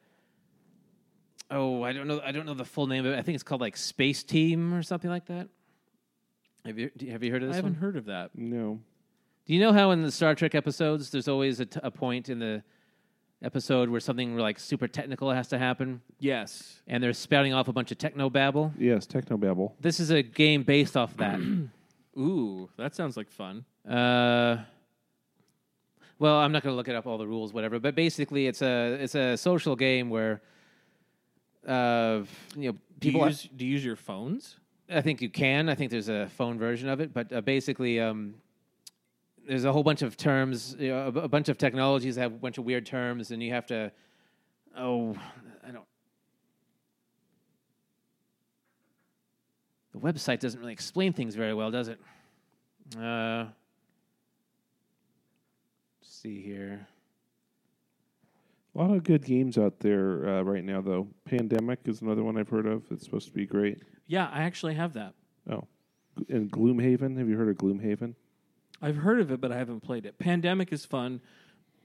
oh 1.50 1.82
I 1.82 1.92
don't 1.92 2.08
know 2.08 2.20
I 2.24 2.32
don't 2.32 2.46
know 2.46 2.54
the 2.54 2.64
full 2.64 2.86
name 2.86 3.06
of 3.06 3.12
it. 3.12 3.18
I 3.18 3.22
think 3.22 3.34
it's 3.34 3.44
called 3.44 3.60
like 3.60 3.76
Space 3.76 4.24
Team 4.24 4.74
or 4.74 4.82
something 4.82 5.10
like 5.10 5.26
that. 5.26 5.48
Have 6.64 6.78
you 6.78 6.90
have 7.10 7.22
you 7.22 7.30
heard 7.30 7.42
of 7.42 7.50
this? 7.50 7.54
I 7.54 7.56
haven't 7.56 7.74
one? 7.74 7.80
heard 7.80 7.96
of 7.96 8.06
that. 8.06 8.30
No. 8.34 8.80
Do 9.46 9.54
you 9.54 9.60
know 9.60 9.72
how 9.72 9.92
in 9.92 10.02
the 10.02 10.10
Star 10.10 10.34
Trek 10.34 10.54
episodes 10.54 11.10
there's 11.10 11.28
always 11.28 11.60
a, 11.60 11.66
t- 11.66 11.80
a 11.82 11.90
point 11.90 12.28
in 12.28 12.38
the 12.40 12.62
episode 13.42 13.88
where 13.88 14.00
something 14.00 14.36
like 14.36 14.58
super 14.58 14.88
technical 14.88 15.30
has 15.30 15.46
to 15.48 15.58
happen 15.58 16.00
Yes. 16.18 16.80
and 16.88 17.02
they're 17.02 17.12
spouting 17.12 17.52
off 17.54 17.68
a 17.68 17.72
bunch 17.72 17.92
of 17.92 17.98
techno 17.98 18.28
babble? 18.28 18.72
Yes, 18.78 19.06
Technobabble. 19.06 19.72
This 19.80 20.00
is 20.00 20.10
a 20.10 20.22
game 20.22 20.62
based 20.64 20.96
off 20.96 21.16
that. 21.18 21.38
Ooh, 22.18 22.68
that 22.76 22.94
sounds 22.96 23.16
like 23.16 23.30
fun. 23.30 23.64
Uh, 23.88 24.56
well, 26.18 26.38
I'm 26.38 26.50
not 26.50 26.62
going 26.62 26.72
to 26.72 26.76
look 26.76 26.88
it 26.88 26.96
up 26.96 27.06
all 27.06 27.18
the 27.18 27.26
rules, 27.26 27.52
whatever. 27.52 27.78
But 27.78 27.94
basically, 27.94 28.46
it's 28.46 28.62
a 28.62 28.94
it's 28.94 29.14
a 29.14 29.36
social 29.36 29.76
game 29.76 30.08
where, 30.08 30.40
uh, 31.68 32.22
you 32.56 32.72
know, 32.72 32.78
Do 32.98 33.08
people. 33.12 33.20
you, 33.20 33.26
use, 33.26 33.48
do 33.54 33.66
you 33.66 33.72
use 33.72 33.84
your 33.84 33.96
phones? 33.96 34.56
I 34.88 35.02
think 35.02 35.20
you 35.20 35.28
can. 35.28 35.68
I 35.68 35.74
think 35.74 35.90
there's 35.90 36.08
a 36.08 36.26
phone 36.30 36.58
version 36.58 36.88
of 36.88 37.00
it, 37.00 37.12
but 37.12 37.30
uh, 37.32 37.42
basically, 37.42 38.00
um, 38.00 38.36
there's 39.46 39.64
a 39.64 39.72
whole 39.72 39.82
bunch 39.82 40.02
of 40.02 40.16
terms, 40.16 40.76
you 40.78 40.88
know, 40.88 41.12
a, 41.14 41.20
a 41.20 41.28
bunch 41.28 41.48
of 41.48 41.58
technologies 41.58 42.16
that 42.16 42.22
have 42.22 42.32
a 42.32 42.38
bunch 42.38 42.58
of 42.58 42.64
weird 42.64 42.84
terms, 42.84 43.30
and 43.30 43.42
you 43.42 43.52
have 43.52 43.66
to. 43.66 43.92
Oh, 44.76 45.16
I 45.66 45.70
don't. 45.70 45.84
The 49.92 50.00
website 50.00 50.40
doesn't 50.40 50.60
really 50.60 50.72
explain 50.72 51.12
things 51.12 51.34
very 51.34 51.54
well, 51.54 51.70
does 51.70 51.88
it? 51.88 52.00
Uh, 52.96 53.46
let's 56.00 56.14
see 56.22 56.42
here. 56.42 56.86
A 58.74 58.78
lot 58.78 58.90
of 58.90 59.04
good 59.04 59.24
games 59.24 59.56
out 59.56 59.80
there 59.80 60.28
uh, 60.28 60.42
right 60.42 60.62
now, 60.62 60.82
though. 60.82 61.08
Pandemic 61.24 61.80
is 61.86 62.02
another 62.02 62.22
one 62.22 62.36
I've 62.36 62.48
heard 62.50 62.66
of. 62.66 62.82
It's 62.90 63.04
supposed 63.04 63.26
to 63.28 63.32
be 63.32 63.46
great. 63.46 63.78
Yeah, 64.06 64.28
I 64.30 64.42
actually 64.42 64.74
have 64.74 64.92
that. 64.92 65.14
Oh, 65.50 65.64
and 66.28 66.50
Gloomhaven. 66.50 67.16
Have 67.16 67.28
you 67.28 67.38
heard 67.38 67.48
of 67.48 67.56
Gloomhaven? 67.56 68.14
I've 68.80 68.96
heard 68.96 69.20
of 69.20 69.30
it, 69.30 69.40
but 69.40 69.52
I 69.52 69.56
haven't 69.56 69.80
played 69.80 70.06
it. 70.06 70.18
Pandemic 70.18 70.72
is 70.72 70.84
fun 70.84 71.20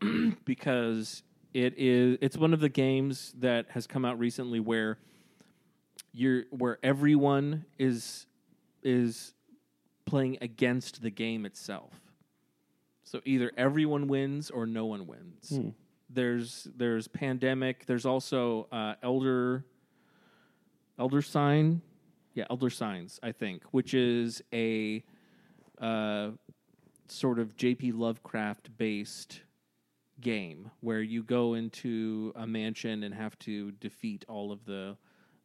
because 0.45 1.23
it 1.53 1.73
is 1.77 2.17
it's 2.21 2.37
one 2.37 2.53
of 2.53 2.59
the 2.59 2.69
games 2.69 3.33
that 3.39 3.67
has 3.71 3.87
come 3.87 4.05
out 4.05 4.19
recently 4.19 4.59
where 4.59 4.97
you're 6.13 6.43
where 6.51 6.77
everyone 6.83 7.65
is 7.77 8.25
is 8.83 9.33
playing 10.05 10.37
against 10.41 11.01
the 11.01 11.09
game 11.09 11.45
itself. 11.45 11.93
So 13.03 13.21
either 13.25 13.51
everyone 13.57 14.07
wins 14.07 14.49
or 14.49 14.65
no 14.65 14.85
one 14.85 15.07
wins. 15.07 15.51
There's 16.09 16.67
there's 16.75 17.07
pandemic. 17.07 17.85
There's 17.85 18.05
also 18.05 18.67
uh, 18.71 18.95
elder 19.01 19.65
elder 20.99 21.21
sign, 21.21 21.81
yeah, 22.33 22.45
elder 22.49 22.69
signs. 22.69 23.19
I 23.23 23.31
think, 23.31 23.63
which 23.71 23.93
is 23.93 24.41
a 24.53 25.03
uh, 25.79 26.29
sort 27.11 27.39
of 27.39 27.53
H.P. 27.61 27.91
Lovecraft 27.91 28.77
based 28.77 29.41
game 30.19 30.71
where 30.81 31.01
you 31.01 31.23
go 31.23 31.55
into 31.55 32.31
a 32.35 32.45
mansion 32.47 33.03
and 33.03 33.13
have 33.13 33.37
to 33.39 33.71
defeat 33.71 34.23
all 34.27 34.51
of 34.51 34.65
the 34.65 34.95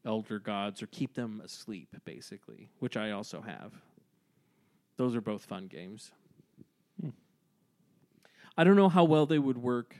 elder 0.05 0.39
gods 0.39 0.83
or 0.83 0.87
keep 0.87 1.15
them 1.15 1.41
asleep, 1.45 1.89
basically, 2.05 2.69
which 2.79 2.97
I 2.97 3.11
also 3.11 3.41
have. 3.41 3.73
Those 4.97 5.17
are 5.17 5.21
both 5.21 5.45
fun 5.45 5.67
games. 5.67 6.13
Hmm. 7.01 7.11
I 8.57 8.65
don't 8.65 8.77
know 8.77 8.89
how 8.89 9.05
well 9.05 9.27
they 9.27 9.39
would 9.39 9.59
work 9.59 9.97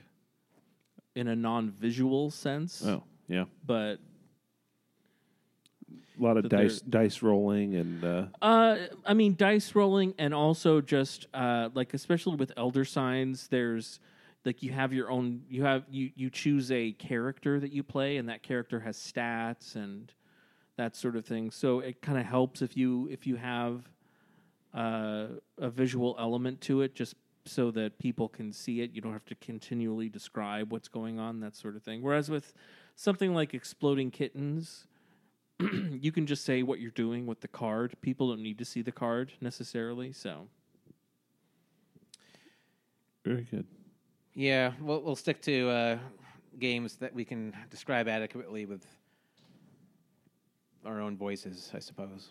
in 1.15 1.27
a 1.27 1.35
non 1.35 1.69
visual 1.71 2.31
sense, 2.31 2.83
Oh, 2.85 3.03
yeah. 3.27 3.45
but 3.65 3.97
A 6.19 6.23
lot 6.23 6.37
of 6.37 6.49
dice 6.49 6.81
dice 6.81 7.21
rolling 7.21 7.75
and 7.75 8.03
uh, 8.03 8.25
Uh, 8.41 8.77
I 9.05 9.13
mean, 9.13 9.35
dice 9.35 9.75
rolling, 9.75 10.13
and 10.17 10.33
also 10.33 10.81
just 10.81 11.27
uh, 11.33 11.69
like 11.73 11.93
especially 11.93 12.35
with 12.35 12.51
elder 12.57 12.85
signs, 12.85 13.47
there's 13.47 13.99
like 14.45 14.63
you 14.63 14.71
have 14.71 14.93
your 14.93 15.11
own. 15.11 15.43
You 15.49 15.63
have 15.63 15.83
you 15.89 16.11
you 16.15 16.29
choose 16.29 16.71
a 16.71 16.93
character 16.93 17.59
that 17.59 17.71
you 17.71 17.83
play, 17.83 18.17
and 18.17 18.29
that 18.29 18.43
character 18.43 18.79
has 18.79 18.97
stats 18.97 19.75
and 19.75 20.11
that 20.77 20.95
sort 20.95 21.15
of 21.15 21.25
thing. 21.25 21.51
So 21.51 21.79
it 21.81 22.01
kind 22.01 22.17
of 22.17 22.25
helps 22.25 22.61
if 22.61 22.75
you 22.77 23.07
if 23.11 23.27
you 23.27 23.35
have 23.35 23.87
uh, 24.73 25.27
a 25.57 25.69
visual 25.69 26.15
element 26.19 26.61
to 26.61 26.81
it, 26.81 26.95
just 26.95 27.15
so 27.45 27.71
that 27.71 27.97
people 27.99 28.27
can 28.27 28.51
see 28.51 28.81
it. 28.81 28.91
You 28.91 29.01
don't 29.01 29.13
have 29.13 29.25
to 29.25 29.35
continually 29.35 30.09
describe 30.09 30.71
what's 30.71 30.87
going 30.87 31.19
on, 31.19 31.39
that 31.41 31.55
sort 31.55 31.75
of 31.75 31.83
thing. 31.83 32.01
Whereas 32.01 32.29
with 32.29 32.53
something 32.95 33.33
like 33.33 33.53
exploding 33.53 34.11
kittens 34.11 34.87
you 35.91 36.11
can 36.11 36.25
just 36.25 36.45
say 36.45 36.63
what 36.63 36.79
you're 36.79 36.91
doing 36.91 37.25
with 37.25 37.41
the 37.41 37.47
card. 37.47 37.95
People 38.01 38.29
don't 38.29 38.43
need 38.43 38.57
to 38.59 38.65
see 38.65 38.81
the 38.81 38.91
card 38.91 39.33
necessarily. 39.41 40.13
So 40.13 40.47
very 43.25 43.47
good. 43.49 43.65
Yeah, 44.33 44.73
we'll 44.79 45.01
we'll 45.01 45.15
stick 45.15 45.41
to 45.41 45.69
uh, 45.69 45.97
games 46.59 46.95
that 46.97 47.13
we 47.13 47.25
can 47.25 47.55
describe 47.69 48.07
adequately 48.07 48.65
with 48.65 48.85
our 50.85 51.01
own 51.01 51.17
voices, 51.17 51.71
I 51.73 51.79
suppose. 51.79 52.29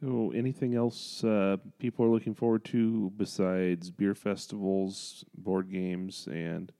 So, 0.00 0.30
anything 0.34 0.74
else 0.74 1.24
uh, 1.24 1.56
people 1.78 2.04
are 2.04 2.10
looking 2.10 2.34
forward 2.34 2.64
to 2.66 3.10
besides 3.16 3.90
beer 3.90 4.14
festivals, 4.14 5.24
board 5.36 5.70
games, 5.70 6.28
and 6.30 6.70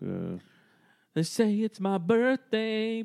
uh, 0.00 0.38
They 1.16 1.22
say 1.22 1.50
it's 1.50 1.80
my 1.80 1.96
birthday. 1.96 3.02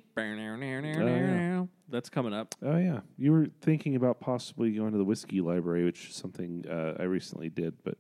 yeah. 1.08 1.66
That's 1.88 2.10
coming 2.10 2.34
up. 2.34 2.56
oh 2.62 2.78
yeah, 2.78 3.00
you 3.18 3.32
were 3.32 3.48
thinking 3.62 3.96
about 3.96 4.20
possibly 4.20 4.72
going 4.72 4.92
to 4.92 4.98
the 4.98 5.06
whiskey 5.06 5.40
library, 5.40 5.86
which 5.86 6.10
is 6.10 6.16
something 6.16 6.66
uh, 6.70 6.96
I 7.00 7.04
recently 7.04 7.48
did, 7.48 7.74
but 7.86 7.98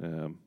um, 0.00 0.38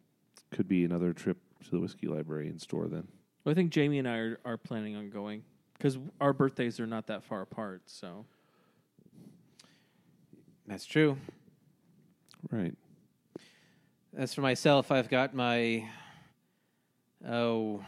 could 0.52 0.70
be 0.70 0.86
another 0.86 1.12
trip 1.12 1.36
to 1.66 1.72
the 1.72 1.80
whiskey 1.82 2.08
library 2.08 2.48
in 2.48 2.58
store 2.58 2.88
then. 2.88 3.06
I 3.46 3.54
think 3.54 3.72
Jamie 3.72 4.00
and 4.00 4.08
I 4.08 4.16
are, 4.16 4.40
are 4.46 4.58
planning 4.58 4.96
on 4.96 5.10
going 5.10 5.44
because 5.74 5.98
our 6.22 6.32
birthdays 6.32 6.80
are 6.80 6.88
not 6.88 7.08
that 7.08 7.26
far 7.26 7.42
apart. 7.42 7.82
So 7.88 8.24
That's 10.68 10.86
true. 10.86 11.18
Right. 12.50 12.76
As 14.16 14.34
for 14.34 14.40
myself, 14.40 14.90
I've 14.90 15.10
got 15.10 15.34
my 15.36 15.86
oh, 17.28 17.84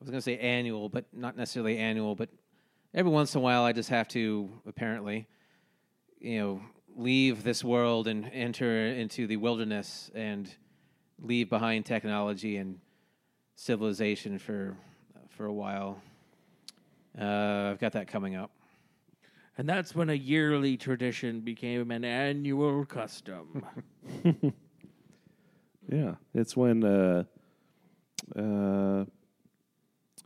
I 0.00 0.04
was 0.04 0.10
going 0.10 0.18
to 0.18 0.22
say 0.22 0.38
annual, 0.38 0.88
but 0.88 1.04
not 1.12 1.36
necessarily 1.36 1.76
annual. 1.76 2.14
But 2.14 2.30
every 2.94 3.12
once 3.12 3.34
in 3.34 3.40
a 3.40 3.42
while, 3.42 3.64
I 3.64 3.72
just 3.72 3.90
have 3.90 4.08
to 4.08 4.48
apparently, 4.66 5.26
you 6.18 6.38
know, 6.38 6.62
leave 6.96 7.44
this 7.44 7.62
world 7.62 8.08
and 8.08 8.30
enter 8.32 8.86
into 8.86 9.26
the 9.26 9.36
wilderness 9.36 10.10
and 10.14 10.52
leave 11.20 11.50
behind 11.50 11.84
technology 11.84 12.56
and 12.56 12.78
civilization 13.56 14.38
for 14.38 14.76
for 15.28 15.46
a 15.46 15.52
while. 15.52 16.00
Uh, 17.20 17.70
I've 17.70 17.78
got 17.78 17.92
that 17.92 18.08
coming 18.08 18.36
up. 18.36 18.50
and 19.58 19.68
that's 19.68 19.94
when 19.94 20.08
a 20.10 20.14
yearly 20.14 20.76
tradition 20.76 21.40
became 21.40 21.90
an 21.90 22.04
annual 22.04 22.84
custom. 22.86 23.64
Yeah, 25.90 26.14
it's 26.34 26.56
when 26.56 26.84
uh, 26.84 27.24
uh, 28.36 29.04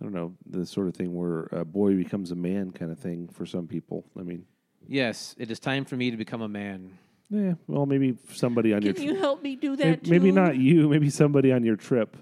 I 0.04 0.06
don't 0.06 0.12
know 0.14 0.34
the 0.44 0.66
sort 0.66 0.86
of 0.86 0.94
thing 0.94 1.14
where 1.14 1.44
a 1.50 1.64
boy 1.64 1.94
becomes 1.94 2.30
a 2.30 2.34
man, 2.34 2.72
kind 2.72 2.92
of 2.92 2.98
thing 2.98 3.26
for 3.32 3.46
some 3.46 3.66
people. 3.66 4.04
I 4.18 4.22
mean, 4.22 4.44
Yes, 4.86 5.34
it 5.38 5.50
is 5.50 5.58
time 5.58 5.86
for 5.86 5.96
me 5.96 6.10
to 6.10 6.18
become 6.18 6.42
a 6.42 6.48
man. 6.48 6.98
yeah, 7.30 7.54
well, 7.66 7.86
maybe 7.86 8.18
somebody 8.34 8.74
on 8.74 8.82
your 8.82 8.92
Can 8.92 9.04
you 9.04 9.14
help 9.14 9.42
me 9.42 9.56
do 9.56 9.70
May- 9.70 9.76
that? 9.76 10.06
maybe 10.06 10.28
too? 10.28 10.34
not 10.34 10.58
you, 10.58 10.90
maybe 10.90 11.08
somebody 11.08 11.52
on 11.52 11.64
your 11.64 11.76
trip. 11.76 12.18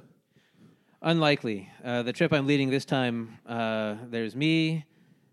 Unlikely. 1.02 1.68
Uh, 1.84 2.04
the 2.04 2.12
trip 2.12 2.32
I'm 2.32 2.46
leading 2.46 2.70
this 2.70 2.84
time, 2.84 3.38
uh, 3.46 3.96
there's 4.08 4.36
me, 4.36 4.84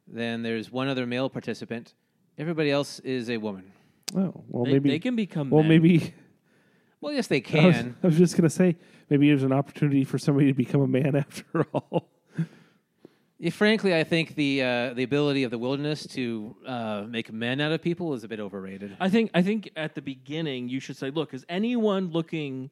then 0.08 0.42
there's 0.42 0.72
one 0.72 0.88
other 0.88 1.06
male 1.06 1.30
participant. 1.30 1.94
Everybody 2.40 2.72
else 2.72 2.98
is 3.02 3.30
a 3.30 3.38
woman. 3.38 3.72
Oh, 4.16 4.44
well, 4.48 4.66
They, 4.66 4.72
maybe 4.74 4.90
they 4.90 4.98
can 5.00 5.16
become. 5.16 5.52
Well, 5.52 5.62
men. 5.62 5.70
maybe 5.70 6.16
Well, 7.02 7.14
yes, 7.14 7.28
they 7.28 7.44
I 7.54 7.66
was, 7.68 7.76
can. 7.76 7.96
I 8.04 8.08
was 8.08 8.18
just 8.18 8.36
gonna 8.36 8.50
say 8.50 8.76
maybe 9.08 9.28
there's 9.28 9.44
an 9.44 9.54
opportunity 9.54 10.04
for 10.04 10.18
somebody 10.18 10.48
to 10.48 10.54
become 10.56 10.82
a 10.82 10.88
man 10.88 11.16
after 11.28 11.62
all. 11.74 12.10
Yeah, 13.42 13.52
frankly, 13.52 13.96
I 13.96 14.04
think 14.04 14.36
the 14.36 14.62
uh, 14.62 14.94
the 14.94 15.04
ability 15.04 15.44
of 15.44 15.52
the 15.52 15.58
wilderness 15.58 16.06
to 16.08 16.56
uh, 16.68 17.06
make 17.08 17.32
men 17.32 17.62
out 17.62 17.72
of 17.72 17.82
people 17.82 18.14
is 18.14 18.26
a 18.26 18.28
bit 18.28 18.42
overrated. 18.42 18.98
I 19.00 19.10
think 19.10 19.32
I 19.34 19.42
think 19.42 19.70
at 19.78 19.96
the 19.96 20.02
beginning 20.02 20.68
you 20.68 20.82
should 20.82 20.98
say, 20.98 21.10
look, 21.10 21.34
is 21.34 21.46
anyone 21.48 22.12
looking 22.12 22.70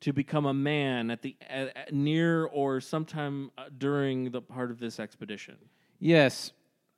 to 0.00 0.12
become 0.12 0.46
a 0.46 0.54
man 0.54 1.12
at 1.12 1.22
the 1.22 1.36
at, 1.48 1.76
at 1.76 1.94
near 1.94 2.46
or 2.46 2.80
sometime 2.80 3.52
uh, 3.56 3.66
during 3.78 4.32
the 4.32 4.42
part 4.42 4.72
of 4.72 4.80
this 4.80 4.98
expedition? 4.98 5.56
Yes, 6.00 6.50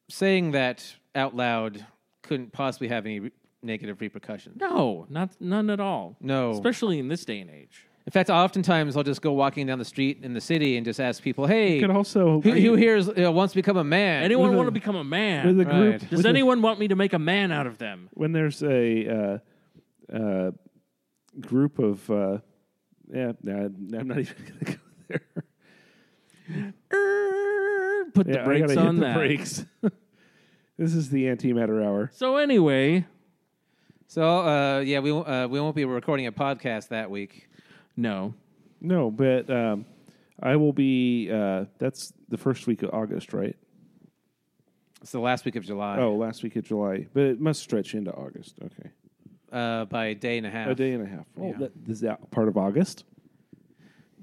saying 0.08 0.52
that 0.52 0.94
out 1.14 1.36
loud 1.36 1.84
couldn't 2.22 2.52
possibly 2.52 2.88
have 2.88 3.04
any 3.04 3.20
re- 3.20 3.32
negative 3.62 4.00
repercussions. 4.00 4.58
No, 4.58 5.06
not 5.10 5.38
none 5.38 5.68
at 5.68 5.80
all. 5.80 6.16
No. 6.18 6.52
especially 6.52 6.98
in 6.98 7.08
this 7.08 7.26
day 7.26 7.40
and 7.40 7.50
age. 7.50 7.86
In 8.04 8.10
fact, 8.10 8.30
oftentimes 8.30 8.96
I'll 8.96 9.04
just 9.04 9.22
go 9.22 9.32
walking 9.32 9.66
down 9.68 9.78
the 9.78 9.84
street 9.84 10.18
in 10.22 10.34
the 10.34 10.40
city 10.40 10.76
and 10.76 10.84
just 10.84 10.98
ask 10.98 11.22
people, 11.22 11.46
"Hey, 11.46 11.76
You 11.76 11.82
could 11.86 11.90
also 11.96 12.40
who, 12.40 12.50
who 12.50 12.74
here 12.74 12.96
is, 12.96 13.08
uh, 13.08 13.30
wants 13.30 13.52
to 13.52 13.58
become 13.58 13.76
a 13.76 13.84
man?" 13.84 14.24
Anyone 14.24 14.48
With 14.48 14.54
a- 14.54 14.56
want 14.58 14.66
to 14.66 14.72
become 14.72 14.96
a 14.96 15.04
man? 15.04 15.46
with 15.46 15.60
a 15.60 15.64
group. 15.64 15.92
Right. 15.92 16.10
Does 16.10 16.16
with 16.18 16.26
a- 16.26 16.28
anyone 16.28 16.62
want 16.62 16.80
me 16.80 16.88
to 16.88 16.96
make 16.96 17.12
a 17.12 17.18
man 17.20 17.52
out 17.52 17.66
of 17.68 17.78
them? 17.78 18.08
when 18.14 18.32
there's 18.32 18.60
a 18.64 19.38
uh, 20.12 20.16
uh, 20.16 20.50
group 21.40 21.78
of 21.78 22.10
uh, 22.10 22.38
yeah, 23.12 23.32
nah, 23.42 23.66
I'm 23.66 24.08
not 24.08 24.18
even 24.18 24.36
gonna 24.36 24.64
go 24.64 24.82
there. 25.08 25.22
Er, 26.92 28.04
Put 28.14 28.26
the 28.26 28.32
yeah, 28.34 28.42
I 28.42 28.44
brakes 28.44 28.74
gotta 28.74 28.80
on 28.88 28.94
hit 28.96 29.00
the 29.00 29.06
that. 29.06 29.14
brakes. 29.16 29.64
this 30.76 30.94
is 30.94 31.08
the 31.10 31.26
antimatter 31.26 31.84
hour. 31.84 32.10
So 32.14 32.36
anyway, 32.36 33.06
So, 34.08 34.40
uh, 34.40 34.80
yeah, 34.80 34.98
we 34.98 35.12
won't- 35.12 35.28
uh, 35.28 35.48
we 35.50 35.60
won't 35.60 35.76
be 35.76 35.84
recording 35.84 36.26
a 36.26 36.32
podcast 36.32 36.88
that 36.88 37.10
week. 37.10 37.48
No. 37.96 38.34
No, 38.80 39.10
but 39.10 39.48
um, 39.48 39.84
I 40.42 40.56
will 40.56 40.72
be. 40.72 41.30
Uh, 41.30 41.66
that's 41.78 42.12
the 42.28 42.36
first 42.36 42.66
week 42.66 42.82
of 42.82 42.90
August, 42.92 43.32
right? 43.32 43.56
It's 45.00 45.12
the 45.12 45.20
last 45.20 45.44
week 45.44 45.56
of 45.56 45.64
July. 45.64 45.98
Oh, 45.98 46.14
last 46.14 46.42
week 46.42 46.56
of 46.56 46.64
July, 46.64 47.06
but 47.14 47.22
it 47.24 47.40
must 47.40 47.60
stretch 47.62 47.94
into 47.94 48.12
August. 48.12 48.58
Okay, 48.64 48.90
uh, 49.52 49.84
by 49.86 50.06
a 50.06 50.14
day 50.14 50.38
and 50.38 50.46
a 50.46 50.50
half. 50.50 50.68
a 50.68 50.74
day 50.74 50.92
and 50.92 51.06
a 51.06 51.08
half. 51.08 51.26
Oh, 51.40 51.48
Yeah. 51.48 51.58
that, 51.58 51.72
is 51.88 52.00
that 52.00 52.30
part 52.32 52.48
of 52.48 52.56
August? 52.56 53.04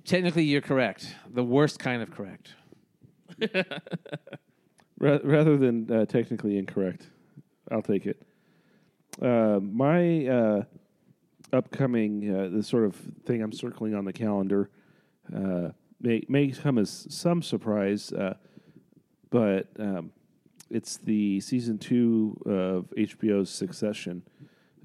Technically, 0.06 0.44
you're 0.44 0.62
correct. 0.62 1.16
The 1.30 1.44
worst 1.44 1.80
kind 1.80 2.02
of 2.02 2.12
correct. 2.12 2.54
Ra- 5.00 5.20
rather 5.24 5.56
than 5.58 5.90
uh, 5.92 6.06
technically 6.06 6.58
incorrect, 6.58 7.08
I'll 7.72 7.82
take 7.82 8.06
it. 8.06 8.22
Uh, 9.22 9.60
my 9.62 10.26
uh, 10.28 10.64
upcoming 11.54 12.34
uh, 12.34 12.50
the 12.50 12.64
sort 12.64 12.86
of 12.86 12.96
thing 13.26 13.42
I'm 13.42 13.52
circling 13.52 13.96
on 13.96 14.06
the 14.06 14.14
calendar 14.14 14.70
uh, 15.36 15.70
may 16.02 16.24
may 16.28 16.50
come 16.52 16.78
as 16.78 17.08
some 17.10 17.42
surprise, 17.42 18.12
uh, 18.14 18.36
but 19.30 19.68
um, 19.80 20.12
it's 20.70 20.98
the 20.98 21.40
season 21.40 21.78
two 21.78 22.38
of 22.46 22.86
HBO's 22.98 23.50
Succession, 23.50 24.24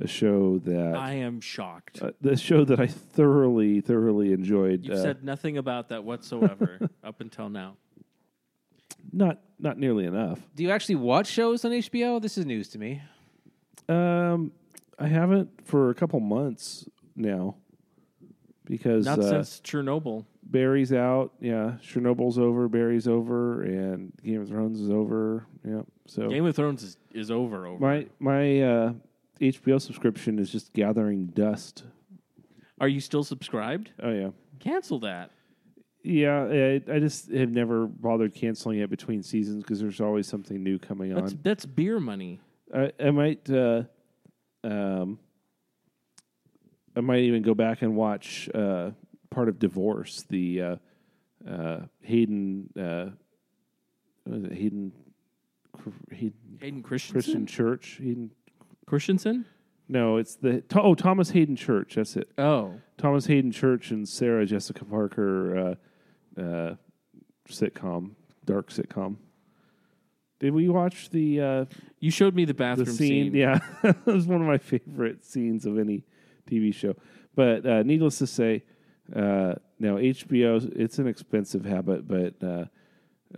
a 0.01 0.07
show 0.07 0.59
that 0.61 0.97
I 0.97 1.13
am 1.15 1.41
shocked. 1.41 2.03
uh, 2.03 2.11
the 2.21 2.37
show 2.37 2.65
that 2.65 2.81
I 2.81 2.87
thoroughly 2.87 3.81
thoroughly 3.81 4.33
enjoyed. 4.33 4.85
You've 4.85 4.99
uh, 4.99 5.03
said 5.03 5.25
nothing 5.25 5.59
about 5.59 5.89
that 5.91 6.05
whatsoever 6.05 6.79
up 7.05 7.21
until 7.21 7.49
now. 7.49 7.77
not 9.13 9.39
not 9.59 9.79
nearly 9.79 10.05
enough. 10.05 10.41
Do 10.57 10.63
you 10.63 10.71
actually 10.71 10.97
watch 10.97 11.27
shows 11.29 11.65
on 11.65 11.71
HBO? 11.71 12.21
This 12.21 12.37
is 12.37 12.45
news 12.45 12.69
to 12.71 12.79
me. 12.79 13.03
Um, 13.89 14.53
I 14.99 15.09
haven't 15.09 15.51
for 15.67 15.91
a 15.91 15.95
couple 15.95 16.21
months 16.21 16.89
now 17.17 17.57
because 18.65 19.05
Not 19.07 19.19
uh, 19.19 19.29
since 19.29 19.61
Chernobyl. 19.61 20.25
Barry's 20.43 20.93
out. 20.93 21.33
Yeah, 21.41 21.77
Chernobyl's 21.83 22.39
over. 22.39 22.69
Barry's 22.69 23.09
over, 23.09 23.63
and 23.63 24.13
Game 24.23 24.43
of 24.43 24.49
Thrones 24.49 24.81
is 24.81 24.91
over. 24.91 25.47
Yeah, 25.67 25.83
so 26.07 26.29
Game 26.29 26.45
of 26.47 26.55
Thrones 26.55 26.83
is, 26.83 26.97
is 27.13 27.31
over. 27.31 27.67
Over. 27.67 27.79
my 27.79 28.07
my 28.19 28.61
uh, 28.61 28.93
HBO 29.41 29.81
subscription 29.81 30.39
is 30.39 30.51
just 30.51 30.73
gathering 30.73 31.27
dust. 31.27 31.85
Are 32.81 32.89
you 32.89 33.01
still 33.01 33.25
subscribed? 33.25 33.91
Oh 34.03 34.11
yeah, 34.11 34.31
Cancel 34.61 35.01
that. 35.01 35.31
yeah. 36.03 36.45
I, 36.45 36.83
I 36.93 36.99
just 36.99 37.31
have 37.33 37.51
never 37.51 37.87
bothered 37.87 38.35
canceling 38.35 38.79
it 38.81 38.91
between 38.91 39.23
seasons 39.23 39.63
because 39.63 39.81
there's 39.81 40.01
always 40.01 40.27
something 40.27 40.63
new 40.63 40.79
coming 40.79 41.15
That's 41.15 41.33
on. 41.33 41.41
that's 41.43 41.67
beer 41.67 41.99
money. 42.01 42.41
I, 42.75 42.93
I 42.99 43.11
might, 43.11 43.49
uh, 43.49 43.85
um, 44.65 45.19
I 46.97 47.01
might 47.01 47.21
even 47.21 47.43
go 47.43 47.55
back 47.55 47.83
and 47.83 47.97
watch 47.97 48.49
uh, 48.55 48.91
part 49.31 49.49
of 49.49 49.59
Divorce, 49.59 50.25
the 50.29 50.63
uh, 50.63 50.77
uh, 51.49 51.81
Hayden, 52.03 52.71
uh, 52.79 53.11
what 54.25 54.39
is 54.39 54.45
it, 54.45 54.53
Hayden, 54.53 54.93
Hayden 56.11 56.59
Hayden 56.61 56.83
Christensen. 56.83 57.13
Christian 57.13 57.47
Church. 57.47 57.99
Hayden, 58.01 58.31
Christensen. 58.87 59.45
no, 59.89 60.17
it's 60.17 60.37
the 60.37 60.63
oh 60.75 60.95
Thomas 60.95 61.31
Haden 61.31 61.57
Church. 61.57 61.97
That's 61.97 62.17
it. 62.17 62.31
Oh, 62.39 62.81
Thomas 62.97 63.27
Haden 63.27 63.53
Church 63.53 63.91
and 63.91 64.09
Sarah 64.09 64.47
Jessica 64.47 64.85
Parker 64.85 65.77
uh, 66.39 66.41
uh, 66.41 66.75
sitcom, 67.49 68.13
dark 68.45 68.71
sitcom. 68.71 69.17
Did 70.45 70.53
we 70.53 70.69
watch 70.69 71.09
the? 71.09 71.41
Uh, 71.41 71.65
you 72.01 72.11
showed 72.11 72.35
me 72.35 72.45
the 72.45 72.53
bathroom 72.53 72.85
the 72.85 72.93
scene, 72.93 73.35
Yeah, 73.35 73.61
it 73.83 74.05
was 74.05 74.27
one 74.27 74.43
of 74.43 74.47
my 74.47 74.59
favorite 74.59 75.25
scenes 75.25 75.65
of 75.65 75.79
any 75.79 76.05
TV 76.47 76.75
show. 76.75 76.97
But 77.35 77.65
uh, 77.65 77.83
needless 77.83 78.19
to 78.19 78.27
say, 78.27 78.63
uh, 79.17 79.55
now 79.79 79.97
HBO, 79.97 80.71
it's 80.77 80.99
an 80.99 81.07
expensive 81.07 81.65
habit, 81.65 82.07
but 82.07 82.35
uh, 82.47 82.67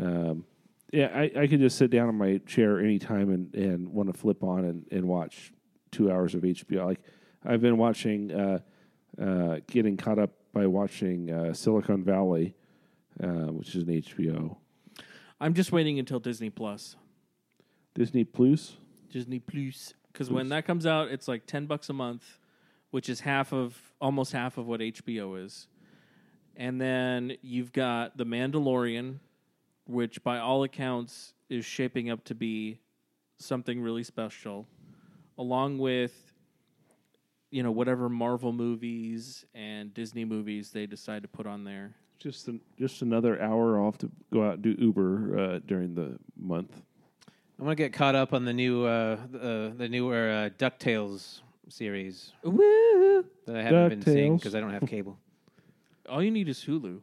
um, 0.00 0.46
yeah, 0.92 1.12
I, 1.14 1.30
I 1.42 1.46
could 1.46 1.60
just 1.60 1.78
sit 1.78 1.92
down 1.92 2.08
in 2.08 2.16
my 2.16 2.38
chair 2.38 2.80
anytime 2.80 3.30
and, 3.30 3.54
and 3.54 3.88
want 3.88 4.12
to 4.12 4.18
flip 4.18 4.42
on 4.42 4.64
and, 4.64 4.84
and 4.90 5.06
watch 5.06 5.52
two 5.92 6.10
hours 6.10 6.34
of 6.34 6.42
HBO. 6.42 6.86
Like 6.86 7.02
I've 7.44 7.60
been 7.60 7.76
watching, 7.78 8.32
uh, 8.32 8.58
uh, 9.22 9.60
getting 9.68 9.96
caught 9.96 10.18
up 10.18 10.32
by 10.52 10.66
watching 10.66 11.30
uh, 11.30 11.52
Silicon 11.52 12.02
Valley, 12.02 12.56
uh, 13.22 13.52
which 13.52 13.76
is 13.76 13.84
an 13.84 13.90
HBO. 13.90 14.56
I'm 15.40 15.54
just 15.54 15.70
waiting 15.72 15.98
until 15.98 16.18
Disney 16.18 16.50
Plus. 16.50 16.96
Disney 17.94 18.24
Plus. 18.24 18.76
Disney 19.10 19.38
Plus. 19.38 19.94
Because 20.12 20.30
when 20.30 20.48
that 20.48 20.66
comes 20.66 20.86
out, 20.86 21.08
it's 21.10 21.28
like 21.28 21.46
ten 21.46 21.66
bucks 21.66 21.90
a 21.90 21.92
month, 21.92 22.38
which 22.90 23.08
is 23.08 23.20
half 23.20 23.52
of 23.52 23.78
almost 24.00 24.32
half 24.32 24.56
of 24.56 24.66
what 24.66 24.80
HBO 24.80 25.44
is. 25.44 25.68
And 26.56 26.80
then 26.80 27.36
you've 27.42 27.72
got 27.72 28.16
The 28.16 28.24
Mandalorian, 28.24 29.18
which 29.86 30.24
by 30.24 30.38
all 30.38 30.62
accounts 30.62 31.34
is 31.50 31.66
shaping 31.66 32.08
up 32.08 32.24
to 32.24 32.34
be 32.34 32.80
something 33.38 33.80
really 33.82 34.04
special, 34.04 34.66
along 35.36 35.78
with 35.78 36.32
you 37.50 37.62
know 37.62 37.70
whatever 37.70 38.08
Marvel 38.08 38.52
movies 38.52 39.44
and 39.54 39.92
Disney 39.92 40.24
movies 40.24 40.70
they 40.70 40.86
decide 40.86 41.22
to 41.22 41.28
put 41.28 41.46
on 41.46 41.64
there. 41.64 41.94
Just 42.18 42.48
an, 42.48 42.60
just 42.78 43.02
another 43.02 43.40
hour 43.40 43.78
off 43.80 43.98
to 43.98 44.10
go 44.32 44.46
out 44.46 44.54
and 44.54 44.62
do 44.62 44.74
Uber 44.78 45.38
uh, 45.38 45.58
during 45.66 45.94
the 45.94 46.18
month. 46.36 46.82
I'm 47.58 47.64
gonna 47.64 47.74
get 47.74 47.92
caught 47.92 48.14
up 48.14 48.32
on 48.32 48.44
the 48.44 48.52
new 48.52 48.84
uh, 48.84 49.18
the, 49.30 49.72
the 49.76 49.88
newer 49.88 50.30
uh, 50.30 50.48
Ducktales 50.58 51.40
series 51.68 52.32
Woo! 52.42 53.24
that 53.46 53.56
I 53.56 53.62
haven't 53.62 53.88
been 53.88 54.02
seeing 54.02 54.32
DuckTales. 54.32 54.38
because 54.38 54.54
I 54.54 54.60
don't 54.60 54.72
have 54.72 54.86
cable. 54.86 55.18
All 56.08 56.22
you 56.22 56.30
need 56.30 56.48
is 56.48 56.60
Hulu. 56.60 57.00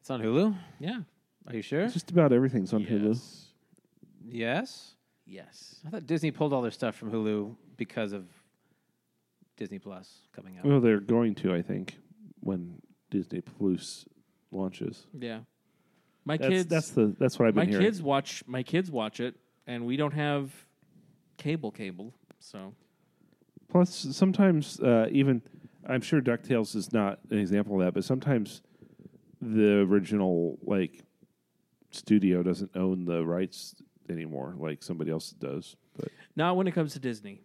It's 0.00 0.10
on 0.10 0.20
Hulu. 0.20 0.56
Yeah. 0.80 1.00
Are 1.46 1.54
you 1.54 1.62
sure? 1.62 1.88
Just 1.88 2.10
about 2.10 2.32
everything's 2.32 2.72
on 2.72 2.84
Hulu. 2.84 3.08
Yes. 3.08 3.46
Yes. 4.24 4.94
Yes. 5.26 5.80
I 5.86 5.90
thought 5.90 6.06
Disney 6.06 6.30
pulled 6.30 6.52
all 6.52 6.62
their 6.62 6.70
stuff 6.70 6.94
from 6.94 7.10
Hulu 7.10 7.54
because 7.76 8.12
of 8.12 8.24
Disney 9.56 9.78
Plus 9.78 10.10
coming 10.34 10.58
out. 10.58 10.64
Well, 10.64 10.80
they're 10.80 11.00
going 11.00 11.34
to, 11.36 11.54
I 11.54 11.62
think, 11.62 11.96
when 12.40 12.80
Disney 13.10 13.40
Plus 13.40 14.04
launches. 14.52 15.06
Yeah. 15.18 15.40
My 16.24 16.36
That's, 16.36 16.48
kids 16.48 16.68
that's 16.68 16.90
the 16.90 17.14
that's 17.18 17.38
what 17.38 17.48
I've 17.48 17.54
my 17.56 17.62
been 17.62 17.70
hearing. 17.70 17.86
kids 17.86 18.00
watch 18.00 18.44
my 18.46 18.62
kids 18.62 18.90
watch 18.90 19.18
it 19.18 19.34
and 19.66 19.84
we 19.86 19.96
don't 19.96 20.12
have 20.14 20.52
cable 21.36 21.70
cable. 21.72 22.14
So 22.38 22.74
Plus, 23.68 24.06
sometimes 24.12 24.78
uh, 24.80 25.08
even 25.10 25.42
I'm 25.86 26.00
sure 26.00 26.20
Ducktales 26.20 26.76
is 26.76 26.92
not 26.92 27.18
an 27.30 27.38
example 27.38 27.80
of 27.80 27.86
that, 27.86 27.94
but 27.94 28.04
sometimes 28.04 28.62
the 29.40 29.80
original 29.80 30.58
like 30.62 31.02
studio 31.90 32.42
doesn't 32.42 32.70
own 32.76 33.04
the 33.04 33.24
rights 33.24 33.74
anymore, 34.08 34.54
like 34.58 34.82
somebody 34.82 35.10
else 35.10 35.30
does. 35.30 35.74
But 35.96 36.08
not 36.36 36.56
when 36.56 36.66
it 36.68 36.72
comes 36.72 36.92
to 36.92 37.00
Disney. 37.00 37.40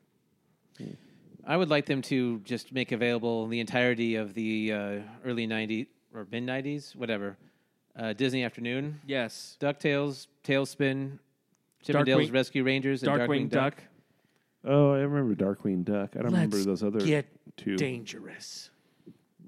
I 1.45 1.55
would 1.57 1.69
like 1.69 1.85
them 1.85 2.01
to 2.03 2.39
just 2.39 2.73
make 2.73 2.91
available 2.91 3.47
the 3.47 3.59
entirety 3.59 4.15
of 4.15 4.33
the 4.33 4.73
uh, 4.73 4.99
early 5.25 5.47
'90s 5.47 5.87
or 6.13 6.27
mid 6.31 6.43
'90s, 6.45 6.95
whatever. 6.95 7.37
Uh, 7.95 8.13
Disney 8.13 8.43
Afternoon, 8.43 9.01
Yes. 9.07 9.57
Ducktales, 9.59 10.27
TaleSpin, 10.43 11.17
Chip 11.81 11.95
and 11.95 12.03
Darkwing- 12.03 12.05
Dale's 12.05 12.29
Rescue 12.31 12.63
Rangers, 12.63 13.01
and 13.03 13.11
Darkwing, 13.11 13.49
Duck. 13.49 13.81
oh, 14.63 14.91
I 14.93 14.99
remember 14.99 15.33
Darkwing 15.35 15.83
Duck. 15.83 16.11
I 16.15 16.19
don't 16.21 16.25
remember 16.31 16.57
Let's 16.57 16.65
those 16.67 16.83
other 16.83 16.99
Get 16.99 17.25
two. 17.57 17.75
dangerous. 17.75 18.69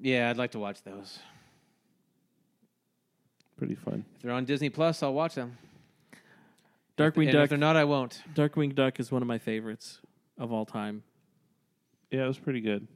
Yeah, 0.02 0.30
I'd 0.32 0.38
like 0.38 0.52
to 0.52 0.60
watch 0.60 0.82
those. 0.84 1.20
Pretty 3.58 3.76
fun. 3.76 4.06
If 4.16 4.22
they're 4.24 4.32
on 4.32 4.46
Disney 4.46 4.70
Plus, 4.70 5.04
I'll 5.04 5.14
watch 5.14 5.36
them. 5.36 5.58
Darkwing 6.98 7.26
and 7.26 7.34
Duck. 7.34 7.44
If 7.44 7.50
they're 7.50 7.58
not, 7.60 7.76
I 7.76 7.84
won't. 7.84 8.24
Darkwing 8.34 8.74
Duck 8.74 9.00
is 9.00 9.12
one 9.12 9.22
of 9.22 9.28
my 9.28 9.38
favorites 9.38 10.00
of 10.38 10.52
all 10.52 10.66
time. 10.66 11.04
Yeah, 12.10 12.24
it 12.24 12.28
was 12.28 12.40
pretty 12.40 12.62
good. 12.62 12.88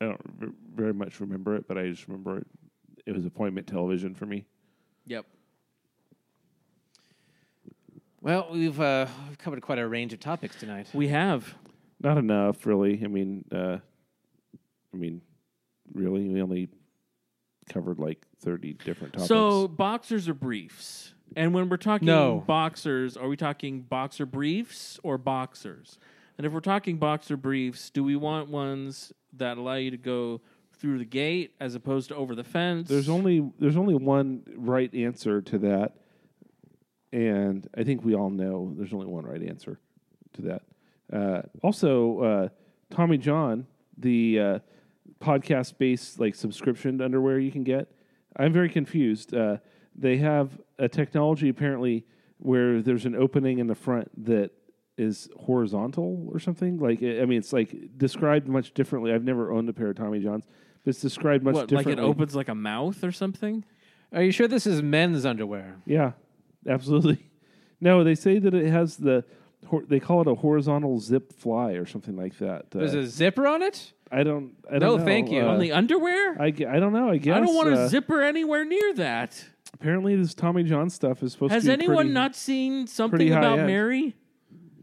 I 0.00 0.06
don't 0.06 0.54
very 0.74 0.94
much 0.94 1.20
remember 1.20 1.56
it, 1.56 1.68
but 1.68 1.76
I 1.76 1.88
just 1.88 2.08
remember 2.08 2.38
it. 2.38 2.46
It 3.06 3.14
was 3.14 3.26
appointment 3.26 3.66
television 3.66 4.14
for 4.14 4.26
me. 4.26 4.46
Yep. 5.06 5.26
Well, 8.22 8.48
we've 8.52 8.80
uh, 8.80 9.06
we've 9.28 9.38
covered 9.38 9.62
quite 9.62 9.78
a 9.78 9.86
range 9.86 10.12
of 10.12 10.20
topics 10.20 10.56
tonight. 10.56 10.88
We 10.92 11.08
have. 11.08 11.54
Not 12.02 12.18
enough, 12.18 12.66
really. 12.66 13.00
I 13.04 13.08
mean, 13.08 13.44
uh, 13.52 13.78
I 14.92 14.96
mean, 14.96 15.20
really, 15.94 16.28
we 16.28 16.40
only 16.40 16.68
covered 17.68 17.98
like 17.98 18.24
thirty 18.40 18.74
different 18.84 19.14
topics. 19.14 19.28
So 19.28 19.68
boxers 19.68 20.28
or 20.28 20.34
briefs? 20.34 21.14
And 21.36 21.54
when 21.54 21.68
we're 21.68 21.76
talking 21.76 22.06
No. 22.06 22.42
boxers, 22.46 23.16
are 23.16 23.28
we 23.28 23.36
talking 23.36 23.82
boxer 23.82 24.26
briefs 24.26 24.98
or 25.02 25.16
boxers? 25.16 25.98
And 26.36 26.46
if 26.46 26.52
we're 26.52 26.60
talking 26.60 26.98
boxer 26.98 27.36
briefs, 27.36 27.90
do 27.90 28.02
we 28.02 28.16
want 28.16 28.48
ones 28.48 29.12
that 29.34 29.58
allow 29.58 29.74
you 29.74 29.90
to 29.90 29.96
go 29.96 30.40
through 30.72 30.98
the 30.98 31.04
gate 31.04 31.52
as 31.60 31.74
opposed 31.74 32.08
to 32.08 32.16
over 32.16 32.34
the 32.34 32.44
fence? 32.44 32.88
there's 32.88 33.08
only 33.08 33.50
there's 33.58 33.76
only 33.76 33.94
one 33.94 34.42
right 34.56 34.92
answer 34.94 35.40
to 35.42 35.58
that, 35.58 35.92
and 37.12 37.68
I 37.76 37.84
think 37.84 38.04
we 38.04 38.14
all 38.14 38.30
know 38.30 38.72
there's 38.76 38.92
only 38.92 39.06
one 39.06 39.24
right 39.24 39.42
answer 39.42 39.78
to 40.34 40.42
that. 40.42 40.62
Uh, 41.12 41.42
also, 41.62 42.20
uh, 42.20 42.48
Tommy 42.90 43.18
John, 43.18 43.66
the 43.98 44.40
uh, 44.40 44.58
podcast 45.20 45.78
based 45.78 46.18
like 46.18 46.34
subscription 46.34 47.00
underwear 47.00 47.38
you 47.38 47.52
can 47.52 47.64
get. 47.64 47.88
I'm 48.36 48.52
very 48.52 48.68
confused. 48.68 49.34
Uh, 49.34 49.58
they 49.94 50.18
have 50.18 50.60
a 50.78 50.88
technology 50.88 51.48
apparently 51.48 52.04
where 52.38 52.80
there's 52.80 53.04
an 53.04 53.14
opening 53.14 53.58
in 53.58 53.66
the 53.66 53.74
front 53.74 54.10
that 54.24 54.50
is 55.00 55.28
horizontal 55.38 56.28
or 56.32 56.38
something. 56.38 56.78
Like 56.78 57.02
I 57.02 57.24
mean, 57.24 57.38
it's 57.38 57.52
like 57.52 57.74
described 57.98 58.48
much 58.48 58.74
differently. 58.74 59.12
I've 59.12 59.24
never 59.24 59.50
owned 59.52 59.68
a 59.68 59.72
pair 59.72 59.88
of 59.90 59.96
Tommy 59.96 60.20
Johns, 60.20 60.44
but 60.84 60.90
it's 60.90 61.00
described 61.00 61.42
much 61.44 61.54
what, 61.54 61.70
like 61.72 61.86
differently. 61.86 62.04
it 62.04 62.08
opens 62.08 62.34
like 62.36 62.48
a 62.48 62.54
mouth 62.54 63.02
or 63.02 63.12
something? 63.12 63.64
Are 64.12 64.22
you 64.22 64.32
sure 64.32 64.48
this 64.48 64.66
is 64.66 64.82
men's 64.82 65.24
underwear? 65.24 65.76
Yeah, 65.86 66.12
absolutely. 66.68 67.26
No, 67.82 68.04
they 68.04 68.14
say 68.14 68.38
that 68.38 68.52
it 68.52 68.70
has 68.70 68.98
the. 68.98 69.24
hor- 69.66 69.84
They 69.88 70.00
call 70.00 70.20
it 70.20 70.26
a 70.26 70.34
horizontal 70.34 71.00
zip 71.00 71.32
fly 71.32 71.72
or 71.72 71.86
something 71.86 72.14
like 72.14 72.36
that. 72.36 72.66
Uh, 72.74 72.80
There's 72.80 72.92
a 72.92 73.06
zipper 73.06 73.46
on 73.46 73.62
it. 73.62 73.94
I 74.12 74.22
don't. 74.22 74.52
I 74.70 74.74
No, 74.74 74.78
don't 74.80 74.98
know. 74.98 75.04
thank 75.06 75.30
you. 75.30 75.40
Uh, 75.40 75.46
On 75.54 75.58
the 75.58 75.72
underwear? 75.72 76.36
I, 76.38 76.50
gue- 76.50 76.66
I 76.66 76.78
don't 76.78 76.92
know. 76.92 77.08
I 77.08 77.16
guess 77.16 77.34
I 77.38 77.40
don't 77.40 77.54
want 77.54 77.70
a 77.70 77.84
uh, 77.84 77.88
zipper 77.88 78.20
anywhere 78.20 78.66
near 78.66 78.92
that. 78.96 79.42
Apparently, 79.72 80.14
this 80.14 80.34
Tommy 80.34 80.62
John 80.62 80.90
stuff 80.90 81.22
is 81.22 81.32
supposed 81.32 81.52
Has 81.54 81.62
to 81.62 81.68
be 81.68 81.70
Has 81.70 81.78
anyone 81.78 81.96
pretty, 82.08 82.10
not 82.12 82.36
seen 82.36 82.86
something 82.86 83.16
pretty 83.16 83.30
high 83.30 83.38
about 83.38 83.60
end. 83.60 83.68
Mary? 83.68 84.14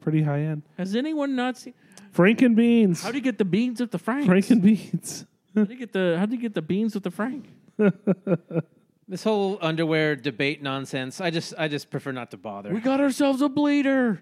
Pretty 0.08 0.22
high 0.24 0.40
end. 0.40 0.62
Has 0.78 0.96
anyone 0.96 1.36
not 1.36 1.58
seen? 1.58 1.74
Franken 2.16 2.56
beans. 2.56 3.04
How 3.04 3.12
do 3.12 3.18
you 3.18 3.24
get 3.24 3.38
the 3.38 3.44
beans 3.44 3.82
with 3.82 3.92
the 3.92 3.98
Franks? 4.00 4.26
Franken 4.30 4.62
beans. 4.62 5.26
How 5.54 5.66
do 5.66 5.74
you 5.74 5.78
get 5.80 5.92
the 5.92 6.16
How 6.18 6.26
do 6.26 6.34
you 6.34 6.42
get 6.42 6.54
the 6.54 6.62
beans 6.62 6.94
with 6.94 7.04
the 7.04 7.12
Frank? 7.12 7.46
This 9.10 9.24
whole 9.24 9.58
underwear 9.62 10.18
debate 10.18 10.62
nonsense. 10.62 11.22
I 11.22 11.30
just 11.30 11.54
I 11.58 11.70
just 11.70 11.90
prefer 11.90 12.12
not 12.12 12.30
to 12.32 12.38
bother. 12.38 12.74
We 12.74 12.82
got 12.82 13.00
ourselves 13.00 13.42
a 13.42 13.48
bleeder. 13.48 14.22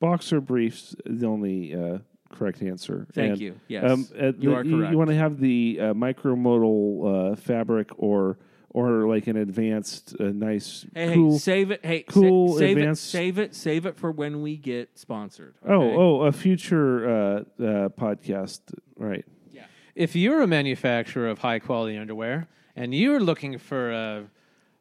Boxer 0.00 0.40
briefs 0.40 0.96
the 1.04 1.26
only 1.26 1.74
uh, 1.74 1.98
correct 2.30 2.62
answer. 2.62 3.06
Thank 3.12 3.32
And, 3.32 3.40
you. 3.42 3.60
Yes, 3.68 3.84
um, 3.90 4.08
you 4.18 4.32
the- 4.32 4.54
are 4.54 4.64
You, 4.64 4.78
correct. 4.78 4.94
want 4.96 5.10
to 5.10 5.16
have 5.16 5.38
the 5.40 5.78
uh, 5.78 5.84
micromodal 5.92 7.32
uh, 7.32 7.36
fabric 7.36 7.90
or 7.98 8.38
or 8.74 9.06
like 9.08 9.28
an 9.28 9.36
advanced, 9.36 10.14
uh, 10.20 10.24
nice, 10.24 10.84
Hey, 10.94 11.06
hey, 11.08 11.14
cool. 11.14 11.38
save 11.38 11.70
it. 11.70 11.80
Hey, 11.86 12.04
sa- 12.06 12.12
cool 12.12 12.58
save 12.58 12.76
it. 12.76 12.98
Save 12.98 13.38
it. 13.38 13.54
Save 13.54 13.86
it 13.86 13.96
for 13.96 14.10
when 14.10 14.42
we 14.42 14.56
get 14.58 14.98
sponsored. 14.98 15.54
Oh, 15.66 15.74
okay? 15.80 15.96
oh, 15.96 16.20
a 16.22 16.32
future 16.32 17.08
uh, 17.08 17.62
uh, 17.62 17.88
podcast, 17.90 18.60
right? 18.98 19.24
Yeah. 19.52 19.62
If 19.94 20.14
you're 20.16 20.42
a 20.42 20.46
manufacturer 20.46 21.28
of 21.28 21.38
high 21.38 21.60
quality 21.60 21.96
underwear 21.96 22.48
and 22.76 22.92
you're 22.92 23.20
looking 23.20 23.56
for 23.58 23.90
a 23.92 24.24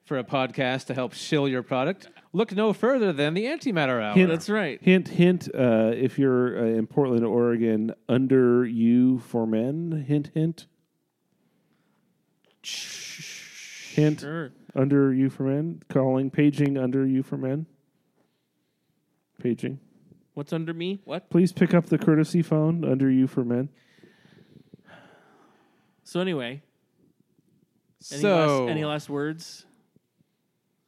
for 0.06 0.18
a 0.18 0.24
podcast 0.24 0.88
to 0.88 0.94
help 0.94 1.14
shill 1.14 1.48
your 1.48 1.64
product, 1.64 2.10
look 2.34 2.52
no 2.54 2.74
further 2.74 3.14
than 3.14 3.36
the 3.36 3.46
Antimatter 3.46 4.02
Hour. 4.04 4.16
Hint- 4.16 4.30
That's 4.30 4.50
right. 4.50 4.82
Hint, 4.82 5.08
hint. 5.08 5.48
Uh, 5.54 5.92
if 5.96 6.20
you're 6.20 6.60
uh, 6.60 6.66
in 6.66 6.88
Portland, 6.88 7.24
Oregon, 7.24 7.94
under 8.10 8.66
you 8.66 9.20
for 9.20 9.46
men. 9.48 10.04
Hint, 10.08 10.32
hint. 10.34 10.66
Hint. 13.94 14.22
Sure. 14.22 14.52
Under 14.76 15.14
you 15.14 15.30
for 15.30 15.44
men. 15.44 15.82
Calling, 15.90 16.30
paging. 16.32 16.78
Under 16.78 17.06
you 17.06 17.24
for 17.24 17.38
men. 17.38 17.66
Paging. 19.42 19.80
What's 20.34 20.52
under 20.52 20.74
me? 20.74 21.02
What? 21.06 21.30
Please 21.30 21.52
pick 21.52 21.74
up 21.74 21.86
the 21.88 21.98
courtesy 21.98 22.42
phone. 22.42 22.84
Under 22.84 23.10
you 23.10 23.28
for 23.28 23.44
men. 23.44 23.70
So 26.04 26.20
anyway, 26.20 26.62
any 28.12 28.22
so, 28.22 28.36
last, 28.36 28.72
any 28.72 28.86
last 28.86 29.10
words? 29.10 29.66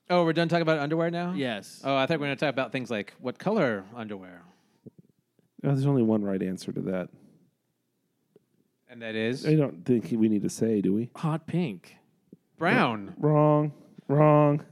oh, 0.09 0.23
we're 0.25 0.33
done 0.33 0.49
talking 0.49 0.61
about 0.61 0.79
underwear 0.79 1.09
now. 1.09 1.33
Yes. 1.33 1.81
Oh, 1.83 1.95
I 1.95 2.05
thought 2.05 2.19
we 2.19 2.23
were 2.23 2.27
going 2.27 2.37
to 2.37 2.45
talk 2.45 2.53
about 2.53 2.71
things 2.71 2.91
like 2.91 3.13
what 3.19 3.39
color 3.39 3.85
underwear, 3.95 4.41
Oh, 5.63 5.69
there's 5.69 5.85
only 5.87 6.03
one 6.03 6.23
right 6.23 6.43
answer 6.43 6.71
to 6.71 6.81
that. 6.81 7.09
and 8.89 9.01
that 9.01 9.15
is 9.15 9.47
I 9.47 9.55
don't 9.55 9.83
think 9.85 10.11
we 10.11 10.27
need 10.29 10.43
to 10.43 10.49
say, 10.49 10.81
do 10.81 10.93
we? 10.93 11.09
Hot 11.15 11.47
pink. 11.47 11.95
Brown. 12.57 13.13
Wrong. 13.17 13.71
Wrong. 14.07 14.61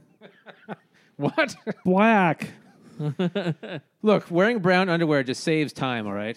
What? 1.16 1.54
Black. 1.84 2.50
Look, 4.02 4.30
wearing 4.32 4.58
brown 4.58 4.88
underwear 4.88 5.22
just 5.22 5.44
saves 5.44 5.72
time. 5.72 6.08
All 6.08 6.12
right, 6.12 6.36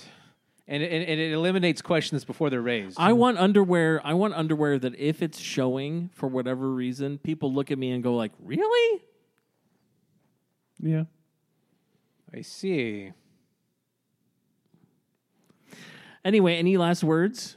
and 0.68 0.84
it, 0.84 0.92
and 0.92 1.20
it 1.20 1.32
eliminates 1.32 1.82
questions 1.82 2.24
before 2.24 2.52
they're 2.52 2.62
raised. 2.62 2.96
I 3.00 3.14
want 3.14 3.40
underwear. 3.40 4.00
I 4.06 4.14
want 4.14 4.36
underwear 4.36 4.78
that 4.78 4.94
if 5.00 5.24
it's 5.24 5.40
showing 5.40 6.12
for 6.14 6.28
whatever 6.28 6.70
reason, 6.70 7.18
people 7.18 7.52
look 7.52 7.72
at 7.72 7.80
me 7.80 7.90
and 7.90 8.04
go 8.04 8.16
like, 8.16 8.34
"Really?" 8.40 9.02
Yeah. 10.80 11.06
I 12.34 12.42
see. 12.42 13.14
Anyway, 16.24 16.56
any 16.56 16.78
last 16.78 17.04
words? 17.04 17.56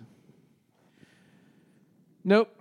Nope. 2.25 2.60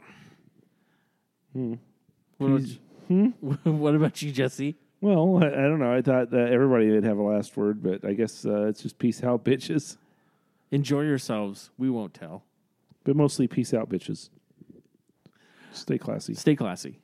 What 2.38 2.47
about, 2.47 2.68
you, 3.10 3.34
what 3.64 3.95
about 3.95 4.22
you, 4.22 4.32
Jesse? 4.32 4.76
Well, 5.01 5.39
I, 5.41 5.47
I 5.47 5.62
don't 5.62 5.80
know. 5.80 5.93
I 5.93 6.01
thought 6.01 6.32
that 6.32 6.51
everybody 6.51 6.89
would 6.91 7.03
have 7.03 7.18
a 7.18 7.22
last 7.22 7.55
word, 7.55 7.82
but 7.82 8.03
I 8.05 8.14
guess 8.14 8.45
uh, 8.45 8.68
it's 8.68 8.82
just 8.82 8.97
peace 8.99 9.24
out, 9.24 9.43
bitches. 9.45 9.97
Enjoy 10.72 11.01
yourselves. 11.01 11.72
We 11.78 11.89
won't 11.89 12.14
tell. 12.14 12.43
But 13.03 13.16
mostly 13.16 13.47
peace 13.47 13.74
out, 13.74 13.89
bitches. 13.89 14.30
Stay 15.72 15.97
classy. 15.97 16.34
Stay 16.34 16.55
classy. 16.55 16.99